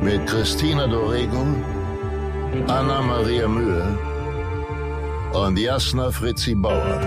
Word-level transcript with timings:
mit 0.00 0.26
Christina 0.26 0.86
Dorego, 0.86 1.46
Anna 2.68 3.00
Maria 3.02 3.48
Mühe 3.48 3.98
und 5.32 5.58
Jasna 5.58 6.10
Fritzi 6.10 6.54
Bauer. 6.54 7.00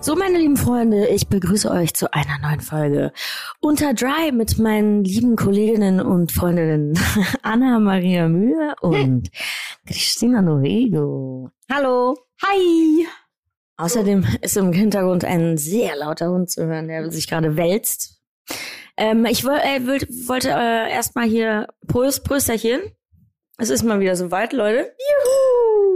So, 0.00 0.16
meine 0.16 0.38
lieben 0.38 0.56
Freunde, 0.56 1.06
ich 1.08 1.28
begrüße 1.28 1.70
euch 1.70 1.92
zu 1.92 2.10
einer 2.14 2.38
neuen 2.38 2.60
Folge 2.60 3.12
Unter 3.60 3.92
Dry 3.92 4.30
mit 4.30 4.58
meinen 4.60 5.02
lieben 5.02 5.34
Kolleginnen 5.34 6.00
und 6.00 6.30
Freundinnen 6.30 6.96
Anna 7.42 7.80
Maria 7.80 8.28
Mühe 8.28 8.74
und 8.80 9.30
Christina 9.84 10.42
Norego. 10.42 11.50
Hallo. 11.68 12.14
Hi. 12.44 13.06
Außerdem 13.76 14.24
ist 14.42 14.56
im 14.56 14.72
Hintergrund 14.72 15.24
ein 15.24 15.58
sehr 15.58 15.96
lauter 15.96 16.30
Hund 16.30 16.48
zu 16.50 16.66
hören, 16.66 16.86
der 16.86 17.10
sich 17.10 17.26
gerade 17.26 17.56
wälzt. 17.56 18.22
Ähm, 18.96 19.24
ich 19.24 19.44
woll, 19.44 19.58
äh, 19.58 19.84
wollte 20.28 20.50
äh, 20.50 20.92
erstmal 20.92 21.26
hier 21.26 21.66
Prost, 21.88 22.24
Prösterchen. 22.24 22.80
Es 23.58 23.70
ist 23.70 23.82
mal 23.82 23.98
wieder 23.98 24.14
soweit, 24.14 24.52
Leute. 24.52 24.94
Juhu. 24.98 25.87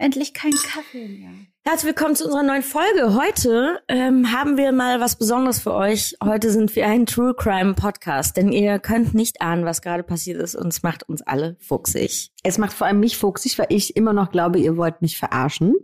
Endlich 0.00 0.32
kein 0.32 0.52
Kaffee 0.52 1.08
mehr. 1.08 1.30
Herzlich 1.64 1.88
willkommen 1.88 2.14
zu 2.14 2.26
unserer 2.26 2.44
neuen 2.44 2.62
Folge. 2.62 3.14
Heute 3.14 3.82
ähm, 3.88 4.30
haben 4.30 4.56
wir 4.56 4.70
mal 4.70 5.00
was 5.00 5.18
Besonderes 5.18 5.58
für 5.58 5.74
euch. 5.74 6.16
Heute 6.22 6.52
sind 6.52 6.76
wir 6.76 6.86
ein 6.86 7.04
True 7.04 7.34
Crime 7.34 7.74
Podcast, 7.74 8.36
denn 8.36 8.52
ihr 8.52 8.78
könnt 8.78 9.12
nicht 9.12 9.42
ahnen, 9.42 9.64
was 9.64 9.82
gerade 9.82 10.04
passiert 10.04 10.40
ist 10.40 10.54
und 10.54 10.68
es 10.68 10.84
macht 10.84 11.08
uns 11.08 11.22
alle 11.22 11.56
fuchsig. 11.58 12.30
Es 12.44 12.58
macht 12.58 12.74
vor 12.74 12.86
allem 12.86 13.00
mich 13.00 13.16
fuchsig, 13.16 13.58
weil 13.58 13.66
ich 13.70 13.96
immer 13.96 14.12
noch 14.12 14.30
glaube, 14.30 14.60
ihr 14.60 14.76
wollt 14.76 15.02
mich 15.02 15.18
verarschen. 15.18 15.74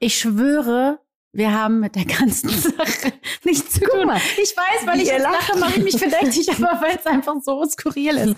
Ich 0.00 0.18
schwöre, 0.18 0.98
wir 1.30 1.52
haben 1.52 1.78
mit 1.78 1.94
der 1.94 2.06
ganzen 2.06 2.48
Sache 2.50 3.12
nichts 3.44 3.74
zu 3.74 3.80
tun. 3.82 4.06
Mal, 4.08 4.20
ich 4.42 4.56
weiß, 4.56 4.88
weil 4.88 5.00
ich 5.00 5.06
jetzt 5.06 5.22
lache, 5.22 5.56
mache 5.56 5.78
ich 5.78 5.84
mich 5.84 5.98
verdächtig, 5.98 6.50
aber 6.58 6.80
weil 6.82 6.96
es 6.96 7.06
einfach 7.06 7.36
so 7.40 7.64
skurril 7.64 8.16
ist. 8.16 8.36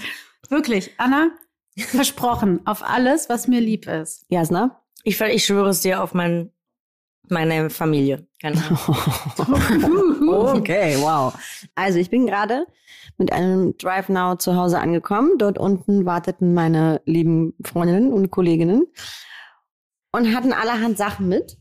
Wirklich, 0.51 0.91
Anna, 0.99 1.31
versprochen, 1.79 2.61
auf 2.67 2.83
alles, 2.83 3.31
was 3.31 3.49
mir 3.49 3.61
lieb 3.61 3.87
ist. 3.87 4.27
Jasna? 4.29 4.82
Ich, 5.03 5.21
ich 5.21 5.45
schwöre 5.45 5.71
es 5.71 5.81
dir 5.81 6.03
auf 6.03 6.15
mein, 6.15 6.51
meine 7.29 7.71
Familie. 7.71 8.27
Keine 8.41 8.57
okay, 10.27 10.97
wow. 11.01 11.35
Also 11.75 11.99
ich 11.99 12.11
bin 12.11 12.27
gerade 12.27 12.67
mit 13.19 13.33
einem 13.33 13.77
Drive 13.79 14.09
Now 14.09 14.37
zu 14.37 14.57
Hause 14.57 14.79
angekommen. 14.79 15.39
Dort 15.39 15.59
unten 15.59 16.05
warteten 16.05 16.55
meine 16.55 17.01
lieben 17.05 17.55
Freundinnen 17.65 18.13
und 18.13 18.31
Kolleginnen 18.31 18.87
und 20.13 20.35
hatten 20.35 20.53
allerhand 20.53 20.99
Sachen 20.99 21.29
mit, 21.29 21.59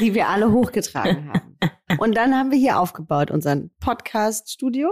die 0.00 0.14
wir 0.14 0.28
alle 0.28 0.50
hochgetragen 0.50 1.32
haben. 1.32 1.56
Und 1.98 2.16
dann 2.16 2.34
haben 2.34 2.50
wir 2.50 2.58
hier 2.58 2.80
aufgebaut, 2.80 3.30
unseren 3.30 3.70
Podcast-Studio. 3.80 4.90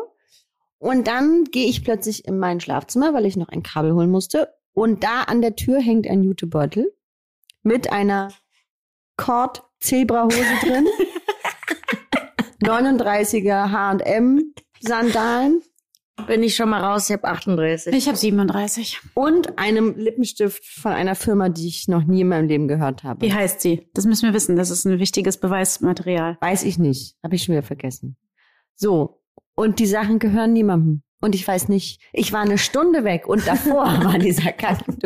Und 0.78 1.06
dann 1.06 1.44
gehe 1.44 1.68
ich 1.68 1.84
plötzlich 1.84 2.26
in 2.26 2.38
mein 2.38 2.60
Schlafzimmer, 2.60 3.12
weil 3.12 3.26
ich 3.26 3.36
noch 3.36 3.48
ein 3.48 3.62
Kabel 3.62 3.92
holen 3.92 4.10
musste. 4.10 4.54
Und 4.72 5.04
da 5.04 5.22
an 5.22 5.40
der 5.40 5.56
Tür 5.56 5.80
hängt 5.80 6.06
ein 6.06 6.22
Jutebeutel 6.22 6.95
mit 7.66 7.92
einer 7.92 8.28
Cord 9.16 9.64
Zebra 9.80 10.24
Hose 10.24 10.44
drin. 10.62 10.86
39er 12.62 13.70
H&M 13.70 14.54
Sandalen. 14.80 15.62
Bin 16.26 16.42
ich 16.42 16.56
schon 16.56 16.70
mal 16.70 16.82
raus, 16.82 17.10
ich 17.10 17.12
habe 17.12 17.24
38. 17.24 17.92
Ich 17.92 18.06
habe 18.08 18.16
37. 18.16 19.00
Und 19.14 19.58
einem 19.58 19.94
Lippenstift 19.96 20.64
von 20.64 20.92
einer 20.92 21.14
Firma, 21.14 21.50
die 21.50 21.68
ich 21.68 21.88
noch 21.88 22.04
nie 22.04 22.22
in 22.22 22.28
meinem 22.28 22.48
Leben 22.48 22.68
gehört 22.68 23.04
habe. 23.04 23.20
Wie 23.20 23.32
heißt 23.32 23.60
sie? 23.60 23.90
Das 23.92 24.06
müssen 24.06 24.26
wir 24.26 24.32
wissen. 24.32 24.56
Das 24.56 24.70
ist 24.70 24.86
ein 24.86 24.98
wichtiges 24.98 25.36
Beweismaterial. 25.36 26.38
Weiß 26.40 26.62
ich 26.62 26.78
nicht. 26.78 27.16
Habe 27.22 27.34
ich 27.34 27.42
schon 27.42 27.52
wieder 27.52 27.62
vergessen. 27.62 28.16
So. 28.74 29.20
Und 29.54 29.78
die 29.78 29.86
Sachen 29.86 30.18
gehören 30.18 30.52
niemandem. 30.54 31.02
Und 31.20 31.34
ich 31.34 31.48
weiß 31.48 31.68
nicht, 31.68 32.00
ich 32.12 32.32
war 32.32 32.42
eine 32.42 32.58
Stunde 32.58 33.02
weg 33.04 33.26
und 33.26 33.46
davor 33.46 33.84
war 34.04 34.18
dieser 34.18 34.52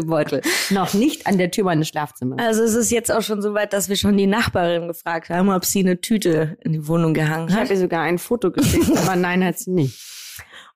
Beutel 0.03 0.43
noch 0.71 0.93
nicht 0.93 1.27
an 1.27 1.39
der 1.39 1.51
Tür 1.51 1.65
meines 1.65 1.89
Schlafzimmers. 1.89 2.41
Also 2.41 2.63
es 2.63 2.75
ist 2.75 2.91
jetzt 2.91 3.13
auch 3.13 3.23
schon 3.23 3.41
so 3.43 3.55
weit, 3.55 3.73
dass 3.73 3.89
wir 3.89 3.97
schon 3.97 4.17
die 4.17 4.27
Nachbarin 4.27 4.89
gefragt 4.89 5.31
haben, 5.31 5.51
ob 5.51 5.65
sie 5.65 5.81
eine 5.81 6.01
Tüte 6.01 6.59
in 6.63 6.73
die 6.73 6.89
Wohnung 6.89 7.15
gehangen 7.15 7.51
hat. 7.51 7.51
Ich 7.51 7.57
habe 7.57 7.75
ihr 7.75 7.79
sogar 7.79 8.03
ein 8.03 8.19
Foto 8.19 8.51
geschickt, 8.51 8.91
aber 8.97 9.17
nein, 9.17 9.45
hat 9.45 9.59
sie 9.59 9.71
nicht. 9.71 9.99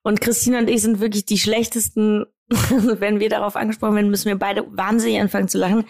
Und 0.03 0.21
Christina 0.21 0.59
und 0.59 0.69
ich 0.69 0.81
sind 0.81 0.99
wirklich 0.99 1.25
die 1.25 1.39
schlechtesten, 1.39 2.25
wenn 2.49 3.19
wir 3.19 3.29
darauf 3.29 3.55
angesprochen 3.55 3.95
werden, 3.95 4.11
müssen 4.11 4.29
wir 4.29 4.37
beide 4.37 4.65
wahnsinnig 4.69 5.19
anfangen 5.19 5.49
zu 5.49 5.57
lachen. 5.57 5.85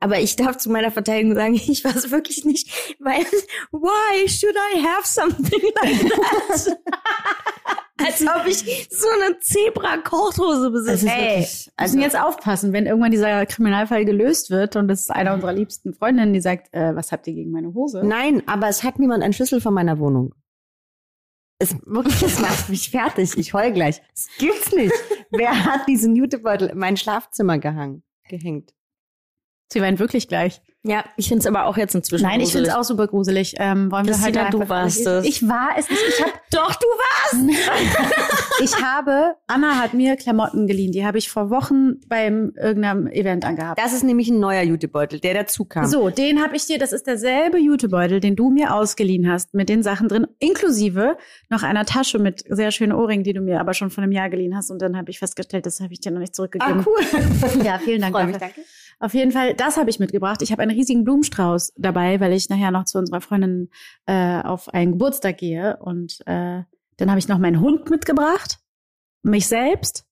Aber 0.00 0.20
ich 0.20 0.36
darf 0.36 0.58
zu 0.58 0.70
meiner 0.70 0.90
Verteidigung 0.90 1.34
sagen, 1.34 1.54
ich 1.68 1.84
es 1.84 2.10
wirklich 2.10 2.44
nicht, 2.44 2.96
weil 3.00 3.24
why 3.72 4.28
should 4.28 4.54
I 4.54 4.84
have 4.84 5.06
something 5.06 5.62
like 5.82 6.10
that? 6.10 6.78
Als 8.00 8.22
ob 8.22 8.46
ich 8.46 8.88
so 8.90 9.08
eine 9.08 9.40
Zebra-Kochhose 9.40 10.70
besitze. 10.70 11.08
Hey, 11.08 11.48
also 11.76 11.96
müssen 11.96 12.00
jetzt 12.00 12.18
aufpassen, 12.18 12.72
wenn 12.72 12.86
irgendwann 12.86 13.10
dieser 13.10 13.44
Kriminalfall 13.44 14.04
gelöst 14.04 14.50
wird 14.50 14.76
und 14.76 14.88
es 14.88 15.00
ist 15.00 15.10
einer 15.10 15.34
unserer 15.34 15.52
liebsten 15.52 15.92
Freundinnen, 15.94 16.32
die 16.32 16.40
sagt, 16.40 16.72
äh, 16.72 16.94
was 16.94 17.10
habt 17.10 17.26
ihr 17.26 17.34
gegen 17.34 17.50
meine 17.50 17.74
Hose? 17.74 18.02
Nein, 18.04 18.44
aber 18.46 18.68
es 18.68 18.84
hat 18.84 19.00
niemand 19.00 19.24
einen 19.24 19.32
Schlüssel 19.32 19.60
von 19.60 19.74
meiner 19.74 19.98
Wohnung. 19.98 20.32
Es 21.58 21.74
wirklich, 21.84 22.22
es 22.22 22.38
macht 22.38 22.68
mich 22.68 22.88
fertig. 22.88 23.36
Ich 23.36 23.52
heul 23.52 23.72
gleich. 23.72 24.00
Das 24.14 24.28
gibt's 24.38 24.72
nicht. 24.72 24.94
Wer 25.30 25.64
hat 25.64 25.88
diesen 25.88 26.14
Jutebeutel 26.14 26.68
in 26.68 26.78
mein 26.78 26.96
Schlafzimmer 26.96 27.58
gehangen, 27.58 28.04
gehängt? 28.28 28.74
Sie 29.70 29.82
weint 29.82 29.98
wirklich 29.98 30.28
gleich. 30.28 30.62
Ja, 30.84 31.04
ich 31.16 31.28
finde 31.28 31.40
es 31.40 31.46
aber 31.46 31.66
auch 31.66 31.76
jetzt 31.76 31.94
inzwischen 31.94 32.24
Nein, 32.24 32.40
ich 32.40 32.52
finde 32.52 32.68
es 32.68 32.74
auch 32.74 32.84
super 32.84 33.08
gruselig. 33.08 33.54
Ähm, 33.58 33.90
wollen 33.90 34.06
wir 34.06 34.18
halt 34.20 34.54
du 34.54 34.68
warst 34.68 35.04
es. 35.06 35.24
Ich 35.26 35.46
war 35.46 35.70
es 35.76 35.90
nicht. 35.90 36.00
Ich 36.08 36.22
hab, 36.22 36.30
Doch, 36.50 36.74
du 36.76 36.86
warst! 36.86 38.60
ich 38.62 38.82
habe, 38.82 39.34
Anna 39.48 39.74
hat 39.80 39.92
mir 39.92 40.16
Klamotten 40.16 40.66
geliehen. 40.68 40.92
Die 40.92 41.04
habe 41.04 41.18
ich 41.18 41.30
vor 41.30 41.50
Wochen 41.50 42.00
beim 42.06 42.52
irgendeinem 42.56 43.08
Event 43.08 43.44
angehabt. 43.44 43.78
Das 43.78 43.92
ist 43.92 44.04
nämlich 44.04 44.28
ein 44.28 44.38
neuer 44.38 44.62
Jutebeutel, 44.62 45.18
der 45.20 45.34
dazu 45.34 45.64
kam. 45.64 45.84
So, 45.84 46.10
den 46.10 46.42
habe 46.42 46.56
ich 46.56 46.64
dir, 46.66 46.78
das 46.78 46.92
ist 46.92 47.06
derselbe 47.08 47.58
Jutebeutel, 47.58 48.20
den 48.20 48.36
du 48.36 48.48
mir 48.48 48.72
ausgeliehen 48.72 49.30
hast, 49.30 49.54
mit 49.54 49.68
den 49.68 49.82
Sachen 49.82 50.08
drin, 50.08 50.26
inklusive 50.38 51.18
noch 51.50 51.64
einer 51.64 51.84
Tasche 51.84 52.18
mit 52.18 52.44
sehr 52.48 52.70
schönen 52.70 52.92
Ohrringen, 52.92 53.24
die 53.24 53.32
du 53.32 53.40
mir 53.40 53.60
aber 53.60 53.74
schon 53.74 53.90
vor 53.90 54.04
einem 54.04 54.12
Jahr 54.12 54.30
geliehen 54.30 54.56
hast. 54.56 54.70
Und 54.70 54.80
dann 54.80 54.96
habe 54.96 55.10
ich 55.10 55.18
festgestellt, 55.18 55.66
das 55.66 55.80
habe 55.80 55.92
ich 55.92 56.00
dir 56.00 56.12
noch 56.12 56.20
nicht 56.20 56.34
zurückgegeben. 56.34 56.80
Ah, 56.80 56.84
cool. 56.86 57.64
Ja, 57.64 57.78
vielen 57.78 58.00
Dank. 58.00 58.14
Freu 58.14 58.26
mich, 58.26 58.36
danke. 58.36 58.60
Auf 59.00 59.14
jeden 59.14 59.30
Fall, 59.30 59.54
das 59.54 59.76
habe 59.76 59.90
ich 59.90 60.00
mitgebracht. 60.00 60.42
Ich 60.42 60.50
habe 60.50 60.62
einen 60.62 60.76
riesigen 60.76 61.04
Blumenstrauß 61.04 61.74
dabei, 61.76 62.18
weil 62.18 62.32
ich 62.32 62.48
nachher 62.48 62.72
noch 62.72 62.84
zu 62.84 62.98
unserer 62.98 63.20
Freundin 63.20 63.70
äh, 64.06 64.40
auf 64.42 64.68
einen 64.70 64.92
Geburtstag 64.92 65.38
gehe. 65.38 65.76
Und 65.80 66.20
äh, 66.26 66.62
dann 66.96 67.08
habe 67.08 67.18
ich 67.18 67.28
noch 67.28 67.38
meinen 67.38 67.60
Hund 67.60 67.90
mitgebracht, 67.90 68.58
mich 69.22 69.46
selbst. 69.46 70.04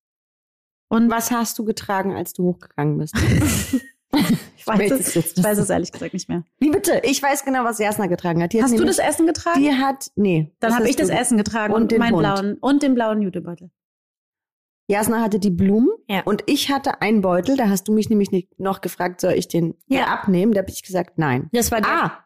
Und 0.88 1.10
was 1.10 1.32
hast 1.32 1.58
du 1.58 1.64
getragen, 1.64 2.14
als 2.14 2.32
du 2.32 2.44
hochgegangen 2.44 2.98
bist? 2.98 3.16
ich, 4.56 4.66
weiß 4.66 4.92
es, 4.92 5.16
ich 5.16 5.42
weiß 5.42 5.58
es 5.58 5.68
ehrlich 5.68 5.90
gesagt 5.90 6.14
nicht 6.14 6.28
mehr. 6.28 6.44
Wie 6.58 6.70
bitte? 6.70 7.00
Ich 7.02 7.20
weiß 7.20 7.44
genau, 7.44 7.64
was 7.64 7.78
Jasna 7.78 8.06
getragen 8.06 8.40
hat. 8.40 8.52
Die 8.52 8.62
hast 8.62 8.78
du 8.78 8.84
das 8.84 8.98
Essen 8.98 9.26
getragen? 9.26 9.60
Die 9.60 9.72
hat, 9.72 10.12
nee. 10.14 10.52
Dann 10.60 10.76
habe 10.76 10.88
ich 10.88 10.94
das 10.94 11.08
Essen 11.08 11.38
getragen 11.38 11.74
und, 11.74 11.82
und 11.82 11.90
den 11.90 11.98
meinen 11.98 12.14
Hund. 12.14 12.22
blauen 12.22 12.58
und 12.60 12.84
den 12.84 12.94
blauen 12.94 13.20
Jutebeutel. 13.20 13.70
Jasna 14.88 15.20
hatte 15.20 15.38
die 15.40 15.50
Blumen 15.50 15.88
Ja. 16.08 16.22
und 16.24 16.44
ich 16.46 16.70
hatte 16.70 17.00
einen 17.02 17.20
Beutel. 17.20 17.56
Da 17.56 17.68
hast 17.68 17.88
du 17.88 17.92
mich 17.92 18.08
nämlich 18.08 18.30
nicht 18.30 18.58
noch 18.60 18.80
gefragt, 18.80 19.20
soll 19.20 19.32
ich 19.32 19.48
den 19.48 19.74
Ja. 19.86 19.98
hier 19.98 20.08
abnehmen? 20.08 20.52
Da 20.52 20.60
habe 20.60 20.70
ich 20.70 20.82
gesagt, 20.82 21.18
nein. 21.18 21.48
Das 21.52 21.70
war 21.72 21.80
der, 21.80 21.90
Ah, 21.90 22.24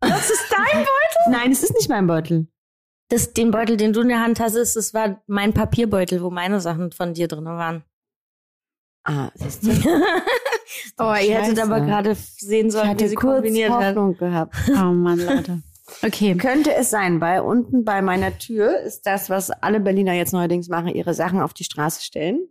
das 0.00 0.30
ist 0.30 0.46
dein 0.50 0.78
Beutel? 0.84 1.30
nein, 1.30 1.52
es 1.52 1.62
ist 1.62 1.74
nicht 1.74 1.88
mein 1.88 2.06
Beutel. 2.06 2.48
Das, 3.08 3.32
den 3.34 3.50
Beutel, 3.50 3.76
den 3.76 3.92
du 3.92 4.00
in 4.00 4.08
der 4.08 4.20
Hand 4.22 4.40
hast, 4.40 4.54
ist, 4.54 4.74
das 4.76 4.92
war 4.94 5.22
mein 5.26 5.52
Papierbeutel, 5.52 6.22
wo 6.22 6.30
meine 6.30 6.60
Sachen 6.60 6.90
von 6.92 7.14
dir 7.14 7.28
drin 7.28 7.44
waren. 7.44 7.84
Ah, 9.04 9.30
siehst 9.34 9.64
du? 9.64 9.70
Oh, 10.98 11.14
ihr 11.14 11.40
hättet 11.40 11.60
aber 11.60 11.80
gerade 11.80 12.14
sehen 12.16 12.70
sollen, 12.70 12.98
wie 12.98 13.06
sie 13.08 13.14
kurz 13.14 13.36
kombiniert 13.36 13.70
hat. 13.70 13.94
Hoffnung 13.96 14.16
gehabt. 14.16 14.54
Oh 14.70 14.92
Mann, 14.92 15.18
Leute. 15.20 15.62
Okay. 16.04 16.34
Könnte 16.36 16.74
es 16.74 16.90
sein, 16.90 17.20
bei 17.20 17.40
unten 17.40 17.84
bei 17.84 18.02
meiner 18.02 18.36
Tür 18.38 18.80
ist 18.80 19.06
das, 19.06 19.30
was 19.30 19.50
alle 19.50 19.80
Berliner 19.80 20.14
jetzt 20.14 20.32
neuerdings 20.32 20.68
machen, 20.68 20.88
ihre 20.88 21.14
Sachen 21.14 21.40
auf 21.40 21.54
die 21.54 21.64
Straße 21.64 22.02
stellen. 22.02 22.48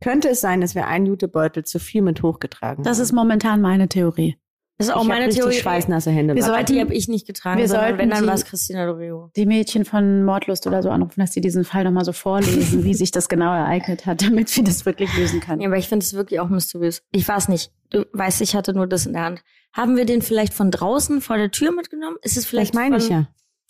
Könnte 0.00 0.28
es 0.28 0.40
sein, 0.40 0.60
dass 0.60 0.74
wir 0.74 0.86
einen 0.86 1.06
Jutebeutel 1.06 1.64
zu 1.64 1.78
viel 1.80 2.02
mit 2.02 2.22
hochgetragen 2.22 2.84
Das 2.84 2.98
haben? 2.98 3.02
ist 3.04 3.12
momentan 3.12 3.60
meine 3.60 3.88
Theorie. 3.88 4.36
Das 4.78 4.88
ist 4.88 4.92
auch 4.94 5.02
ich 5.02 5.08
meine 5.08 5.28
Theorie. 5.30 5.54
schweißnasse 5.54 6.10
Hände. 6.10 6.34
Wir 6.34 6.42
sollten- 6.42 6.74
Die 6.74 6.80
habe 6.80 6.92
ich 6.92 7.08
nicht 7.08 7.26
getragen, 7.26 7.58
Wir 7.60 7.66
sondern 7.68 7.86
sollten 7.86 7.98
wenn, 7.98 8.10
dann 8.10 8.26
war 8.26 8.34
es 8.34 8.44
Christina 8.44 8.84
Lorio. 8.84 9.30
Die 9.34 9.46
Mädchen 9.46 9.86
von 9.86 10.22
Mordlust 10.22 10.66
oder 10.66 10.82
so 10.82 10.90
anrufen, 10.90 11.18
dass 11.20 11.32
sie 11.32 11.40
diesen 11.40 11.64
Fall 11.64 11.84
nochmal 11.84 12.04
so 12.04 12.12
vorlesen, 12.12 12.84
wie 12.84 12.92
sich 12.92 13.10
das 13.10 13.30
genau 13.30 13.54
ereignet 13.54 14.04
hat, 14.04 14.20
damit 14.22 14.54
wir 14.54 14.64
das 14.64 14.84
wirklich 14.84 15.16
lösen 15.16 15.40
können. 15.40 15.62
Ja, 15.62 15.68
aber 15.68 15.78
ich 15.78 15.88
finde 15.88 16.04
es 16.04 16.12
wirklich 16.12 16.40
auch 16.40 16.48
mysteriös. 16.50 17.02
Ich 17.12 17.26
weiß 17.26 17.48
nicht. 17.48 17.72
Du 17.90 18.04
weißt, 18.12 18.42
ich 18.42 18.54
hatte 18.54 18.74
nur 18.74 18.86
das 18.86 19.06
in 19.06 19.14
der 19.14 19.22
Hand. 19.22 19.42
Haben 19.72 19.96
wir 19.96 20.04
den 20.04 20.20
vielleicht 20.20 20.52
von 20.52 20.70
draußen 20.70 21.20
vor 21.22 21.36
der 21.38 21.50
Tür 21.50 21.72
mitgenommen? 21.72 22.16
Ist 22.22 22.36
es 22.36 22.44
vielleicht 22.44 22.72
Vielleicht 22.74 22.90
meine 22.90 23.02
ich 23.02 23.08
ja. 23.08 23.28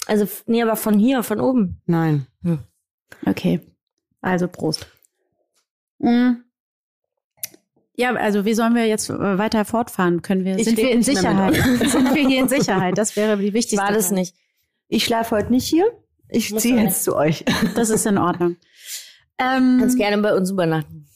Also, 0.08 0.26
nee, 0.46 0.62
aber 0.62 0.74
von 0.76 0.98
hier, 0.98 1.22
von 1.22 1.40
oben. 1.40 1.80
Nein. 1.86 2.26
Okay. 3.26 3.60
Also 4.20 4.48
Prost. 4.48 4.86
Mhm. 5.98 6.42
Ja, 7.96 8.12
also 8.14 8.44
wie 8.44 8.54
sollen 8.54 8.74
wir 8.74 8.86
jetzt 8.86 9.08
äh, 9.10 9.38
weiter 9.38 9.64
fortfahren? 9.64 10.20
Können 10.22 10.44
wir, 10.44 10.58
Ich 10.58 10.64
sind 10.66 10.76
wir 10.76 10.90
in 10.90 11.02
Sicherheit? 11.02 11.54
sind 11.88 12.14
wir 12.14 12.28
hier 12.28 12.40
in 12.40 12.48
Sicherheit? 12.48 12.98
Das 12.98 13.16
wäre 13.16 13.38
die 13.38 13.54
wichtigste 13.54 13.78
War 13.84 13.92
das 13.92 14.06
Frage. 14.08 14.20
nicht. 14.20 14.34
Ich 14.88 15.04
schlafe 15.04 15.34
heute 15.36 15.50
nicht 15.50 15.66
hier. 15.66 15.86
Ich 16.28 16.54
ziehe 16.56 16.76
jetzt 16.80 17.04
zu 17.04 17.16
euch. 17.16 17.44
Das 17.74 17.88
ist 17.90 18.04
in 18.06 18.18
Ordnung. 18.18 18.56
Ähm, 19.38 19.78
Kannst 19.80 19.96
gerne 19.96 20.18
bei 20.22 20.34
uns 20.34 20.50
übernachten. 20.50 21.06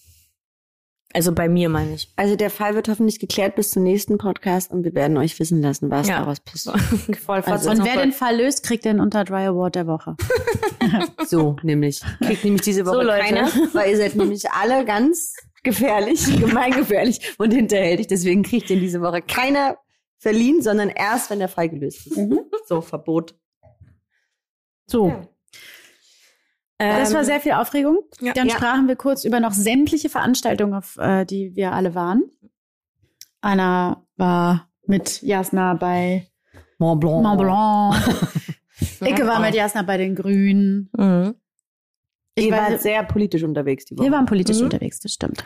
Also 1.12 1.32
bei 1.32 1.48
mir, 1.48 1.68
meine 1.68 1.94
ich. 1.94 2.12
Also 2.14 2.36
der 2.36 2.50
Fall 2.50 2.76
wird 2.76 2.88
hoffentlich 2.88 3.18
geklärt 3.18 3.56
bis 3.56 3.72
zum 3.72 3.82
nächsten 3.82 4.16
Podcast 4.16 4.70
und 4.70 4.84
wir 4.84 4.94
werden 4.94 5.16
euch 5.16 5.38
wissen 5.40 5.60
lassen, 5.60 5.90
was 5.90 6.06
Ja. 6.08 6.20
daraus 6.20 6.38
passiert. 6.40 6.76
Voll 7.24 7.40
Also- 7.40 7.70
und 7.70 7.84
wer 7.84 7.96
den 8.00 8.12
Fall 8.12 8.36
löst, 8.36 8.62
kriegt 8.62 8.84
den 8.84 9.00
unter 9.00 9.24
Dry 9.24 9.44
Award 9.46 9.74
der 9.74 9.86
Woche. 9.86 10.16
So, 11.26 11.56
nämlich. 11.62 12.00
Kriegt 12.24 12.42
nämlich 12.42 12.62
diese 12.62 12.84
Woche 12.86 12.94
So, 12.96 13.02
Leute. 13.02 13.22
keiner, 13.24 13.48
weil 13.74 13.90
ihr 13.90 13.96
seid 13.98 14.16
nämlich 14.16 14.50
alle 14.50 14.84
ganz 14.84 15.34
gefährlich, 15.62 16.24
gemeingefährlich 16.40 17.34
und 17.38 17.52
hinterhältig. 17.52 18.06
Deswegen 18.06 18.42
kriegt 18.42 18.70
ihr 18.70 18.80
diese 18.80 19.00
Woche 19.00 19.22
keiner 19.22 19.76
verliehen, 20.18 20.62
sondern 20.62 20.88
erst, 20.90 21.30
wenn 21.30 21.38
der 21.38 21.48
Fall 21.48 21.68
gelöst 21.68 22.06
ist. 22.06 22.20
So, 22.66 22.80
Verbot. 22.80 23.34
So. 24.86 25.08
Ja. 25.08 25.22
Das 26.78 27.12
war 27.12 27.20
Ähm, 27.20 27.26
sehr 27.26 27.40
viel 27.40 27.52
Aufregung. 27.52 27.98
Ja. 28.20 28.32
Dann 28.32 28.48
Ja. 28.48 28.54
sprachen 28.56 28.88
wir 28.88 28.96
kurz 28.96 29.24
über 29.24 29.38
noch 29.40 29.52
sämtliche 29.52 30.08
Veranstaltungen, 30.08 30.74
auf 30.74 30.96
äh, 30.98 31.24
die 31.26 31.54
wir 31.54 31.72
alle 31.72 31.94
waren. 31.94 32.22
Anna 33.42 34.06
war 34.16 34.68
mit 34.86 35.22
Jasna 35.22 35.74
bei 35.74 36.26
Mont 36.78 37.00
Blanc. 37.00 37.22
Mont 37.22 37.38
Blanc. 37.40 37.96
Icke 39.02 39.26
war 39.26 39.40
mit 39.40 39.54
Jasna 39.54 39.82
bei 39.82 39.98
den 39.98 40.14
Grünen. 40.14 40.90
Mhm. 40.96 41.34
Ich 42.40 42.46
Ihr 42.46 42.52
war- 42.52 42.70
wart 42.70 42.80
sehr 42.82 43.02
politisch 43.04 43.42
unterwegs 43.42 43.84
die 43.84 43.96
Woche. 43.96 44.06
Wir 44.06 44.12
waren 44.12 44.26
politisch 44.26 44.58
Mhm. 44.58 44.64
unterwegs, 44.64 45.00
das 45.00 45.12
stimmt. 45.12 45.44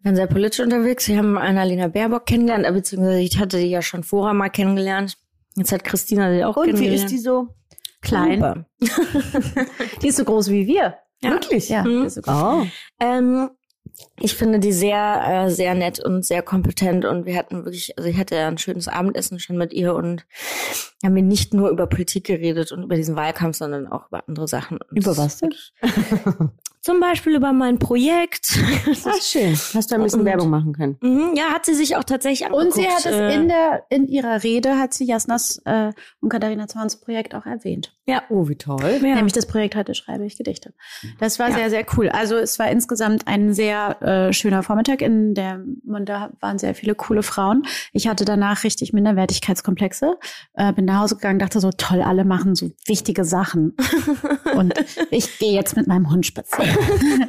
Wir 0.00 0.10
waren 0.10 0.16
sehr 0.16 0.26
politisch 0.26 0.60
unterwegs. 0.60 1.08
Wir 1.08 1.18
haben 1.18 1.36
Annalena 1.38 1.88
Baerbock 1.88 2.26
kennengelernt, 2.26 2.66
äh, 2.66 2.72
beziehungsweise 2.72 3.20
ich 3.20 3.38
hatte 3.38 3.58
die 3.58 3.66
ja 3.66 3.82
schon 3.82 4.02
vorher 4.02 4.34
mal 4.34 4.48
kennengelernt. 4.50 5.16
Jetzt 5.56 5.72
hat 5.72 5.84
Christina 5.84 6.30
die 6.32 6.44
auch 6.44 6.56
und 6.56 6.66
wie 6.66 6.70
kennengelernt. 6.72 7.04
ist 7.04 7.10
die 7.10 7.18
so? 7.18 7.48
Klein. 8.02 8.66
Die 10.02 10.08
ist 10.08 10.16
so 10.16 10.24
groß 10.24 10.50
wie 10.50 10.66
wir. 10.66 10.96
Ja. 11.22 11.30
Wirklich? 11.30 11.68
Ja, 11.70 11.82
Mhm. 11.82 12.00
die 12.02 12.06
ist 12.06 12.14
so 12.14 12.20
groß. 12.22 12.34
Oh. 12.42 12.66
Ähm, 13.00 13.50
ich 14.20 14.34
finde 14.34 14.58
die 14.58 14.72
sehr, 14.72 15.46
äh, 15.46 15.50
sehr 15.50 15.74
nett 15.74 15.98
und 16.00 16.24
sehr 16.24 16.42
kompetent 16.42 17.04
und 17.04 17.26
wir 17.26 17.36
hatten 17.36 17.64
wirklich, 17.64 17.96
also 17.96 18.08
ich 18.08 18.16
hatte 18.18 18.34
ja 18.36 18.48
ein 18.48 18.58
schönes 18.58 18.88
Abendessen 18.88 19.38
schon 19.38 19.56
mit 19.56 19.72
ihr 19.72 19.94
und 19.94 20.26
haben 21.04 21.14
wir 21.14 21.22
nicht 21.22 21.54
nur 21.54 21.70
über 21.70 21.86
Politik 21.86 22.24
geredet 22.24 22.72
und 22.72 22.82
über 22.84 22.96
diesen 22.96 23.16
Wahlkampf, 23.16 23.56
sondern 23.56 23.86
auch 23.86 24.08
über 24.08 24.24
andere 24.28 24.48
Sachen. 24.48 24.78
Und 24.78 24.96
Über 24.96 25.16
was 25.16 25.38
denn? 25.38 25.54
Zum 26.80 27.00
Beispiel 27.00 27.34
über 27.34 27.52
mein 27.52 27.80
Projekt. 27.80 28.58
Ach, 29.04 29.20
schön. 29.20 29.54
Hast 29.54 29.90
du 29.90 29.96
ein 29.96 30.02
bisschen 30.04 30.20
Und- 30.20 30.26
Werbung 30.26 30.50
machen 30.50 30.72
können. 30.72 30.96
Mhm, 31.00 31.34
ja, 31.34 31.46
hat 31.52 31.66
sie 31.66 31.74
sich 31.74 31.96
auch 31.96 32.04
tatsächlich 32.04 32.46
angeguckt. 32.46 32.66
Und 32.66 32.74
sie 32.74 32.86
hat 32.88 33.04
es 33.04 33.06
äh, 33.06 33.34
in 33.34 33.48
der 33.48 33.82
in 33.90 34.06
ihrer 34.06 34.44
Rede 34.44 34.78
hat 34.78 34.94
sie 34.94 35.04
Jasnas 35.04 35.60
äh, 35.64 35.90
und 36.20 36.28
Katharina 36.28 36.68
Zwans 36.68 37.00
Projekt 37.00 37.34
auch 37.34 37.44
erwähnt. 37.44 37.95
Ja. 38.08 38.22
Oh, 38.28 38.48
wie 38.48 38.54
toll. 38.54 39.00
Ja. 39.02 39.14
Nämlich 39.16 39.32
das 39.32 39.46
Projekt 39.46 39.74
heute 39.74 39.92
schreibe 39.94 40.24
ich 40.24 40.36
Gedichte. 40.38 40.72
Das 41.18 41.40
war 41.40 41.48
Ja. 41.50 41.56
sehr, 41.56 41.70
sehr 41.70 41.86
cool. 41.96 42.08
Also 42.08 42.36
es 42.36 42.56
war 42.60 42.70
insgesamt 42.70 43.26
ein 43.26 43.52
sehr 43.52 44.00
äh, 44.00 44.32
schöner 44.32 44.62
Vormittag, 44.62 45.02
in 45.02 45.34
der 45.34 45.60
und 45.86 46.08
da 46.08 46.30
waren 46.40 46.56
sehr 46.58 46.76
viele 46.76 46.94
coole 46.94 47.24
Frauen. 47.24 47.64
Ich 47.92 48.06
hatte 48.06 48.24
danach 48.24 48.62
richtig 48.62 48.92
Minderwertigkeitskomplexe. 48.92 50.18
Äh, 50.54 50.72
bin 50.72 50.84
nach 50.84 51.00
Hause 51.00 51.16
gegangen, 51.16 51.40
dachte 51.40 51.58
so, 51.58 51.70
toll, 51.76 52.00
alle 52.00 52.24
machen 52.24 52.54
so 52.54 52.70
wichtige 52.86 53.24
Sachen. 53.24 53.74
und 54.54 54.72
ich 55.10 55.38
gehe 55.40 55.52
jetzt 55.52 55.74
mit 55.76 55.88
meinem 55.88 56.08
Hund 56.10 56.24
spazieren. 56.26 56.76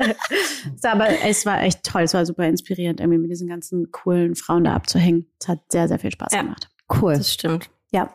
Aber 0.83 1.07
es 1.25 1.45
war 1.45 1.61
echt 1.63 1.83
toll, 1.83 2.03
es 2.03 2.13
war 2.13 2.25
super 2.25 2.45
inspirierend, 2.47 2.99
irgendwie 2.99 3.19
mit 3.19 3.31
diesen 3.31 3.47
ganzen 3.47 3.91
coolen 3.91 4.35
Frauen 4.35 4.63
da 4.65 4.73
abzuhängen. 4.75 5.25
Es 5.41 5.47
hat 5.47 5.59
sehr, 5.71 5.87
sehr 5.87 5.99
viel 5.99 6.11
Spaß 6.11 6.33
Ja. 6.33 6.41
gemacht. 6.43 6.69
Cool. 7.01 7.15
Das 7.15 7.33
stimmt. 7.33 7.69
Ja. 7.91 8.09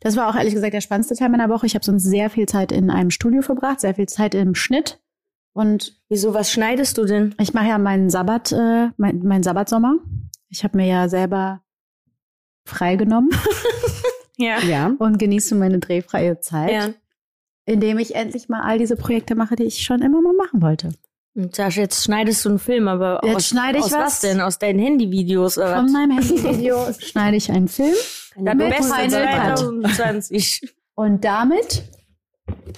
Das 0.00 0.16
war 0.16 0.28
auch 0.28 0.36
ehrlich 0.36 0.54
gesagt 0.54 0.74
der 0.74 0.80
spannendste 0.80 1.14
Teil 1.14 1.30
meiner 1.30 1.48
Woche. 1.48 1.66
Ich 1.66 1.74
habe 1.74 1.84
sonst 1.84 2.04
sehr 2.04 2.30
viel 2.30 2.46
Zeit 2.46 2.70
in 2.72 2.90
einem 2.90 3.10
Studio 3.10 3.42
verbracht, 3.42 3.80
sehr 3.80 3.94
viel 3.94 4.06
Zeit 4.06 4.34
im 4.34 4.54
Schnitt. 4.54 5.00
Und 5.52 5.98
Wieso, 6.10 6.34
was 6.34 6.50
schneidest 6.52 6.98
du 6.98 7.04
denn? 7.06 7.34
ich 7.40 7.54
mache 7.54 7.68
ja 7.68 7.78
meinen 7.78 8.10
Sabbat, 8.10 8.52
äh, 8.52 8.88
mein, 8.98 9.20
meinen 9.20 9.42
Sabbatsommer. 9.42 9.94
Ich 10.50 10.64
habe 10.64 10.76
mir 10.76 10.86
ja 10.86 11.08
selber 11.08 11.62
freigenommen 12.66 13.30
Ja. 14.36 14.58
Ja. 14.60 14.92
und 14.98 15.18
genieße 15.18 15.54
meine 15.54 15.78
drehfreie 15.78 16.40
Zeit, 16.40 16.70
ja. 16.72 16.88
indem 17.64 17.98
ich 17.98 18.14
endlich 18.14 18.50
mal 18.50 18.60
all 18.60 18.78
diese 18.78 18.96
Projekte 18.96 19.34
mache, 19.34 19.56
die 19.56 19.64
ich 19.64 19.82
schon 19.82 20.02
immer 20.02 20.20
mal 20.20 20.34
machen 20.34 20.60
wollte. 20.60 20.90
Sascha, 21.52 21.82
jetzt 21.82 22.04
schneidest 22.04 22.44
du 22.44 22.48
einen 22.50 22.58
Film, 22.58 22.88
aber 22.88 23.20
Jetzt 23.24 23.36
aus, 23.36 23.46
schneide 23.48 23.78
ich 23.78 23.84
aus 23.84 23.92
was. 23.92 24.00
was 24.00 24.20
denn? 24.20 24.40
Aus 24.40 24.58
deinen 24.58 24.78
Handyvideos 24.78 25.58
oder 25.58 25.76
Von 25.76 25.84
was? 25.86 25.92
meinem 25.92 26.10
Handyvideo 26.18 26.86
schneide 26.98 27.36
ich 27.36 27.50
einen 27.50 27.68
Film 27.68 27.94
Dann 28.36 28.56
mit 28.56 28.74
Final 28.74 29.26
Cut. 29.26 29.58
2020. 29.58 30.74
und 30.94 31.24
damit 31.24 31.82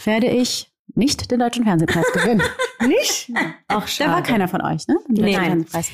werde 0.05 0.27
ich 0.27 0.73
nicht 0.95 1.31
den 1.31 1.39
Deutschen 1.39 1.63
Fernsehpreis 1.65 2.07
gewinnen. 2.13 2.43
Nicht? 2.87 3.31
Ach, 3.37 3.47
Da 3.69 3.75
war 3.77 3.87
schade. 3.89 4.23
keiner 4.23 4.49
von 4.49 4.63
euch, 4.63 4.89
ne? 4.89 4.97
Nee. 5.09 5.35
Fernsehpreis. 5.35 5.91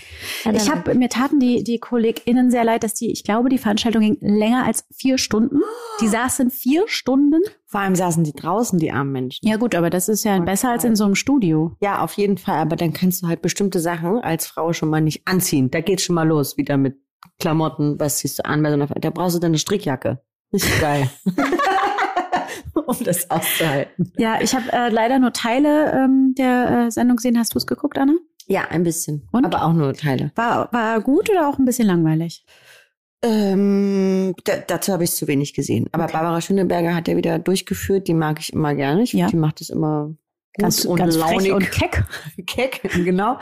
Ich 0.52 0.70
habe 0.70 0.94
mir 0.94 1.08
taten 1.10 1.40
die 1.40 1.62
die 1.64 1.78
KollegInnen 1.78 2.50
sehr 2.50 2.64
leid, 2.64 2.84
dass 2.84 2.94
die, 2.94 3.10
ich 3.10 3.24
glaube, 3.24 3.48
die 3.50 3.58
Veranstaltung 3.58 4.00
ging 4.02 4.16
länger 4.20 4.64
als 4.64 4.84
vier 4.94 5.18
Stunden. 5.18 5.60
Die 6.00 6.08
saßen 6.08 6.50
vier 6.50 6.84
Stunden. 6.86 7.40
Vor 7.74 7.80
allem 7.80 7.96
saßen 7.96 8.22
die 8.22 8.32
draußen, 8.32 8.78
die 8.78 8.92
armen 8.92 9.10
Menschen. 9.10 9.44
Ja 9.44 9.56
gut, 9.56 9.74
aber 9.74 9.90
das 9.90 10.08
ist 10.08 10.22
ja 10.22 10.38
besser 10.38 10.70
als 10.70 10.84
in 10.84 10.94
so 10.94 11.02
einem 11.06 11.16
Studio. 11.16 11.72
Ja, 11.80 12.04
auf 12.04 12.12
jeden 12.12 12.38
Fall. 12.38 12.58
Aber 12.58 12.76
dann 12.76 12.92
kannst 12.92 13.20
du 13.20 13.26
halt 13.26 13.42
bestimmte 13.42 13.80
Sachen 13.80 14.20
als 14.20 14.46
Frau 14.46 14.72
schon 14.72 14.90
mal 14.90 15.00
nicht 15.00 15.26
anziehen. 15.26 15.72
Da 15.72 15.80
geht's 15.80 16.04
schon 16.04 16.14
mal 16.14 16.22
los, 16.22 16.56
wieder 16.56 16.76
mit 16.76 16.94
Klamotten. 17.40 17.98
Was 17.98 18.18
ziehst 18.18 18.38
du 18.38 18.44
an 18.44 18.62
bei 18.62 18.68
so 18.68 18.74
einer 18.74 18.86
Da 18.86 19.10
brauchst 19.10 19.34
du 19.34 19.40
dann 19.40 19.50
eine 19.50 19.58
Strickjacke. 19.58 20.22
Nicht 20.52 20.66
so 20.66 20.80
geil. 20.80 21.10
um 22.86 22.96
das 23.02 23.28
auszuhalten. 23.28 24.12
Ja, 24.18 24.40
ich 24.40 24.54
habe 24.54 24.72
äh, 24.72 24.90
leider 24.90 25.18
nur 25.18 25.32
Teile 25.32 25.90
ähm, 25.94 26.32
der 26.38 26.86
äh, 26.86 26.90
Sendung 26.92 27.16
gesehen. 27.16 27.36
Hast 27.36 27.54
du 27.54 27.58
es 27.58 27.66
geguckt, 27.66 27.98
Anna? 27.98 28.14
Ja, 28.46 28.68
ein 28.70 28.84
bisschen. 28.84 29.26
Und? 29.32 29.46
Aber 29.46 29.64
auch 29.64 29.72
nur 29.72 29.94
Teile. 29.94 30.30
War 30.36 30.72
war 30.72 31.00
gut 31.00 31.28
oder 31.28 31.48
auch 31.48 31.58
ein 31.58 31.64
bisschen 31.64 31.88
langweilig? 31.88 32.44
Ähm, 33.24 34.34
da, 34.44 34.56
dazu 34.66 34.92
habe 34.92 35.04
ich 35.04 35.12
zu 35.12 35.26
wenig 35.26 35.54
gesehen. 35.54 35.88
Aber 35.92 36.04
Okay. 36.04 36.12
Barbara 36.12 36.40
Schöneberger 36.40 36.94
hat 36.94 37.08
ja 37.08 37.16
wieder 37.16 37.38
durchfand, 37.38 38.06
die 38.06 38.14
mag 38.14 38.38
ich 38.40 38.52
immer 38.52 38.74
gerne. 38.74 39.02
Ich, 39.02 39.12
Ja. 39.12 39.26
Die 39.28 39.36
macht 39.36 39.60
es 39.60 39.70
immer 39.70 40.14
Ganz 40.58 40.84
und 40.84 40.96
ganz 40.98 41.16
launig. 41.16 41.52
und 41.52 41.70
keck. 41.70 42.04
Keck, 42.46 42.80
genau. 43.04 43.38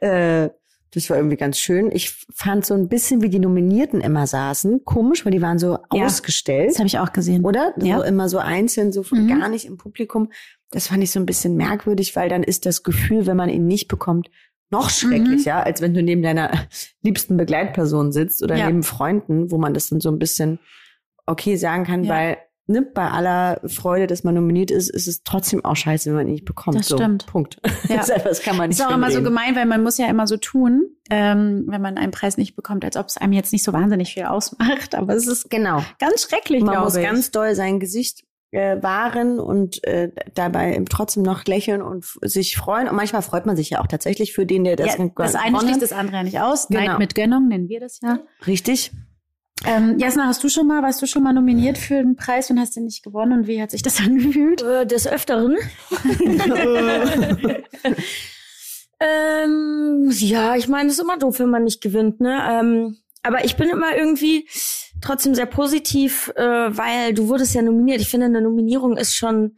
Äh, 0.00 0.48
das 0.92 1.10
war 1.10 1.18
irgendwie 1.18 1.36
ganz 1.36 1.58
schön. 1.58 1.92
Ich 1.92 2.26
fand 2.34 2.64
so 2.64 2.72
ein 2.74 2.88
bisschen, 2.88 3.20
wie 3.20 3.28
die 3.28 3.38
Nominierten 3.38 4.00
immer 4.00 4.26
saßen, 4.26 4.84
komisch, 4.84 5.24
weil 5.26 5.32
die 5.32 5.42
waren 5.42 5.58
so 5.58 5.78
Ja. 5.92 6.06
ausgestellt, 6.06 6.70
Das 6.70 6.78
habe 6.78 6.86
ich 6.86 6.98
auch 6.98 7.12
gesehen. 7.12 7.44
oder? 7.44 7.74
Ja. 7.80 7.98
So 7.98 8.04
immer 8.04 8.28
so 8.30 8.38
einzeln, 8.38 8.90
so 8.90 9.04
Mhm. 9.10 9.28
gar 9.28 9.48
nicht 9.50 9.66
im 9.66 9.76
Publikum. 9.76 10.30
Das 10.70 10.88
fand 10.88 11.02
ich 11.04 11.10
so 11.10 11.20
ein 11.20 11.26
bisschen 11.26 11.56
merkwürdig, 11.56 12.16
weil 12.16 12.28
dann 12.28 12.42
ist 12.42 12.64
das 12.66 12.82
Gefühl, 12.82 13.26
wenn 13.26 13.36
man 13.36 13.50
ihn 13.50 13.66
nicht 13.66 13.86
bekommt, 13.88 14.30
noch 14.70 14.90
schrecklicher, 14.90 15.64
als 15.64 15.80
wenn 15.80 15.94
du 15.94 16.02
neben 16.02 16.22
deiner 16.22 16.50
liebsten 17.02 17.36
Begleitperson 17.36 18.12
sitzt 18.12 18.42
oder 18.42 18.56
Ja. 18.56 18.66
neben 18.66 18.82
Freunden, 18.82 19.50
wo 19.50 19.58
man 19.58 19.74
das 19.74 19.88
dann 19.88 20.00
so 20.00 20.10
ein 20.10 20.18
bisschen 20.18 20.58
okay 21.26 21.56
sagen 21.56 21.84
kann, 21.84 22.04
Ja. 22.04 22.10
weil 22.14 22.36
ne, 22.70 22.82
bei 22.82 23.08
aller 23.10 23.62
Freude, 23.66 24.06
dass 24.06 24.24
man 24.24 24.34
nominiert 24.34 24.70
ist, 24.70 24.90
ist 24.90 25.08
es 25.08 25.22
trotzdem 25.22 25.64
auch 25.64 25.74
scheiße, 25.74 26.10
wenn 26.10 26.16
man 26.16 26.26
ihn 26.26 26.34
nicht 26.34 26.44
bekommt. 26.44 26.78
Das 26.78 26.88
so, 26.88 26.96
stimmt. 26.98 27.24
Punkt. 27.26 27.56
Ja. 27.88 28.04
das 28.22 28.42
kann 28.42 28.58
man 28.58 28.68
nicht 28.68 28.78
Ist 28.78 28.84
auch 28.86 28.90
immer 28.94 29.10
so 29.10 29.22
gemein, 29.22 29.56
weil 29.56 29.64
man 29.64 29.82
muss 29.82 29.96
ja 29.96 30.06
immer 30.06 30.26
so 30.26 30.36
tun, 30.36 30.82
ähm, 31.08 31.64
wenn 31.66 31.80
man 31.80 31.96
einen 31.96 32.12
Preis 32.12 32.36
nicht 32.36 32.56
bekommt, 32.56 32.84
als 32.84 32.98
ob 32.98 33.06
es 33.06 33.16
einem 33.16 33.32
jetzt 33.32 33.54
nicht 33.54 33.64
so 33.64 33.72
wahnsinnig 33.72 34.12
viel 34.12 34.24
ausmacht. 34.24 34.94
Aber 34.94 35.14
es 35.14 35.26
ist 35.26 35.48
Genau. 35.48 35.82
ganz 35.98 36.24
schrecklich, 36.28 36.62
Man 36.62 36.80
muss 36.82 36.94
ich. 36.96 37.02
ganz 37.02 37.30
doll 37.30 37.54
sein 37.54 37.80
Gesicht 37.80 38.24
äh, 38.50 38.82
wahren 38.82 39.40
und 39.40 39.84
äh, 39.84 40.10
dabei 40.34 40.74
eben 40.74 40.86
trotzdem 40.86 41.22
noch 41.22 41.44
lächeln 41.44 41.82
und 41.82 42.06
sich 42.22 42.56
freuen. 42.56 42.88
Und 42.88 42.96
manchmal 42.96 43.22
freut 43.22 43.46
man 43.46 43.56
sich 43.56 43.70
ja 43.70 43.80
auch 43.80 43.86
tatsächlich 43.86 44.32
für 44.32 44.46
den, 44.46 44.64
der 44.64 44.76
das, 44.76 44.88
ja, 44.88 44.94
gewonnen 44.94 45.12
das 45.16 45.34
eine 45.34 45.60
schließt 45.60 45.82
das 45.82 45.92
andere 45.92 46.16
ja 46.16 46.22
nicht 46.22 46.40
aus. 46.40 46.68
Genau. 46.68 46.80
Neid 46.80 46.98
mit 46.98 47.14
Gönnung 47.14 47.48
nennen 47.48 47.68
wir 47.68 47.80
das 47.80 48.00
ja. 48.02 48.20
Richtig. 48.46 48.92
Ähm, 49.66 49.98
Jasna, 49.98 50.26
hast 50.26 50.44
du 50.44 50.48
schon 50.48 50.68
mal, 50.68 50.82
warst 50.82 51.02
du 51.02 51.06
schon 51.06 51.24
mal 51.24 51.32
nominiert 51.32 51.78
für 51.78 51.96
einen 51.96 52.14
Preis 52.14 52.48
und 52.50 52.60
hast 52.60 52.76
den 52.76 52.84
nicht 52.84 53.02
gewonnen? 53.02 53.40
Und 53.40 53.46
wie 53.48 53.60
hat 53.60 53.72
sich 53.72 53.82
das 53.82 53.98
angefühlt? 54.04 54.62
Äh, 54.62 54.86
des 54.86 55.06
Öfteren. 55.06 55.56
Ähm, 59.00 60.10
ja, 60.10 60.56
ich 60.56 60.66
meine, 60.68 60.88
es 60.88 60.96
ist 60.96 61.02
immer 61.02 61.18
doof, 61.18 61.38
wenn 61.38 61.50
man 61.50 61.64
nicht 61.64 61.80
gewinnt, 61.80 62.20
ne? 62.20 62.40
Ähm, 62.50 62.98
aber 63.22 63.44
ich 63.44 63.56
bin 63.56 63.68
immer 63.68 63.96
irgendwie 63.96 64.48
trotzdem 65.00 65.34
sehr 65.34 65.46
positiv, 65.46 66.32
äh, 66.36 66.42
weil 66.42 67.14
du 67.14 67.28
wurdest 67.28 67.54
ja 67.54 67.62
nominiert. 67.62 68.00
Ich 68.00 68.10
finde, 68.10 68.26
eine 68.26 68.42
Nominierung 68.42 68.96
ist 68.96 69.14
schon 69.14 69.56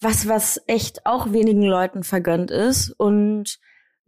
was, 0.00 0.28
was 0.28 0.62
echt 0.66 1.04
auch 1.06 1.32
wenigen 1.32 1.62
Leuten 1.62 2.04
vergönnt 2.04 2.50
ist. 2.50 2.90
Und 2.90 3.58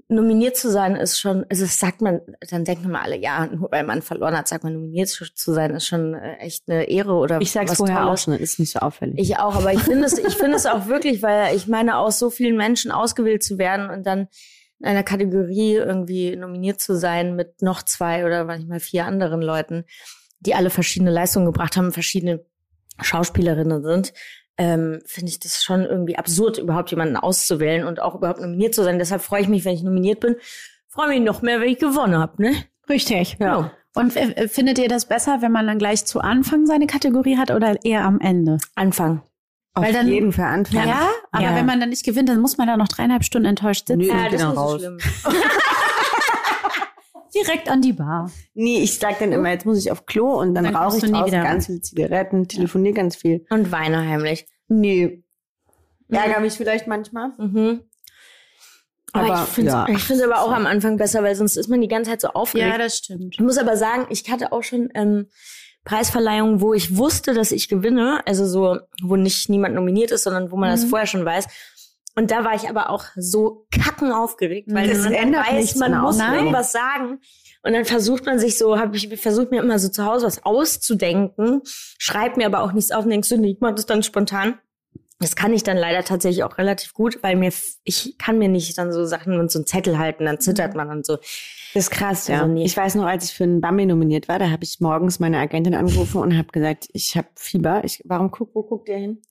nominiert 0.09 0.57
zu 0.57 0.71
sein 0.71 0.97
ist 0.97 1.21
schon, 1.21 1.45
also 1.49 1.65
das 1.65 1.79
sagt 1.79 2.01
man, 2.01 2.21
dann 2.51 2.65
denken 2.65 2.87
immer 2.87 3.03
alle, 3.03 3.17
ja, 3.17 3.47
nur 3.47 3.71
weil 3.71 3.85
man 3.85 4.03
verloren 4.03 4.37
hat, 4.37 4.49
sagt 4.49 4.65
man, 4.65 4.75
nominiert 4.75 5.09
zu 5.09 5.53
sein 5.53 5.75
ist 5.75 5.87
schon 5.87 6.15
äh, 6.15 6.37
echt 6.39 6.69
eine 6.69 6.85
Ehre 6.89 7.15
oder 7.15 7.41
Ich 7.41 7.53
sag's 7.53 7.73
was 7.73 7.79
vorher 7.79 8.01
Tolles. 8.03 8.21
auch 8.21 8.25
schon, 8.25 8.35
ist 8.35 8.59
nicht 8.59 8.73
so 8.73 8.81
auffällig. 8.81 9.19
Ich 9.19 9.39
auch, 9.39 9.55
aber 9.55 9.73
ich 9.73 9.81
finde 9.81 10.07
es, 10.07 10.19
ich 10.19 10.37
finde 10.37 10.57
es 10.57 10.67
auch 10.67 10.87
wirklich, 10.87 11.23
weil 11.23 11.55
ich 11.55 11.69
meine, 11.69 11.99
aus 11.99 12.19
so 12.19 12.31
vielen 12.31 12.57
Menschen 12.57 12.91
ausgewählt 12.91 13.43
zu 13.43 13.59
werden 13.59 13.89
und 13.89 14.05
dann 14.05 14.29
in 14.81 14.87
einer 14.87 15.03
Kategorie 15.03 15.75
irgendwie 15.75 16.35
nominiert 16.37 16.81
zu 16.81 16.97
sein 16.97 17.37
mit 17.37 17.63
noch 17.63 17.83
zwei 17.83 18.25
oder 18.25 18.45
manchmal 18.45 18.81
vier 18.81 19.05
anderen 19.07 19.43
Leuten, 19.43 19.85
die 20.41 20.55
alle 20.55 20.71
verschiedene 20.71 21.11
Leistungen 21.11 21.47
gebracht 21.47 21.77
haben, 21.77 21.93
verschiedene 21.93 22.45
Schauspielerinnen 23.01 23.83
sind, 23.83 24.13
ähm, 24.59 25.01
finde 25.07 25.31
ich 25.31 25.41
das 25.41 25.63
schon 25.63 25.85
irgendwie 25.85 26.17
absurd, 26.19 26.59
überhaupt 26.59 26.91
jemanden 26.91 27.17
auszuwählen 27.17 27.87
und 27.87 28.01
auch 28.03 28.15
überhaupt 28.15 28.41
nominiert 28.41 28.75
zu 28.75 28.83
sein. 28.83 28.99
Deshalb 28.99 29.23
freue 29.23 29.41
ich 29.43 29.49
mich, 29.49 29.65
wenn 29.65 29.75
ich 29.75 29.83
nominiert 29.83 30.21
bin. 30.21 30.37
Freue 30.89 31.09
mich 31.09 31.21
noch 31.21 31.41
mehr, 31.41 31.61
wenn 31.61 31.69
ich 31.69 31.79
gewonnen 31.79 32.17
habe, 32.19 32.43
ne? 32.43 32.55
Richtig. 32.89 33.37
Ja. 33.41 33.71
Und 33.95 34.17
äh, 34.17 34.49
findet 34.49 34.79
ihr 34.79 34.89
das 34.89 35.07
besser, 35.07 35.39
wenn 35.41 35.53
man 35.53 35.67
dann 35.67 35.79
gleich 35.79 36.05
zu 36.05 36.21
Anfang 36.21 36.67
seine 36.67 36.87
Kategorie 36.87 37.37
hat 37.39 37.51
oder 37.51 37.85
eher 37.85 38.05
am 38.05 38.21
Ende? 38.21 38.59
Anfang. 38.75 39.23
Auf 39.75 39.85
weil 39.85 39.93
dann- 39.93 40.09
jeden 40.09 40.33
Fall 40.33 40.47
anfangen. 40.47 40.89
Ja, 40.89 41.09
aber 41.31 41.45
Ja. 41.45 41.55
wenn 41.55 41.65
man 41.67 41.81
dann 41.81 41.91
nicht 41.91 42.05
gewinnt, 42.05 42.29
dann 42.29 42.41
muss 42.41 42.59
man 42.59 42.67
da 42.67 42.77
noch 42.77 42.89
dreieinhalb 42.89 43.25
Stunden 43.25 43.47
enttäuscht 43.49 43.87
sitzen. 43.87 44.01
Nö. 44.01 44.09
Ja, 44.09 44.25
das 44.25 44.31
bin 44.31 44.35
ist 44.41 44.45
auch 44.45 44.49
nicht 44.49 44.57
so 44.57 44.61
raus. 44.63 44.81
schlimm. 44.81 44.99
Direkt 47.35 47.69
an 47.69 47.81
die 47.83 47.93
Bar. 47.93 48.31
Nee, 48.55 48.83
ich 48.83 48.99
sag 48.99 49.19
dann 49.19 49.33
immer, 49.33 49.51
jetzt 49.51 49.67
muss 49.67 49.79
ich 49.79 49.91
auf 49.93 50.07
Klo 50.07 50.41
und 50.41 50.55
dann, 50.55 50.65
Dann 50.65 50.77
rauche 50.77 50.97
ich 50.97 51.05
draußen 51.05 51.27
wieder 51.27 51.43
ganz 51.43 51.67
viele 51.67 51.81
Zigaretten, 51.81 52.49
telefoniere 52.49 52.95
ganz 52.95 53.17
viel. 53.17 53.45
Und 53.51 53.71
weine 53.73 54.07
heimlich. 54.09 54.47
Nee. 54.69 55.23
Ärger 56.09 56.41
mich 56.41 56.55
vielleicht 56.55 56.87
manchmal. 56.87 57.31
Mhm. 57.39 57.83
Aber, 59.13 59.27
Aber, 59.27 59.43
ich 59.45 59.49
finde 59.49 59.71
ja. 59.73 59.87
ich 59.89 60.03
finde 60.03 60.25
aber 60.25 60.43
auch 60.43 60.53
am 60.53 60.67
Anfang 60.67 60.97
besser, 60.97 61.23
weil 61.23 61.35
sonst 61.35 61.57
ist 61.57 61.69
man 61.69 61.81
die 61.81 61.89
ganze 61.89 62.11
Zeit 62.11 62.21
so 62.21 62.29
aufgeregt. 62.29 62.79
das 62.79 62.99
stimmt. 62.99 63.35
ich 63.35 63.41
muss 63.41 63.59
aber 63.59 63.77
sagen, 63.77 64.07
ich 64.11 64.31
hatte 64.31 64.53
auch 64.53 64.63
schon 64.63 64.89
ähm, 64.95 65.27
Preisverleihungen, 65.85 66.61
wo 66.61 66.75
ich 66.75 66.97
wusste, 66.97 67.33
dass 67.35 67.53
ich 67.53 67.69
gewinne, 67.69 68.21
also 68.27 68.47
so, 68.47 68.79
wo 69.03 69.17
nicht 69.17 69.49
niemand 69.49 69.75
nominiert 69.75 70.11
ist, 70.11 70.25
sondern 70.25 70.51
wo 70.53 70.57
man 70.57 70.71
das 70.71 70.85
Mhm. 70.85 70.89
vorher 70.89 71.07
schon 71.07 71.25
weiß. 71.25 71.47
Und 72.17 72.31
da 72.31 72.45
war 72.45 72.55
ich 72.55 72.69
aber 72.69 72.91
auch 72.91 73.05
so 73.17 73.67
kacken 73.71 74.13
aufgeregt, 74.13 74.69
weil 74.73 74.89
Das 74.89 74.99
man 75.05 75.13
ändert 75.13 75.47
weiß, 75.47 75.77
man 75.77 75.87
an 75.87 75.93
der 75.93 76.01
muss 76.03 76.21
Aufregung. 76.21 76.39
irgendwas 76.39 76.73
sagen. 76.73 77.21
Und 77.63 77.73
dann 77.75 77.85
versucht 77.85 78.27
man 78.27 78.39
sich 78.39 78.57
so, 78.59 78.79
habe 78.79 78.97
ich 78.97 79.09
versucht 79.21 79.51
mir 79.51 79.63
immer 79.63 79.79
so 79.79 79.89
zu 79.89 80.05
Hause 80.07 80.27
was 80.27 80.45
auszudenken, 80.45 81.61
schreibt 81.99 82.37
mir 82.37 82.47
aber 82.47 82.63
auch 82.63 82.73
nichts 82.73 82.91
auf 82.91 83.05
und 83.05 83.11
denkst 83.11 83.29
so, 83.29 83.37
nee, 83.37 83.53
ich 83.53 83.61
mach 83.61 83.75
das 83.75 83.87
dann 83.87 84.03
spontan. 84.03 84.59
Das 85.23 85.37
kann 85.37 85.53
ich 85.53 85.63
dann 85.63 85.77
leider 85.77 86.03
tatsächlich 86.03 86.45
auch 86.45 86.57
relativ 86.57 86.95
gut, 86.95 87.23
weil 87.23 87.37
mir, 87.37 87.53
ich 87.85 88.17
kann 88.17 88.39
mir 88.39 88.49
nicht 88.49 88.79
dann 88.79 88.91
so 88.91 89.05
Sachen 89.05 89.39
und 89.39 89.51
so 89.53 89.59
einen 89.59 89.67
Zettel 89.67 89.99
halten, 89.99 90.25
dann 90.25 90.41
zittert 90.41 90.75
man 90.75 90.89
und 90.89 91.05
so. 91.05 91.17
Das 91.75 91.85
ist 91.85 91.91
krass, 91.91 92.27
ja. 92.29 92.43
Also. 92.43 92.57
Ich 92.57 92.75
weiß 92.75 92.95
noch, 92.95 93.05
als 93.05 93.27
ich 93.27 93.35
für 93.35 93.45
einen 93.45 93.61
Bambi 93.61 93.85
nominiert 93.85 94.29
war, 94.29 94.39
da 94.39 94.51
habe 94.51 94.65
ich 94.65 94.81
morgens 94.81 95.21
meine 95.21 95.39
Agentin 95.39 95.75
angerufen 95.75 96.23
und 96.23 96.39
habe 96.39 96.49
gesagt, 96.49 96.89
ich 96.95 97.17
habe 97.19 97.29
Fieber. 97.37 97.85
Ich, 97.85 98.03
warum 98.07 98.31
guck, 98.31 98.55
wo 98.55 98.63
guckt 98.63 98.89
ihr 98.89 98.97
hin? 98.97 99.23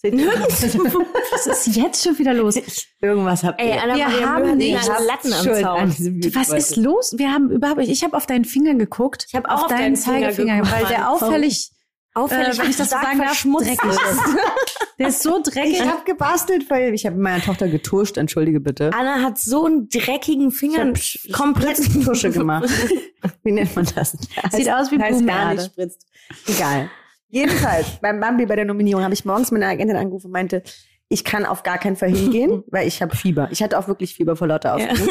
Was 0.04 1.46
ist 1.46 1.76
jetzt 1.76 2.04
schon 2.04 2.16
wieder 2.18 2.32
los? 2.32 2.56
Irgendwas 3.00 3.42
habt 3.42 3.60
ihr. 3.60 3.66
Ey, 3.66 3.78
Anna 3.78 3.96
Wir 3.96 4.08
Maria 4.08 4.26
haben 4.28 4.56
nicht 4.56 4.86
Latten 4.86 5.32
am 5.32 5.44
Zaun. 5.44 6.34
Was 6.34 6.50
ist 6.50 6.76
los? 6.76 7.14
Wir 7.16 7.32
haben 7.32 7.50
überhaupt, 7.50 7.80
ich 7.80 8.04
habe 8.04 8.16
auf 8.16 8.26
deinen 8.26 8.44
Finger 8.44 8.74
geguckt. 8.74 9.26
Ich 9.28 9.34
habe 9.34 9.50
auch 9.50 9.64
auf 9.64 9.66
deinen 9.66 9.94
deinen 9.94 9.96
Finger 9.96 10.20
Zeigefinger, 10.20 10.56
geguckt, 10.58 10.72
weil 10.72 10.86
der 10.86 11.10
auffällig, 11.10 11.72
Auffällig, 12.14 12.58
äh, 12.58 12.62
wenn 12.62 12.70
ich 12.70 12.76
das 12.76 12.90
so 12.90 12.96
sagen 12.96 13.18
darf, 13.18 13.28
verschmutzt 13.28 13.66
dreckig 13.66 13.90
ist. 13.90 14.20
Der 14.98 15.08
ist 15.08 15.22
so 15.22 15.40
dreckig. 15.40 15.74
Ich 15.74 15.82
habe 15.82 16.04
gebastelt, 16.04 16.68
weil 16.70 16.92
ich 16.92 17.06
habe 17.06 17.14
mit 17.14 17.22
meiner 17.22 17.42
Tochter 17.42 17.68
getuscht. 17.68 18.16
Entschuldige 18.16 18.58
bitte. 18.58 18.90
Anna 18.92 19.22
hat 19.22 19.38
so 19.38 19.66
einen 19.66 19.88
dreckigen 19.88 20.50
Finger 20.50 20.90
Ich 20.96 21.20
hab 21.28 21.36
komplett 21.36 21.76
Tusche 22.04 22.30
gemacht. 22.30 22.68
Wie 23.44 23.52
nennt 23.52 23.74
man 23.76 23.86
das? 23.94 24.16
Sieht 24.50 24.68
aus 24.68 24.90
wie 24.90 24.98
heißt 24.98 25.24
gar 25.26 25.54
nicht 25.54 25.66
spritzt. 25.66 26.06
Egal. 26.46 26.90
Jedenfalls, 27.28 27.98
beim 28.00 28.20
Bambi 28.20 28.46
bei 28.46 28.56
der 28.56 28.64
Nominierung 28.64 29.02
habe 29.02 29.14
ich 29.14 29.24
morgens 29.24 29.50
meine 29.50 29.66
Agentin 29.66 29.96
angerufen 29.96 30.26
und 30.26 30.32
meinte, 30.32 30.62
ich 31.08 31.24
kann 31.24 31.46
auf 31.46 31.62
gar 31.62 31.78
keinen 31.78 31.96
Fall 31.96 32.10
hingehen, 32.10 32.64
weil 32.70 32.86
ich 32.86 33.02
habe 33.02 33.16
Fieber. 33.16 33.48
Ich 33.50 33.62
hatte 33.62 33.78
auch 33.78 33.88
wirklich 33.88 34.14
Fieber 34.14 34.36
vor 34.36 34.46
lauter 34.46 34.74
Aufregung. 34.74 35.08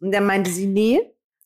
Und 0.00 0.12
dann 0.12 0.26
meinte 0.26 0.50
sie, 0.50 0.66
nee, 0.66 1.00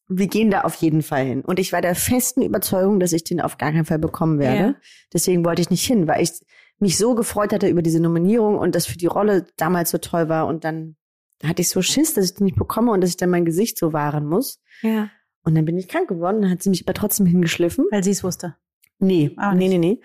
wir 0.08 0.26
gehen 0.26 0.50
da 0.50 0.62
auf 0.62 0.74
jeden 0.76 1.02
Fall 1.02 1.24
hin. 1.24 1.42
Und 1.42 1.58
ich 1.58 1.72
war 1.72 1.82
der 1.82 1.94
festen 1.94 2.42
Überzeugung, 2.42 2.98
dass 2.98 3.12
ich 3.12 3.24
den 3.24 3.40
auf 3.40 3.58
gar 3.58 3.72
keinen 3.72 3.84
Fall 3.84 3.98
bekommen 3.98 4.38
werde. 4.38 4.60
Ja. 4.60 4.74
Deswegen 5.12 5.44
wollte 5.44 5.62
ich 5.62 5.70
nicht 5.70 5.84
hin, 5.84 6.08
weil 6.08 6.22
ich 6.22 6.32
mich 6.78 6.96
so 6.96 7.14
gefreut 7.14 7.52
hatte 7.52 7.68
über 7.68 7.82
diese 7.82 8.00
Nominierung 8.00 8.56
und 8.56 8.74
das 8.74 8.86
für 8.86 8.96
die 8.96 9.06
Rolle 9.06 9.46
damals 9.56 9.90
so 9.90 9.98
toll 9.98 10.28
war. 10.28 10.46
Und 10.46 10.64
dann 10.64 10.96
hatte 11.44 11.62
ich 11.62 11.68
so 11.68 11.82
Schiss, 11.82 12.14
dass 12.14 12.24
ich 12.24 12.34
den 12.34 12.44
nicht 12.44 12.56
bekomme 12.56 12.92
und 12.92 13.00
dass 13.00 13.10
ich 13.10 13.16
dann 13.16 13.30
mein 13.30 13.44
Gesicht 13.44 13.78
so 13.78 13.92
wahren 13.92 14.26
muss. 14.26 14.60
Ja. 14.82 15.10
Und 15.44 15.54
dann 15.54 15.64
bin 15.64 15.78
ich 15.78 15.88
krank 15.88 16.08
geworden, 16.08 16.42
dann 16.42 16.50
hat 16.50 16.62
sie 16.62 16.70
mich 16.70 16.84
aber 16.86 16.94
trotzdem 16.94 17.26
hingeschliffen. 17.26 17.86
Weil 17.90 18.04
sie 18.04 18.10
es 18.10 18.24
wusste. 18.24 18.56
Nee, 18.98 19.30
Auch 19.36 19.52
nee, 19.52 19.68
nee, 19.68 19.78
nee. 19.78 20.00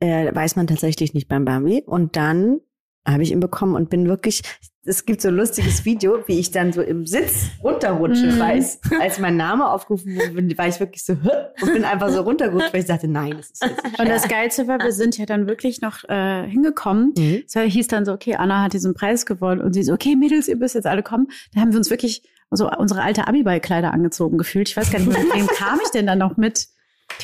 Äh, 0.00 0.34
weiß 0.34 0.56
man 0.56 0.66
tatsächlich 0.66 1.14
nicht 1.14 1.28
beim 1.28 1.44
Bambi. 1.44 1.82
Und 1.86 2.16
dann 2.16 2.60
habe 3.06 3.22
ich 3.22 3.32
ihn 3.32 3.40
bekommen 3.40 3.74
und 3.74 3.88
bin 3.90 4.06
wirklich, 4.06 4.42
es 4.84 5.06
gibt 5.06 5.22
so 5.22 5.28
ein 5.28 5.34
lustiges 5.36 5.84
Video, 5.86 6.18
wie 6.26 6.38
ich 6.38 6.50
dann 6.50 6.72
so 6.74 6.82
im 6.82 7.06
Sitz 7.06 7.46
runterrutsche, 7.62 8.26
Mhm. 8.26 8.38
weiß, 8.38 8.80
als 9.00 9.18
mein 9.18 9.36
Name 9.36 9.70
aufgerufen 9.70 10.14
wurde, 10.16 10.58
war 10.58 10.68
ich 10.68 10.78
wirklich 10.78 11.04
so 11.04 11.14
und 11.14 11.72
bin 11.72 11.84
einfach 11.84 12.10
so 12.10 12.20
runtergerutscht, 12.20 12.72
weil 12.72 12.80
ich 12.80 12.86
dachte, 12.86 13.08
nein, 13.08 13.34
das 13.38 13.50
ist 13.50 13.62
jetzt 13.62 13.82
nicht 13.84 13.98
Und 14.00 14.08
das 14.08 14.28
Geilste 14.28 14.68
war, 14.68 14.78
wir 14.78 14.92
sind 14.92 15.16
ja 15.16 15.24
dann 15.26 15.46
wirklich 15.46 15.80
noch 15.80 16.04
äh, 16.08 16.46
hingekommen. 16.46 17.14
Mhm. 17.16 17.44
So 17.46 17.60
hieß 17.60 17.86
dann 17.88 18.04
so, 18.04 18.12
okay, 18.12 18.34
Anna 18.36 18.62
hat 18.64 18.72
diesen 18.74 18.92
Preis 18.94 19.24
gewonnen 19.26 19.60
und 19.62 19.72
sie 19.72 19.82
so, 19.84 19.94
okay, 19.94 20.14
Mädels, 20.14 20.46
ihr 20.46 20.56
müsst 20.56 20.74
jetzt 20.74 20.86
alle 20.86 21.02
kommen. 21.02 21.28
Da 21.54 21.60
haben 21.62 21.72
wir 21.72 21.78
uns 21.78 21.90
wirklich 21.90 22.22
so 22.50 22.70
unsere 22.70 23.02
alte 23.02 23.26
Abiball-Kleider 23.26 23.92
angezogen 23.92 24.36
gefühlt. 24.38 24.68
Ich 24.68 24.76
weiß 24.76 24.90
gar 24.92 24.98
nicht, 25.00 25.08
mit 25.08 25.34
wem 25.34 25.46
kam 25.46 25.80
ich 25.82 25.90
denn 25.90 26.06
dann 26.06 26.18
noch 26.18 26.36
mit? 26.36 26.68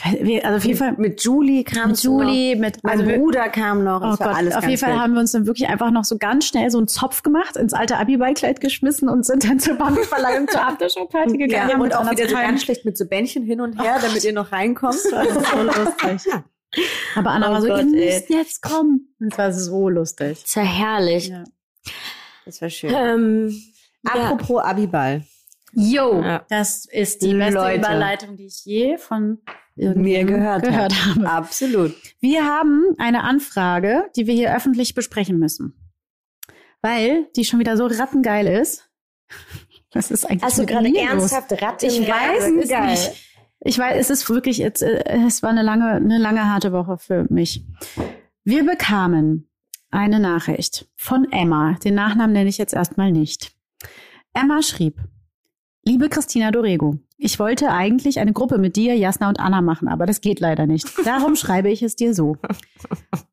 Weiß, 0.02 0.44
also 0.44 0.56
auf 0.56 0.64
jeden 0.64 0.78
Fall 0.78 0.94
mit, 0.96 1.22
Julie 1.22 1.62
kam 1.62 1.90
mit 1.90 2.02
Julie, 2.02 2.56
mit 2.56 2.82
Mein 2.82 3.00
also 3.00 3.12
Bruder 3.12 3.48
kam 3.48 3.84
noch. 3.84 4.00
Oh 4.00 4.18
war 4.18 4.34
Gott, 4.42 4.54
auf 4.54 4.64
jeden 4.66 4.78
Fall 4.78 4.90
wild. 4.92 5.00
haben 5.00 5.12
wir 5.14 5.20
uns 5.20 5.32
dann 5.32 5.46
wirklich 5.46 5.68
einfach 5.68 5.90
noch 5.92 6.04
so 6.04 6.18
ganz 6.18 6.46
schnell 6.46 6.68
so 6.70 6.78
einen 6.78 6.88
Zopf 6.88 7.22
gemacht, 7.22 7.56
ins 7.56 7.74
alte 7.74 7.96
Abiballkleid 7.98 8.60
geschmissen 8.60 9.08
und 9.08 9.24
sind 9.24 9.44
dann 9.48 9.60
zur 9.60 9.76
Bambi-Verleihung 9.76 10.48
zur 10.48 10.66
Aftershow-Party 10.66 11.36
gegangen. 11.36 11.70
ja, 11.70 11.78
und 11.78 11.94
auch 11.94 12.10
wieder 12.10 12.28
so 12.28 12.34
ganz 12.34 12.62
schlecht 12.62 12.84
mit 12.84 12.98
so 12.98 13.06
Bändchen 13.06 13.44
hin 13.44 13.60
und 13.60 13.80
her, 13.80 13.98
damit 14.02 14.24
ihr 14.24 14.32
noch 14.32 14.50
reinkommt. 14.50 14.96
Das 14.96 15.12
war 15.12 15.26
so 15.72 15.80
lustig. 15.82 16.32
Aber 17.14 17.30
Anna 17.30 17.50
Oh 17.50 17.52
war 17.52 17.60
so, 17.62 17.68
Gott, 17.68 17.84
ihr 17.84 18.02
ey. 18.02 18.14
müsst 18.16 18.30
jetzt 18.30 18.62
kommen. 18.62 19.14
Es 19.30 19.38
war 19.38 19.52
so 19.52 19.88
lustig. 19.88 20.42
Ist 20.44 20.56
ja 20.56 20.62
herrlich. 20.62 21.28
Ja. 21.28 21.44
Das 22.46 22.60
war 22.60 22.68
schön. 22.68 22.92
Ähm, 22.92 23.62
ja. 24.04 24.12
Apropos 24.12 24.60
Abiball. 24.62 25.22
Jo, 25.72 26.20
Ja. 26.20 26.44
das 26.48 26.84
ist 26.86 27.22
die 27.22 27.34
beste 27.34 27.54
Leute. 27.54 27.78
Überleitung, 27.78 28.36
die 28.36 28.46
ich 28.46 28.64
je 28.64 28.98
von 28.98 29.38
Mir 29.76 30.24
gehört, 30.24 30.62
gehört 30.62 31.06
habe. 31.06 31.28
Absolut. 31.28 31.94
Wir 32.20 32.44
haben 32.44 32.94
eine 32.98 33.24
Anfrage, 33.24 34.04
die 34.16 34.26
wir 34.26 34.34
hier 34.34 34.54
öffentlich 34.54 34.94
besprechen 34.94 35.38
müssen. 35.38 35.74
Weil 36.80 37.26
die 37.34 37.44
schon 37.44 37.58
wieder 37.58 37.76
so 37.76 37.86
rattengeil 37.86 38.46
ist. 38.46 38.90
Was 39.92 40.10
ist 40.10 40.24
eigentlich 40.24 40.42
Hast 40.42 40.58
du 40.58 40.66
gerade 40.66 40.92
ernsthaft 40.96 41.62
Ratte 41.62 41.86
Ich 41.86 42.00
weiß 42.00 42.44
es 42.44 42.70
nicht. 42.70 43.34
Ich 43.60 43.78
weiß, 43.78 43.96
es 43.98 44.10
ist 44.10 44.28
wirklich, 44.28 44.58
jetzt, 44.58 44.82
äh, 44.82 45.02
es 45.26 45.42
war 45.42 45.50
eine 45.50 45.62
lange, 45.62 45.92
eine 45.92 46.18
lange 46.18 46.44
harte 46.44 46.72
Woche 46.72 46.98
für 46.98 47.26
mich. 47.30 47.64
Wir 48.44 48.64
bekamen 48.64 49.48
eine 49.90 50.20
Nachricht 50.20 50.86
von 50.96 51.32
Emma. 51.32 51.78
Den 51.84 51.94
Nachnamen 51.94 52.32
nenne 52.32 52.50
ich 52.50 52.58
jetzt 52.58 52.74
erstmal 52.74 53.12
nicht. 53.12 53.56
Emma 54.34 54.60
schrieb, 54.60 55.00
liebe 55.84 56.08
Christina 56.08 56.50
Dorego, 56.50 56.98
ich 57.16 57.38
wollte 57.38 57.70
eigentlich 57.70 58.18
eine 58.18 58.32
Gruppe 58.32 58.58
mit 58.58 58.76
dir, 58.76 58.96
Jasna 58.96 59.28
und 59.28 59.40
Anna 59.40 59.60
machen, 59.60 59.88
aber 59.88 60.06
das 60.06 60.20
geht 60.20 60.40
leider 60.40 60.66
nicht. 60.66 60.86
Darum 61.04 61.36
schreibe 61.36 61.70
ich 61.70 61.82
es 61.82 61.96
dir 61.96 62.14
so. 62.14 62.36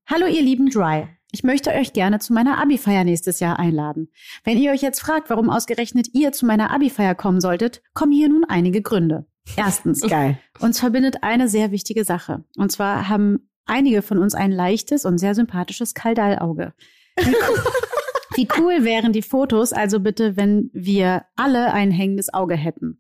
Hallo 0.08 0.28
ihr 0.28 0.42
lieben 0.42 0.70
Dry. 0.70 1.08
Ich 1.32 1.44
möchte 1.44 1.72
euch 1.72 1.94
gerne 1.94 2.20
zu 2.20 2.34
meiner 2.34 2.62
Abi-Feier 2.62 3.06
nächstes 3.06 3.40
Jahr 3.40 3.58
einladen. 3.58 4.10
Wenn 4.44 4.58
ihr 4.58 4.72
euch 4.72 4.82
jetzt 4.82 5.00
fragt, 5.00 5.30
warum 5.30 5.50
ausgerechnet 5.50 6.10
ihr 6.14 6.34
zu 6.34 6.46
meiner 6.46 6.72
Abi-Feier 6.72 7.16
kommen 7.16 7.40
solltet, 7.40 7.82
kommen 7.94 8.12
hier 8.12 8.28
nun 8.28 8.44
einige 8.44 8.82
Gründe. 8.82 9.26
Erstens, 9.56 10.02
Geil. 10.10 10.38
uns 10.60 10.80
verbindet 10.80 11.24
eine 11.24 11.48
sehr 11.48 11.72
wichtige 11.72 12.04
Sache. 12.04 12.44
Und 12.58 12.72
zwar 12.72 13.08
haben 13.08 13.50
einige 13.66 14.02
von 14.02 14.18
uns 14.18 14.36
ein 14.36 14.52
leichtes 14.52 15.06
und 15.06 15.18
sehr 15.18 15.34
sympathisches 15.34 15.94
Kaldallauge. 15.94 16.74
Wie 17.18 17.30
cool, 17.30 17.64
wie 18.36 18.48
cool 18.60 18.84
wären 18.84 19.14
die 19.14 19.22
Fotos 19.22 19.72
also 19.72 20.02
bitte, 20.02 20.36
wenn 20.36 20.70
wir 20.74 21.24
alle 21.36 21.72
ein 21.74 21.92
hängendes 21.92 22.34
Auge 22.34 22.56
hätten. 22.56 23.00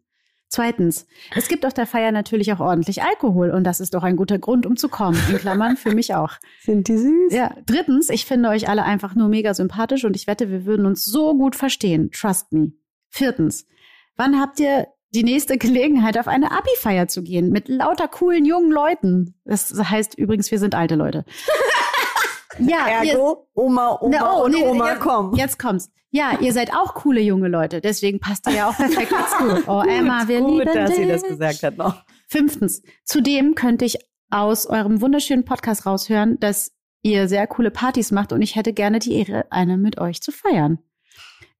Zweitens, 0.53 1.07
es 1.33 1.47
gibt 1.47 1.65
auf 1.65 1.73
der 1.73 1.87
Feier 1.87 2.11
natürlich 2.11 2.51
auch 2.51 2.59
ordentlich 2.59 3.01
Alkohol 3.01 3.51
und 3.51 3.63
das 3.63 3.79
ist 3.79 3.93
doch 3.93 4.03
ein 4.03 4.17
guter 4.17 4.37
Grund, 4.37 4.65
um 4.65 4.75
zu 4.75 4.89
kommen. 4.89 5.17
In 5.29 5.37
Klammern 5.37 5.77
für 5.77 5.95
mich 5.95 6.13
auch. 6.13 6.33
Sind 6.61 6.89
die 6.89 6.97
süß? 6.97 7.33
Ja, 7.33 7.55
drittens, 7.65 8.09
ich 8.09 8.25
finde 8.25 8.49
euch 8.49 8.67
alle 8.67 8.83
einfach 8.83 9.15
nur 9.15 9.29
mega 9.29 9.53
sympathisch 9.53 10.03
und 10.03 10.13
ich 10.17 10.27
wette, 10.27 10.51
wir 10.51 10.65
würden 10.65 10.85
uns 10.85 11.05
so 11.05 11.37
gut 11.37 11.55
verstehen. 11.55 12.11
Trust 12.11 12.51
me. 12.51 12.73
Viertens, 13.07 13.65
wann 14.17 14.41
habt 14.41 14.59
ihr 14.59 14.87
die 15.11 15.23
nächste 15.23 15.57
Gelegenheit, 15.57 16.17
auf 16.17 16.27
eine 16.27 16.51
Abi-Feier 16.51 17.07
zu 17.07 17.23
gehen 17.23 17.49
mit 17.49 17.69
lauter 17.69 18.09
coolen 18.09 18.43
jungen 18.43 18.71
Leuten? 18.71 19.35
Das 19.45 19.73
heißt 19.73 20.17
übrigens, 20.17 20.51
wir 20.51 20.59
sind 20.59 20.75
alte 20.75 20.95
Leute. 20.95 21.23
ja, 22.59 23.01
ihr, 23.03 23.11
Ergo, 23.11 23.47
Oma, 23.53 23.97
Oma 24.01 24.17
Na, 24.19 24.33
oh, 24.33 24.45
und 24.45 24.51
nee, 24.53 24.63
Oma, 24.63 24.91
jetzt, 24.91 24.99
komm. 25.01 25.35
Jetzt 25.35 25.59
kommt's. 25.59 25.89
Ja, 26.09 26.39
ihr 26.41 26.51
seid 26.51 26.73
auch 26.73 26.93
coole 26.93 27.21
junge 27.21 27.47
Leute, 27.47 27.79
deswegen 27.79 28.19
passt 28.19 28.45
ihr 28.47 28.53
ja 28.53 28.69
auch 28.69 28.75
perfekt 28.75 29.11
dazu. 29.11 29.63
Oh, 29.67 29.81
Emma, 29.81 30.27
wir 30.27 30.41
Gut, 30.41 30.65
lieben 30.65 30.73
dass 30.73 30.95
sie 30.95 31.05
dich. 31.05 31.11
das 31.11 31.23
gesagt 31.23 31.63
hat 31.63 31.77
noch. 31.77 32.03
Fünftens, 32.27 32.81
zudem 33.05 33.55
könnte 33.55 33.85
ich 33.85 33.97
aus 34.29 34.65
eurem 34.65 35.01
wunderschönen 35.01 35.45
Podcast 35.45 35.85
raushören, 35.85 36.39
dass 36.39 36.71
ihr 37.01 37.27
sehr 37.27 37.47
coole 37.47 37.71
Partys 37.71 38.11
macht 38.11 38.33
und 38.33 38.41
ich 38.41 38.55
hätte 38.55 38.73
gerne 38.73 38.99
die 38.99 39.15
Ehre, 39.15 39.45
eine 39.51 39.77
mit 39.77 39.99
euch 39.99 40.21
zu 40.21 40.31
feiern. 40.31 40.79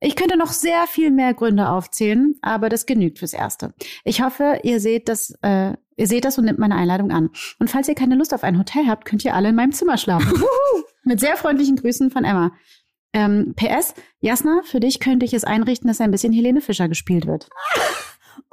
Ich 0.04 0.16
könnte 0.16 0.36
noch 0.36 0.52
sehr 0.52 0.88
viel 0.88 1.12
mehr 1.12 1.34
Gründe 1.34 1.70
aufzählen, 1.70 2.36
aber 2.42 2.70
das 2.70 2.88
genügt 2.88 3.20
fürs 3.20 3.34
Erste. 3.34 3.74
Ich 4.04 4.22
hoffe, 4.24 4.60
ihr 4.64 4.80
seht 4.80 5.08
das, 5.08 5.32
äh, 5.44 5.74
ihr 6.02 6.08
seht 6.08 6.26
das 6.26 6.38
und 6.38 6.46
nimmt 6.46 6.60
meine 6.60 6.76
Einladung 6.76 7.12
an. 7.12 7.30
Und 7.60 7.70
falls 7.70 7.88
ihr 7.88 7.96
keine 7.96 8.16
Lust 8.16 8.34
auf 8.34 8.44
ein 8.44 8.58
Hotel 8.60 8.88
habt, 8.88 9.06
könnt 9.06 9.24
ihr 9.24 9.34
alle 9.36 9.50
in 9.50 9.56
meinem 9.56 9.72
Zimmer 9.72 9.98
schlafen. 9.98 10.44
Mit 11.04 11.20
sehr 11.20 11.38
freundlichen 11.38 11.78
Grüßen 11.78 12.12
von 12.12 12.26
Emma. 12.26 12.52
Ähm, 13.14 13.54
PS, 13.56 13.94
Jasna, 14.20 14.62
für 14.64 14.80
dich 14.80 15.00
könnte 15.00 15.26
ich 15.26 15.34
es 15.34 15.44
einrichten, 15.44 15.88
dass 15.88 16.02
ein 16.02 16.12
bisschen 16.12 16.34
Helene 16.34 16.60
Fischer 16.62 16.90
gespielt 16.90 17.26
wird. 17.28 17.48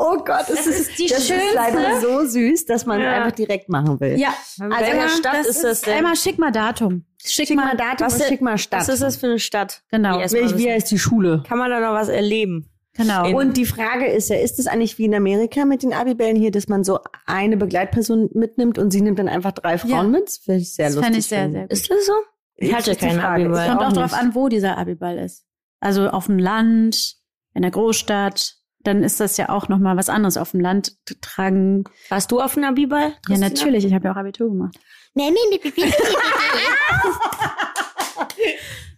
Oh 0.00 0.17
Gott, 0.19 0.45
das, 0.49 0.64
Das 0.64 0.67
ist 0.67 0.99
die 0.99 1.07
das 1.09 1.26
schönste. 1.26 1.47
ist 1.49 1.55
leider 1.55 2.00
so 2.00 2.25
süß, 2.25 2.67
dass 2.67 2.85
man 2.87 3.00
Ja. 3.00 3.14
einfach 3.14 3.33
direkt 3.33 3.69
machen 3.69 3.99
will. 4.00 4.17
Ja, 4.19 4.33
In 4.61 4.71
welcher 4.71 5.09
Stadt 5.09 5.47
ist 5.47 5.62
das 5.64 5.81
denn? 5.81 5.99
Emma, 5.99 6.14
schick 6.14 6.38
mal 6.38 6.52
Datum. 6.52 7.05
Schick 7.25 7.50
mal 7.55 7.76
Datum 7.76 8.07
was 8.07 8.28
schick 8.28 8.40
mal 8.40 8.59
Stadt. 8.59 8.81
Was 8.81 8.88
ist 8.88 9.02
das 9.02 9.17
für 9.17 9.26
eine 9.26 9.38
Stadt? 9.40 9.83
Genau. 9.90 10.19
Wie, 10.21 10.59
wie 10.59 10.71
heißt 10.71 10.90
die 10.90 10.99
Schule? 10.99 11.43
Kann 11.49 11.59
man 11.59 11.71
da 11.71 11.81
noch 11.81 11.93
was 11.95 12.09
erleben? 12.09 12.69
Genau. 12.99 13.31
Und 13.38 13.57
die 13.57 13.64
Frage 13.64 14.07
ist 14.07 14.28
ja, 14.28 14.37
ist 14.37 14.59
es 14.59 14.67
eigentlich 14.67 14.99
wie 14.99 15.05
in 15.07 15.14
Amerika 15.14 15.64
mit 15.64 15.83
den 15.83 15.93
Abibällen 15.95 16.37
hier, 16.37 16.50
dass 16.50 16.69
man 16.69 16.83
so 16.85 16.99
eine 17.26 17.57
Begleitperson 17.57 18.28
mitnimmt 18.35 18.76
und 18.76 18.90
sie 18.90 19.00
nimmt 19.00 19.19
dann 19.21 19.28
einfach 19.28 19.52
drei 19.52 19.78
Frauen 19.78 19.90
Ja. 19.90 20.02
mit? 20.02 20.26
Das 20.26 20.38
finde 20.38 20.61
ich 20.61 20.75
sehr 20.75 20.87
das 20.87 20.95
lustig. 20.97 21.05
fände 21.07 21.19
ich 21.21 21.26
sehr, 21.26 21.38
finden. 21.43 21.52
sehr 21.55 21.62
gut. 21.62 21.73
Ist 21.73 21.90
das 21.90 22.07
so? 22.07 22.12
Ich 22.57 22.75
hatte 22.75 22.97
keinen 22.97 23.21
Frage. 23.21 23.45
Abiball. 23.45 23.62
Ich 23.64 23.69
Kommt 23.71 23.83
auch 23.83 23.87
auch 23.88 23.93
darauf 23.93 24.12
an, 24.14 24.35
wo 24.35 24.49
dieser 24.49 24.76
Abiball 24.76 25.17
ist. 25.19 25.45
Also 25.81 26.09
auf 26.11 26.26
dem 26.26 26.38
Land, 26.40 27.14
in 27.55 27.62
der 27.62 27.71
Großstadt, 27.71 28.57
dann 28.81 29.05
ist 29.05 29.21
das 29.21 29.37
ja 29.37 29.49
auch 29.49 29.69
noch 29.69 29.78
mal 29.78 29.97
was 29.97 30.09
anderes. 30.09 30.37
Auf 30.37 30.50
dem 30.50 30.61
Land 30.61 30.97
tragen. 31.21 31.85
Warst 32.09 32.33
du 32.33 32.40
auf 32.40 32.55
dem 32.55 32.64
Abiball? 32.64 33.12
Ja, 33.28 33.38
natürlich. 33.38 33.85
Ich 33.85 33.95
habe 33.95 34.07
ja 34.07 34.12
auch 34.12 34.17
Abitur 34.17 34.49
gemacht. 34.50 34.76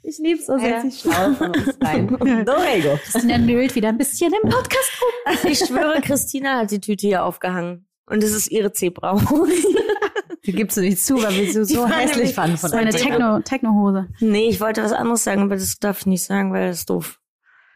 Ich 0.02 0.18
lieb's 0.18 0.46
so 0.46 0.56
Herzlich 0.56 1.00
schlau 1.00 1.32
von 1.34 1.48
uns 1.54 1.76
rein. 1.82 2.08
Dorego. 2.44 2.98
Christina 3.02 3.38
nölt 3.38 3.74
wieder 3.74 3.88
ein 3.90 3.98
bisschen 3.98 4.32
im 4.32 4.48
Podcast 4.48 4.90
rum. 5.00 5.50
Ich 5.50 5.58
schwöre, 5.58 6.00
Christina 6.00 6.58
hat 6.60 6.70
die 6.70 6.80
Tüte 6.80 7.06
hier 7.06 7.24
aufgehangen. 7.24 7.86
Und 8.06 8.24
es 8.24 8.32
ist 8.32 8.50
ihre 8.50 8.72
Zebra. 8.72 9.20
Die 10.46 10.52
gibst 10.52 10.78
du 10.78 10.80
nicht 10.80 10.98
zu, 10.98 11.22
weil 11.22 11.36
wir 11.36 11.52
sie 11.52 11.66
Die 11.66 11.74
so 11.74 11.86
hässlich 11.86 12.34
fanden 12.34 12.56
von 12.56 12.70
Das 12.70 12.72
ist 12.72 12.74
meine 12.74 12.90
uns. 12.92 13.02
Techno, 13.02 13.40
Techno-Hose. 13.40 14.08
nee, 14.20 14.48
ich 14.48 14.60
wollte 14.60 14.82
was 14.82 14.92
anderes 14.92 15.22
sagen, 15.22 15.42
aber 15.42 15.54
das 15.56 15.78
darf 15.78 16.00
ich 16.00 16.06
nicht 16.06 16.24
sagen, 16.24 16.50
weil 16.52 16.68
das 16.68 16.78
ist 16.78 16.90
doof. 16.90 17.20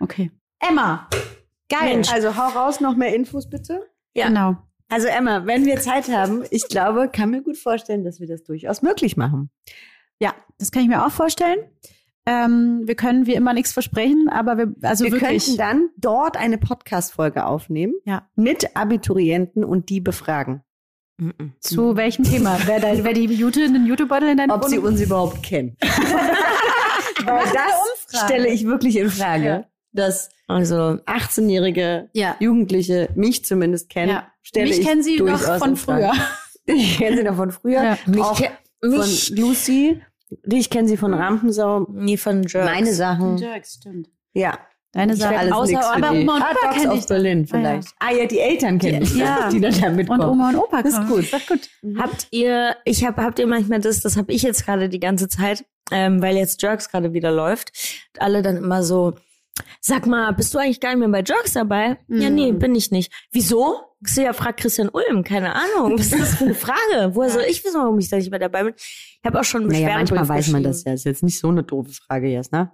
Okay. 0.01 0.31
Emma. 0.61 1.09
Geil. 1.69 1.95
Mensch. 1.95 2.11
Also 2.11 2.37
hau 2.37 2.49
raus, 2.49 2.81
noch 2.81 2.97
mehr 2.97 3.15
Infos 3.15 3.49
bitte. 3.51 3.87
Ja. 4.15 4.29
Genau. 4.29 4.57
Also 4.89 5.09
Emma, 5.09 5.45
wenn 5.47 5.67
wir 5.67 5.79
Zeit 5.79 6.09
haben, 6.09 6.43
ich 6.51 6.67
glaube, 6.69 7.11
kann 7.13 7.31
mir 7.31 7.43
gut 7.43 7.59
vorstellen, 7.59 8.03
dass 8.03 8.19
wir 8.19 8.27
das 8.27 8.43
durchaus 8.45 8.81
möglich 8.81 9.17
machen. 9.19 9.51
Ja, 10.19 10.35
das 10.59 10.73
kann 10.73 10.83
ich 10.83 10.89
mir 10.89 11.05
auch 11.05 11.13
vorstellen. 11.13 11.59
Ähm, 12.27 12.83
wir 12.85 12.95
können 12.95 13.27
wie 13.27 13.35
immer 13.35 13.53
nichts 13.53 13.73
versprechen, 13.73 14.29
aber 14.31 14.57
wir, 14.57 14.75
also 14.83 15.05
wir 15.05 15.13
wirklich. 15.13 15.45
könnten 15.45 15.59
dann 15.59 15.89
dort 15.99 16.37
eine 16.39 16.57
Podcast-Folge 16.59 17.45
aufnehmen 17.45 17.93
Ja. 18.05 18.29
mit 18.35 18.75
Abiturienten 18.77 19.63
und 19.65 19.91
die 19.91 20.01
befragen, 20.01 20.63
Zu 21.61 21.97
welchem 21.97 22.25
Thema? 22.25 22.59
Wer, 22.65 22.81
dein, 22.81 23.05
wer 23.05 23.13
die 23.13 23.27
Jute, 23.27 23.61
den 23.71 23.87
Jutebeutel 23.87 24.31
in 24.31 24.37
deine 24.39 24.55
ob 24.55 24.65
sie 24.65 24.79
Wohnung- 24.79 24.93
uns 24.93 25.01
überhaupt 25.03 25.43
kennen. 25.43 25.77
Weil 27.25 27.45
das 27.53 28.25
stelle 28.25 28.49
ich 28.49 28.65
wirklich 28.67 28.97
in 28.97 29.11
Frage, 29.11 29.45
Ja. 29.45 29.65
dass 29.93 30.31
Also, 30.49 30.99
18-jährige 31.07 32.09
Ja. 32.13 32.37
Jugendliche 32.41 33.09
mich 33.15 33.45
zumindest 33.45 33.89
kennen. 33.91 34.11
Ja. 34.11 34.27
Stelle 34.43 34.69
Mich 34.69 34.81
ich 34.81 34.87
kennen 34.87 35.03
sie 35.03 35.21
noch 35.21 35.41
von 35.59 35.71
in 35.71 35.77
früher. 35.77 36.13
Ich 36.67 36.97
kenne 36.97 37.19
sie 37.19 37.23
noch 37.25 37.37
von 37.37 37.51
früher. 37.51 37.83
Ja. 37.83 37.99
mich, 38.07 38.21
Auch 38.23 38.39
von 38.39 39.37
Lucy. 39.37 40.01
Ich 40.43 40.71
kenne 40.71 40.89
sie 40.89 40.97
von 40.97 41.15
Rampensau. 41.15 41.87
nee, 41.93 42.17
von 42.17 42.43
Jerks. 42.43 42.71
Meine 42.71 42.93
Sachen. 42.93 43.37
Jerks, 43.39 43.75
stimmt. 43.75 44.09
Ja. 44.33 44.59
Deine 44.93 45.17
Sache. 45.17 45.37
Alles 45.37 45.53
Außer, 45.53 45.73
nix 45.73 45.87
für 45.89 45.93
aber 45.97 46.11
die. 46.15 46.23
Oma 46.23 46.37
und 46.37 46.43
ah, 46.43 46.51
Opa 46.53 46.67
Dogs 46.69 46.83
kenne 46.83 46.95
ich. 46.95 47.07
Berlin 47.07 47.39
Ah, 47.39 47.41
ja. 47.41 47.47
vielleicht. 47.59 47.89
Ah 47.99 48.13
ja, 48.13 48.27
die 48.27 48.39
Eltern 48.39 48.79
kennen 48.79 49.01
Die- 49.01 49.07
ich, 49.07 49.17
ja. 49.17 49.49
die 49.53 49.61
dann 49.61 49.81
da 49.81 49.91
mitkommen. 49.91 50.21
Und 50.21 50.29
Oma 50.29 50.49
und 50.51 50.57
Opa 50.57 50.83
Das 50.83 50.93
ist 50.93 50.99
kommen. 50.99 51.09
gut. 51.09 51.33
Das 51.33 51.41
ist 51.43 51.49
gut. 51.49 51.69
Habt 51.99 52.29
ihr, 52.31 52.77
ich 52.85 53.05
hab, 53.05 53.17
habt 53.17 53.41
ihr 53.41 53.47
manchmal 53.49 53.81
das, 53.81 54.01
das 54.01 54.17
habe 54.17 54.33
ich 54.33 54.43
jetzt 54.43 54.65
gerade 54.65 54.89
die 54.89 55.01
ganze 55.01 55.27
Zeit, 55.29 55.65
ähm, 55.91 56.23
weil 56.23 56.37
jetzt 56.37 56.63
Jerks 56.63 56.89
gerade 56.91 57.13
wieder 57.13 57.33
läuft, 57.33 57.73
alle 58.19 58.43
dann 58.43 58.57
immer 58.57 58.85
so, 58.85 59.15
sag 59.81 60.07
mal, 60.07 60.33
bist 60.33 60.53
du 60.55 60.59
eigentlich 60.59 60.81
gar 60.81 60.91
nicht 60.91 60.99
mehr 60.99 61.09
bei 61.09 61.23
Jerks 61.27 61.53
dabei? 61.53 61.99
Ja, 62.09 62.31
nee, 62.31 62.53
Mhm. 62.53 62.59
bin 62.59 62.75
ich 62.75 62.91
nicht. 62.91 63.13
Wieso? 63.31 63.77
Ich 64.07 64.17
ja, 64.17 64.33
fragt 64.35 64.61
Christian 64.61 64.91
Ulm, 64.91 65.25
keine 65.25 65.55
Ahnung. 65.55 65.99
Was 65.99 66.13
ist 66.13 66.21
das 66.21 66.35
für 66.37 66.45
eine 66.45 66.55
Frage? 66.55 67.11
Woher 67.15 67.31
soll 67.31 67.45
ich 67.49 67.65
wissen, 67.65 67.81
warum 67.81 67.99
ich 67.99 68.11
da 68.11 68.17
nicht 68.17 68.31
mehr 68.31 68.39
dabei 68.41 68.65
bin? 68.65 68.75
Ich 68.77 69.21
habe 69.25 69.41
auch 69.41 69.45
schon 69.45 69.63
einen 69.63 69.71
Naja, 69.73 69.95
manchmal 69.97 70.29
weiß 70.29 70.49
man 70.49 70.63
das 70.63 70.85
ja. 70.85 70.93
Ist 70.93 71.05
jetzt 71.05 71.23
nicht 71.23 71.39
so 71.39 71.49
eine 71.49 71.63
doofe 71.63 71.93
Frage 71.93 72.29
ne? 72.53 72.71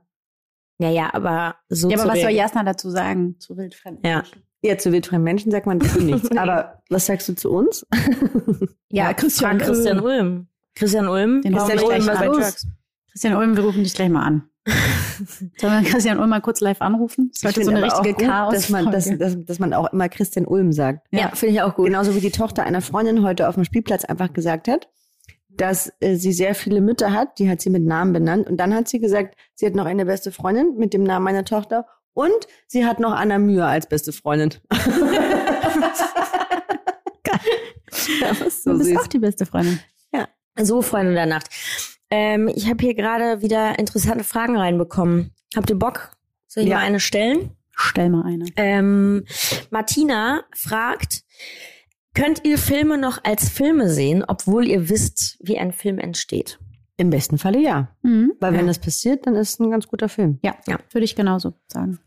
Naja, 0.78 1.10
aber 1.12 1.56
so 1.68 1.88
Ja, 1.90 1.98
zu 1.98 2.02
aber 2.04 2.12
was 2.14 2.20
soll. 2.22 2.30
Jasna 2.30 2.64
dazu 2.64 2.90
sagen? 2.90 3.38
Zu 3.38 3.56
wildfremden. 3.56 4.04
Ja. 4.04 4.24
Ja, 4.62 4.76
zu 4.76 4.92
wildfremden 4.92 5.24
Menschen 5.24 5.52
sagt 5.52 5.66
man 5.66 5.78
dazu 5.78 6.00
nichts. 6.00 6.30
Aber 6.36 6.82
was 6.88 7.06
sagst 7.06 7.28
du 7.28 7.34
zu 7.34 7.50
uns? 7.50 7.86
Ja, 8.90 9.12
Christian, 9.14 9.58
Frag 9.58 9.68
Christian 9.68 10.00
Ulm. 10.00 10.48
Christian 10.74 11.08
Ulm. 11.08 11.42
Den 11.42 11.54
wir 11.54 11.64
nicht 11.66 11.84
gleich 11.84 12.06
bei. 12.06 12.24
Jerks? 12.26 12.66
Christian 13.10 13.34
Ulm, 13.34 13.56
wir 13.56 13.64
rufen 13.64 13.82
dich 13.82 13.94
gleich 13.94 14.08
mal 14.08 14.24
an. 14.24 14.48
Sollen 15.58 15.82
wir 15.82 15.90
Christian 15.90 16.18
Ulm 16.18 16.30
mal 16.30 16.40
kurz 16.40 16.60
live 16.60 16.80
anrufen? 16.80 17.30
Das 17.32 17.40
sollte 17.40 17.64
so 17.64 17.70
eine 17.70 17.82
richtige 17.82 18.14
gut, 18.14 18.24
Chaos. 18.24 18.54
dass 18.54 18.68
man, 18.68 18.90
dass, 18.90 19.06
dass, 19.18 19.36
dass 19.44 19.58
man 19.58 19.74
auch 19.74 19.92
immer 19.92 20.08
Christian 20.08 20.46
Ulm 20.46 20.72
sagt. 20.72 21.06
Ja, 21.10 21.30
finde 21.34 21.54
ich 21.54 21.62
auch 21.62 21.74
gut. 21.74 21.86
Genauso 21.86 22.14
wie 22.14 22.20
die 22.20 22.30
Tochter 22.30 22.62
einer 22.62 22.80
Freundin 22.80 23.22
heute 23.22 23.48
auf 23.48 23.56
dem 23.56 23.64
Spielplatz 23.64 24.04
einfach 24.04 24.32
gesagt 24.32 24.68
hat, 24.68 24.88
dass 25.48 25.92
äh, 26.00 26.14
sie 26.14 26.32
sehr 26.32 26.54
viele 26.54 26.80
Mütter 26.80 27.12
hat, 27.12 27.38
die 27.38 27.50
hat 27.50 27.60
sie 27.60 27.70
mit 27.70 27.84
Namen 27.84 28.12
benannt. 28.12 28.48
Und 28.48 28.58
dann 28.58 28.74
hat 28.74 28.88
sie 28.88 29.00
gesagt, 29.00 29.36
sie 29.54 29.66
hat 29.66 29.74
noch 29.74 29.86
eine 29.86 30.06
beste 30.06 30.30
Freundin 30.30 30.76
mit 30.76 30.94
dem 30.94 31.02
Namen 31.02 31.24
meiner 31.24 31.44
Tochter 31.44 31.86
und 32.12 32.46
sie 32.66 32.86
hat 32.86 33.00
noch 33.00 33.12
Anna 33.12 33.38
Mühe 33.38 33.64
als 33.64 33.88
beste 33.88 34.12
Freundin. 34.12 34.54
ja, 38.20 38.34
so 38.34 38.72
du 38.72 38.78
bist 38.78 38.90
süß. 38.90 38.98
auch 38.98 39.06
die 39.08 39.18
beste 39.18 39.46
Freundin. 39.46 39.80
So, 40.62 40.82
Freunde 40.82 41.14
der 41.14 41.26
Nacht. 41.26 41.48
Ähm, 42.10 42.48
ich 42.48 42.68
habe 42.68 42.84
hier 42.84 42.94
gerade 42.94 43.42
wieder 43.42 43.78
interessante 43.78 44.24
Fragen 44.24 44.56
reinbekommen. 44.56 45.30
Habt 45.56 45.70
ihr 45.70 45.78
Bock? 45.78 46.16
Soll 46.48 46.64
ich 46.64 46.70
Ja. 46.70 46.76
mal 46.76 46.82
eine 46.84 47.00
stellen? 47.00 47.50
Stell 47.76 48.10
mal 48.10 48.24
eine. 48.26 48.46
Ähm, 48.56 49.24
Martina 49.70 50.42
fragt, 50.54 51.22
könnt 52.14 52.44
ihr 52.44 52.58
Filme 52.58 52.98
noch 52.98 53.22
als 53.24 53.48
Filme 53.48 53.88
sehen, 53.88 54.24
obwohl 54.26 54.66
ihr 54.66 54.88
wisst, 54.88 55.38
wie 55.40 55.58
ein 55.58 55.72
Film 55.72 55.98
entsteht? 55.98 56.58
Im 56.96 57.08
besten 57.08 57.38
Falle 57.38 57.58
ja. 57.60 57.88
Mhm. 58.02 58.32
Weil 58.40 58.52
wenn 58.52 58.60
Ja. 58.60 58.66
das 58.66 58.78
passiert, 58.78 59.26
dann 59.26 59.34
ist 59.34 59.54
es 59.54 59.58
ein 59.60 59.70
ganz 59.70 59.86
guter 59.86 60.10
Film. 60.10 60.38
Ja, 60.42 60.56
Ja. 60.66 60.78
würde 60.92 61.04
ich 61.06 61.16
genauso 61.16 61.54
sagen. 61.68 61.98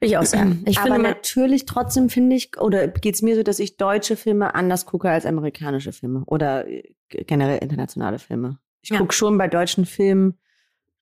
Würde 0.00 0.06
ich 0.10 0.16
auch 0.16 0.24
sagen. 0.24 0.62
Ich 0.66 0.78
Aber 0.78 0.94
finde, 0.94 1.10
natürlich 1.10 1.66
trotzdem 1.66 2.08
finde 2.08 2.34
ich, 2.36 2.58
oder 2.58 2.88
geht's 2.88 3.20
mir 3.20 3.36
so, 3.36 3.42
dass 3.42 3.58
ich 3.58 3.76
deutsche 3.76 4.16
Filme 4.16 4.54
anders 4.54 4.86
gucke 4.86 5.10
als 5.10 5.26
amerikanische 5.26 5.92
Filme 5.92 6.22
oder 6.24 6.66
äh, 6.66 6.82
generell 7.10 7.58
internationale 7.58 8.18
Filme. 8.18 8.58
Ich 8.88 8.92
Ja. 8.92 9.00
gucke 9.00 9.12
schon 9.12 9.36
bei 9.36 9.48
deutschen 9.48 9.84
Filmen 9.84 10.38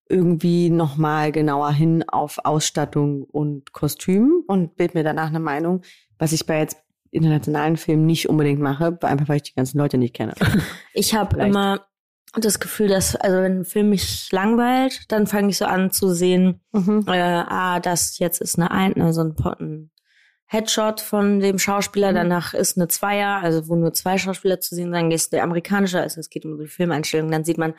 irgendwie 0.09 0.70
nochmal 0.70 1.31
genauer 1.31 1.70
hin 1.72 2.03
auf 2.09 2.38
Ausstattung 2.44 3.22
und 3.22 3.72
Kostüm 3.72 4.42
und 4.49 4.75
bild 4.75 4.94
mir 4.94 5.05
danach 5.05 5.29
eine 5.29 5.38
Meinung, 5.38 5.83
was 6.18 6.33
ich 6.33 6.46
bei 6.46 6.59
jetzt 6.59 6.79
internationalen 7.12 7.77
Filmen 7.77 8.05
nicht 8.07 8.29
unbedingt 8.29 8.61
mache, 8.61 8.99
einfach 9.03 9.29
weil 9.29 9.37
ich 9.37 9.42
die 9.44 9.55
ganzen 9.55 9.79
Leute 9.79 9.99
nicht 9.99 10.14
kenne. 10.14 10.35
ich 10.94 11.14
habe 11.14 11.38
immer 11.38 11.87
das 12.35 12.59
Gefühl, 12.59 12.88
dass, 12.88 13.14
also 13.14 13.38
wenn 13.38 13.61
ein 13.61 13.64
Film 13.64 13.90
mich 13.90 14.31
langweilt, 14.33 15.05
dann 15.12 15.29
fange 15.29 15.51
ich 15.51 15.59
so 15.59 15.64
an 15.64 15.92
zu 15.92 16.12
sehen, 16.12 16.61
Mhm. 16.72 17.05
äh, 17.07 17.12
ah, 17.20 17.79
das 17.79 18.18
jetzt 18.18 18.40
ist 18.40 18.59
eine 18.59 18.72
ein, 18.72 18.94
ne, 18.96 19.12
so 19.12 19.20
ein, 19.22 19.37
Po- 19.37 19.55
ein 19.61 19.90
Headshot 20.47 21.01
von 21.01 21.41
dem 21.41 21.59
Schauspieler, 21.59 22.11
Mhm. 22.13 22.17
danach 22.17 22.55
ist 22.55 22.77
eine 22.77 22.89
Zweier, 22.89 23.41
also 23.43 23.69
wo 23.69 23.75
nur 23.77 23.93
zwei 23.93 24.17
Schauspieler 24.19 24.61
zu 24.61 24.75
sehen 24.75 24.93
sind, 24.93 25.11
ist 25.11 25.33
der 25.33 25.43
amerikanische, 25.43 26.01
also 26.01 26.21
es 26.21 26.31
geht 26.31 26.45
um 26.45 26.59
die 26.59 26.67
Filmeinstellung, 26.69 27.31
dann 27.31 27.45
sieht 27.45 27.59
man, 27.59 27.75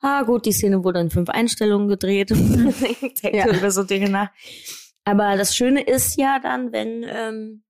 ah 0.00 0.22
gut, 0.22 0.44
die 0.46 0.52
Szene 0.52 0.84
wurde 0.84 1.00
in 1.00 1.10
fünf 1.10 1.28
Einstellungen 1.30 1.88
gedreht. 1.88 2.30
Denkt 2.30 3.22
Ja. 3.22 3.48
über 3.48 3.70
so 3.70 3.82
Dinge 3.84 4.10
nach. 4.10 4.30
Aber 5.04 5.36
das 5.36 5.56
Schöne 5.56 5.82
ist 5.82 6.16
ja 6.16 6.38
dann, 6.38 6.70
wenn 6.72 7.04
ähm, 7.08 7.62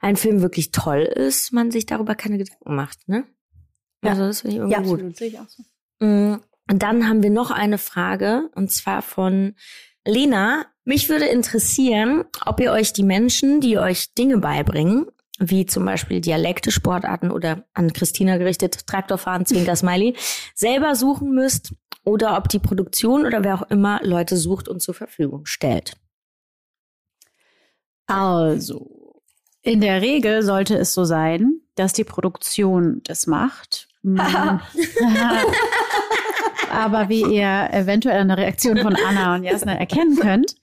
ein 0.00 0.16
Film 0.16 0.42
wirklich 0.42 0.70
toll 0.70 1.00
ist, 1.02 1.52
man 1.52 1.70
sich 1.70 1.86
darüber 1.86 2.14
keine 2.14 2.38
Gedanken 2.38 2.74
macht, 2.74 3.06
ne? 3.08 3.24
Ja. 4.02 4.10
Also 4.10 4.26
das 4.26 4.40
finde 4.42 4.56
ich 4.56 4.60
irgendwie 4.62 5.02
gut. 5.02 5.16
Sehe 5.16 5.28
ich 5.28 5.38
auch 5.38 5.48
so. 5.48 5.62
Mm, 6.04 6.40
Und 6.70 6.82
dann 6.82 7.08
haben 7.08 7.22
wir 7.22 7.30
noch 7.30 7.50
eine 7.50 7.78
Frage, 7.78 8.50
und 8.54 8.70
zwar 8.72 9.00
von 9.02 9.54
Lena. 10.06 10.66
Mich 10.84 11.08
würde 11.08 11.26
interessieren, 11.26 12.24
ob 12.44 12.60
ihr 12.60 12.70
euch 12.72 12.92
die 12.92 13.04
Menschen, 13.04 13.60
die 13.60 13.78
euch 13.78 14.12
Dinge 14.14 14.38
beibringen, 14.38 15.06
wie 15.38 15.66
zum 15.66 15.84
Beispiel 15.84 16.20
Dialekte, 16.20 16.70
Sportarten 16.70 17.30
oder 17.30 17.64
an 17.72 17.92
Christina 17.92 18.36
gerichtet, 18.36 18.86
Traktorfahren, 18.86 19.46
Zwinker, 19.46 19.76
Smiley, 19.76 20.14
selber 20.54 20.94
suchen 20.94 21.34
müsst 21.34 21.74
oder 22.04 22.36
ob 22.36 22.48
die 22.48 22.58
Produktion 22.58 23.24
oder 23.24 23.42
wer 23.42 23.54
auch 23.54 23.70
immer 23.70 24.00
Leute 24.02 24.36
sucht 24.36 24.68
und 24.68 24.80
zur 24.80 24.94
Verfügung 24.94 25.46
stellt. 25.46 25.96
Also, 28.06 29.22
in 29.62 29.80
der 29.80 30.02
Regel 30.02 30.42
sollte 30.42 30.76
es 30.76 30.92
so 30.92 31.04
sein, 31.04 31.62
dass 31.74 31.94
die 31.94 32.04
Produktion 32.04 33.00
das 33.04 33.26
macht. 33.26 33.88
Aber 36.74 37.08
wie 37.08 37.22
ihr 37.22 37.68
eventuell 37.72 38.20
an 38.20 38.28
der 38.28 38.38
Reaktion 38.38 38.78
von 38.78 38.96
Anna 39.06 39.36
und 39.36 39.44
Jasna 39.44 39.74
erkennen 39.74 40.16
könnt, 40.16 40.54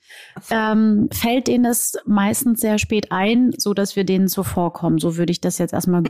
ähm, 0.50 1.10
fällt 1.12 1.48
denen 1.48 1.66
es 1.66 1.98
meistens 2.06 2.62
sehr 2.62 2.78
spät 2.78 3.12
ein, 3.12 3.52
so 3.58 3.74
dass 3.74 3.96
wir 3.96 4.04
denen 4.04 4.28
zuvorkommen. 4.28 5.00
So 5.00 5.18
würde 5.18 5.32
ich 5.32 5.42
das 5.42 5.58
jetzt 5.58 5.74
erstmal 5.74 6.04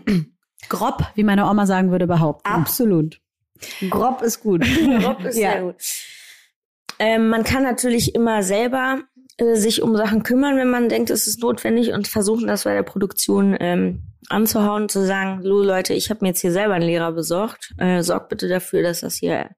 grob, 0.70 1.04
wie 1.16 1.24
meine 1.24 1.50
Oma 1.50 1.66
sagen 1.66 1.92
würde, 1.92 2.08
behaupten. 2.08 2.50
Absolut. 2.50 3.20
Grob 3.90 4.22
ist 4.22 4.42
gut. 4.42 4.66
Grob 5.02 5.24
ist 5.24 5.36
sehr 5.36 5.62
gut. 5.62 5.76
Ähm, 7.00 7.30
man 7.30 7.44
kann 7.44 7.64
natürlich 7.64 8.14
immer 8.14 8.44
selber 8.44 9.00
äh, 9.38 9.56
sich 9.56 9.82
um 9.82 9.96
Sachen 9.96 10.24
kümmern, 10.24 10.58
wenn 10.58 10.70
man 10.70 10.90
denkt, 10.90 11.10
es 11.10 11.26
ist 11.28 11.42
notwendig 11.42 11.94
und 11.94 12.08
versuchen, 12.08 12.48
das 12.48 12.64
bei 12.64 12.74
der 12.74 12.84
Produktion 12.84 13.58
ähm, 13.60 14.04
anzuhauen, 14.30 14.88
zu 14.88 15.06
sagen, 15.06 15.42
Lu 15.42 15.64
Leute, 15.64 15.94
ich 15.94 16.10
habe 16.10 16.20
mir 16.22 16.30
jetzt 16.30 16.42
hier 16.42 16.52
selber 16.52 16.76
einen 16.76 16.86
Lehrer 16.86 17.12
besorgt, 17.12 17.74
äh, 17.78 18.04
sorgt 18.04 18.30
bitte 18.30 18.48
dafür, 18.48 18.84
dass 18.84 19.02
das 19.02 19.16
hier 19.16 19.50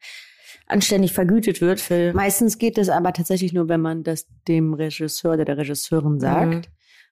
anständig 0.67 1.13
vergütet 1.13 1.62
wird. 1.62 1.80
Für 1.82 2.13
Meistens 2.13 2.58
geht 2.58 2.78
es 2.78 2.89
aber 2.89 3.13
tatsächlich 3.13 3.54
nur, 3.54 3.69
wenn 3.69 3.82
man 3.82 4.04
das 4.04 4.28
dem 4.47 4.73
Regisseur 4.73 5.34
oder 5.34 5.45
der 5.45 5.58
Regisseurin 5.58 6.19
sagt. 6.19 6.54
Mhm. 6.54 6.62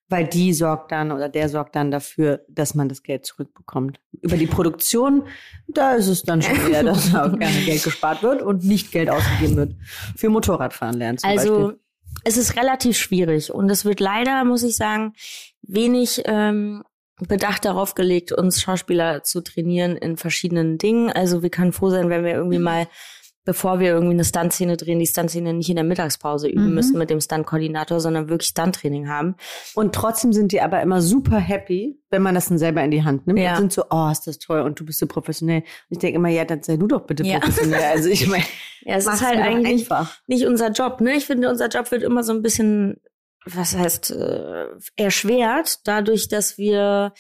Weil 0.10 0.28
die 0.28 0.54
sorgt 0.54 0.92
dann 0.92 1.14
oder 1.14 1.30
der 1.30 1.48
sorgt 1.48 1.74
dann 1.74 1.90
dafür, 1.90 2.44
dass 2.50 2.76
man 2.76 2.90
das 2.90 3.02
Geld 3.02 3.26
zurückbekommt. 3.26 4.02
Über 4.22 4.36
die 4.36 4.46
Produktion, 4.46 5.24
da 5.70 5.94
ist 5.94 6.10
es 6.10 6.24
dann 6.24 6.42
schon 6.42 6.70
eher, 6.70 6.84
dass 6.84 7.16
auch 7.16 7.38
gerne 7.40 7.62
Geld 7.66 7.82
gespart 7.82 8.22
wird 8.22 8.42
und 8.42 8.66
nicht 8.66 8.92
Geld 8.92 9.10
ausgegeben 9.10 9.56
wird. 9.56 9.76
Für 10.18 10.30
Motorradfahren 10.30 10.98
lernen 10.98 11.18
zum 11.18 11.30
also 11.30 11.68
Beispiel. 11.68 11.80
es 12.26 12.36
ist 12.36 12.58
relativ 12.58 12.98
schwierig 12.98 13.54
und 13.54 13.70
es 13.70 13.86
wird 13.86 14.02
leider, 14.02 14.44
muss 14.44 14.64
ich 14.64 14.76
sagen, 14.76 15.14
wenig 15.62 16.24
ähm, 16.26 16.84
Bedacht 17.28 17.66
darauf 17.66 17.96
gelegt, 17.96 18.32
uns 18.32 18.62
Schauspieler 18.62 19.24
zu 19.24 19.42
trainieren 19.42 19.96
in 19.96 20.18
verschiedenen 20.18 20.78
Dingen. 20.78 21.12
Also 21.12 21.44
wir 21.44 21.52
können 21.52 21.72
froh 21.72 21.90
sein, 21.90 22.10
wenn 22.10 22.26
wir 22.26 22.34
irgendwie 22.34 22.60
mal, 22.60 22.88
bevor 23.44 23.80
wir 23.80 23.88
irgendwie 23.90 24.14
eine 24.14 24.24
Stuntszene 24.24 24.78
drehen, 24.78 25.00
die 25.00 25.08
Stuntszene 25.08 25.54
nicht 25.54 25.70
in 25.70 25.76
der 25.76 25.84
Mittagspause 25.84 26.48
üben 26.48 26.68
Mhm. 26.70 26.74
müssen 26.76 26.98
mit 26.98 27.10
dem 27.10 27.20
Stuntkoordinator, 27.22 28.00
sondern 28.00 28.30
wirklich 28.30 28.50
Stunttraining 28.50 29.10
haben. 29.10 29.36
Und 29.76 29.96
trotzdem 29.96 30.32
sind 30.34 30.52
die 30.52 30.62
aber 30.62 30.82
immer 30.82 31.02
super 31.02 31.38
happy, 31.38 32.00
wenn 32.12 32.22
man 32.22 32.36
das 32.36 32.50
dann 32.50 32.58
selber 32.60 32.84
in 32.84 32.92
die 32.92 33.04
Hand 33.04 33.26
nimmt. 33.26 33.40
Ja. 33.40 33.52
Und 33.54 33.58
sind 33.58 33.74
so, 33.74 33.84
oh, 33.90 34.10
ist 34.12 34.28
das 34.28 34.38
toll 34.38 34.62
und 34.62 34.80
du 34.80 34.86
bist 34.86 35.00
so 35.00 35.08
professionell. 35.08 35.62
Und 35.62 35.66
ich 35.90 35.98
denke 36.00 36.18
immer, 36.18 36.30
ja, 36.30 36.46
dann 36.46 36.62
sei 36.62 36.78
du 36.78 36.88
doch 36.88 37.02
bitte 37.08 37.24
Ja. 37.24 37.40
professionell. 37.40 37.82
Also 37.92 38.10
ich 38.10 38.28
meine, 38.28 38.44
Ja, 38.82 38.96
es 38.98 39.08
ist 39.08 39.22
halt 39.26 39.40
eigentlich 39.40 39.82
einfach. 39.92 40.18
nicht 40.28 40.46
unser 40.46 40.70
Job, 40.72 41.02
ne? 41.02 41.16
Ich 41.16 41.26
finde, 41.26 41.50
unser 41.50 41.68
Job 41.68 41.90
wird 41.92 42.04
immer 42.04 42.24
so 42.24 42.34
ein 42.34 42.42
bisschen, 42.44 42.98
was 43.46 43.76
heißt, 43.76 44.12
äh, 44.12 44.66
erschwert, 44.98 45.80
dadurch, 45.86 46.28
dass 46.28 46.58
wir, 46.58 47.14
äh, 47.16 47.20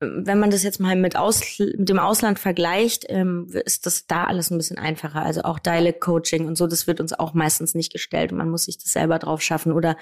wenn 0.00 0.38
man 0.38 0.50
das 0.50 0.62
jetzt 0.62 0.78
mal 0.78 0.94
mit, 0.96 1.16
Aus, 1.16 1.58
mit 1.58 1.88
dem 1.88 1.98
Ausland 1.98 2.38
vergleicht, 2.38 3.06
ähm, 3.08 3.48
ist 3.64 3.86
das 3.86 4.06
da 4.06 4.24
alles 4.24 4.50
ein 4.50 4.58
bisschen 4.58 4.78
einfacher. 4.78 5.22
Also 5.22 5.42
auch 5.42 5.58
Dialect-Coaching 5.58 6.46
und 6.46 6.56
so, 6.56 6.66
das 6.66 6.86
wird 6.86 7.00
uns 7.00 7.12
auch 7.12 7.34
meistens 7.34 7.74
nicht 7.74 7.92
gestellt 7.92 8.30
und 8.32 8.38
man 8.38 8.50
muss 8.50 8.64
sich 8.64 8.78
das 8.78 8.92
selber 8.92 9.18
drauf 9.18 9.42
schaffen 9.42 9.72
oder 9.72 9.96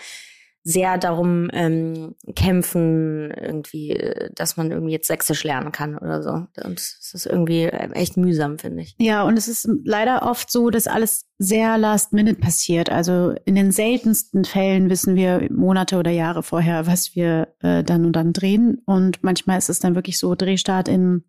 sehr 0.69 0.99
darum 0.99 1.49
ähm, 1.53 2.17
kämpfen, 2.35 3.31
irgendwie, 3.31 3.93
äh, 3.93 4.31
dass 4.35 4.57
man 4.57 4.73
irgendwie 4.73 4.95
jetzt 4.95 5.07
Sächsisch 5.07 5.45
lernen 5.45 5.71
kann 5.71 5.97
oder 5.97 6.25
so. 6.25 6.31
Und 6.65 6.81
es 6.81 7.13
ist 7.15 7.25
irgendwie 7.25 7.67
äh, 7.67 7.93
echt 7.93 8.17
mühsam, 8.17 8.59
finde 8.59 8.83
ich. 8.83 8.97
Ja, 8.99 9.23
und 9.23 9.39
es 9.39 9.47
ist 9.47 9.69
leider 9.85 10.25
oft 10.25 10.51
so, 10.51 10.71
dass 10.71 10.89
alles 10.89 11.29
sehr 11.39 11.79
last 11.79 12.13
minute 12.13 12.41
passiert. 12.41 12.91
Also 12.91 13.37
in 13.45 13.55
den 13.55 13.71
seltensten 13.71 14.45
Fällen 14.45 14.91
wissen 14.91 15.15
wir 15.15 15.47
Monate 15.53 15.99
oder 15.99 16.11
Jahre 16.11 16.43
vorher, 16.43 16.89
was 16.89 17.15
wir 17.15 17.55
äh, 17.61 17.85
dann 17.85 18.05
und 18.05 18.15
dann 18.15 18.33
drehen. 18.33 18.83
Und 18.87 19.23
manchmal 19.23 19.59
ist 19.59 19.71
es 19.71 19.79
dann 19.79 19.95
wirklich 19.95 20.19
so 20.19 20.35
Drehstart 20.35 20.89
in 20.89 21.23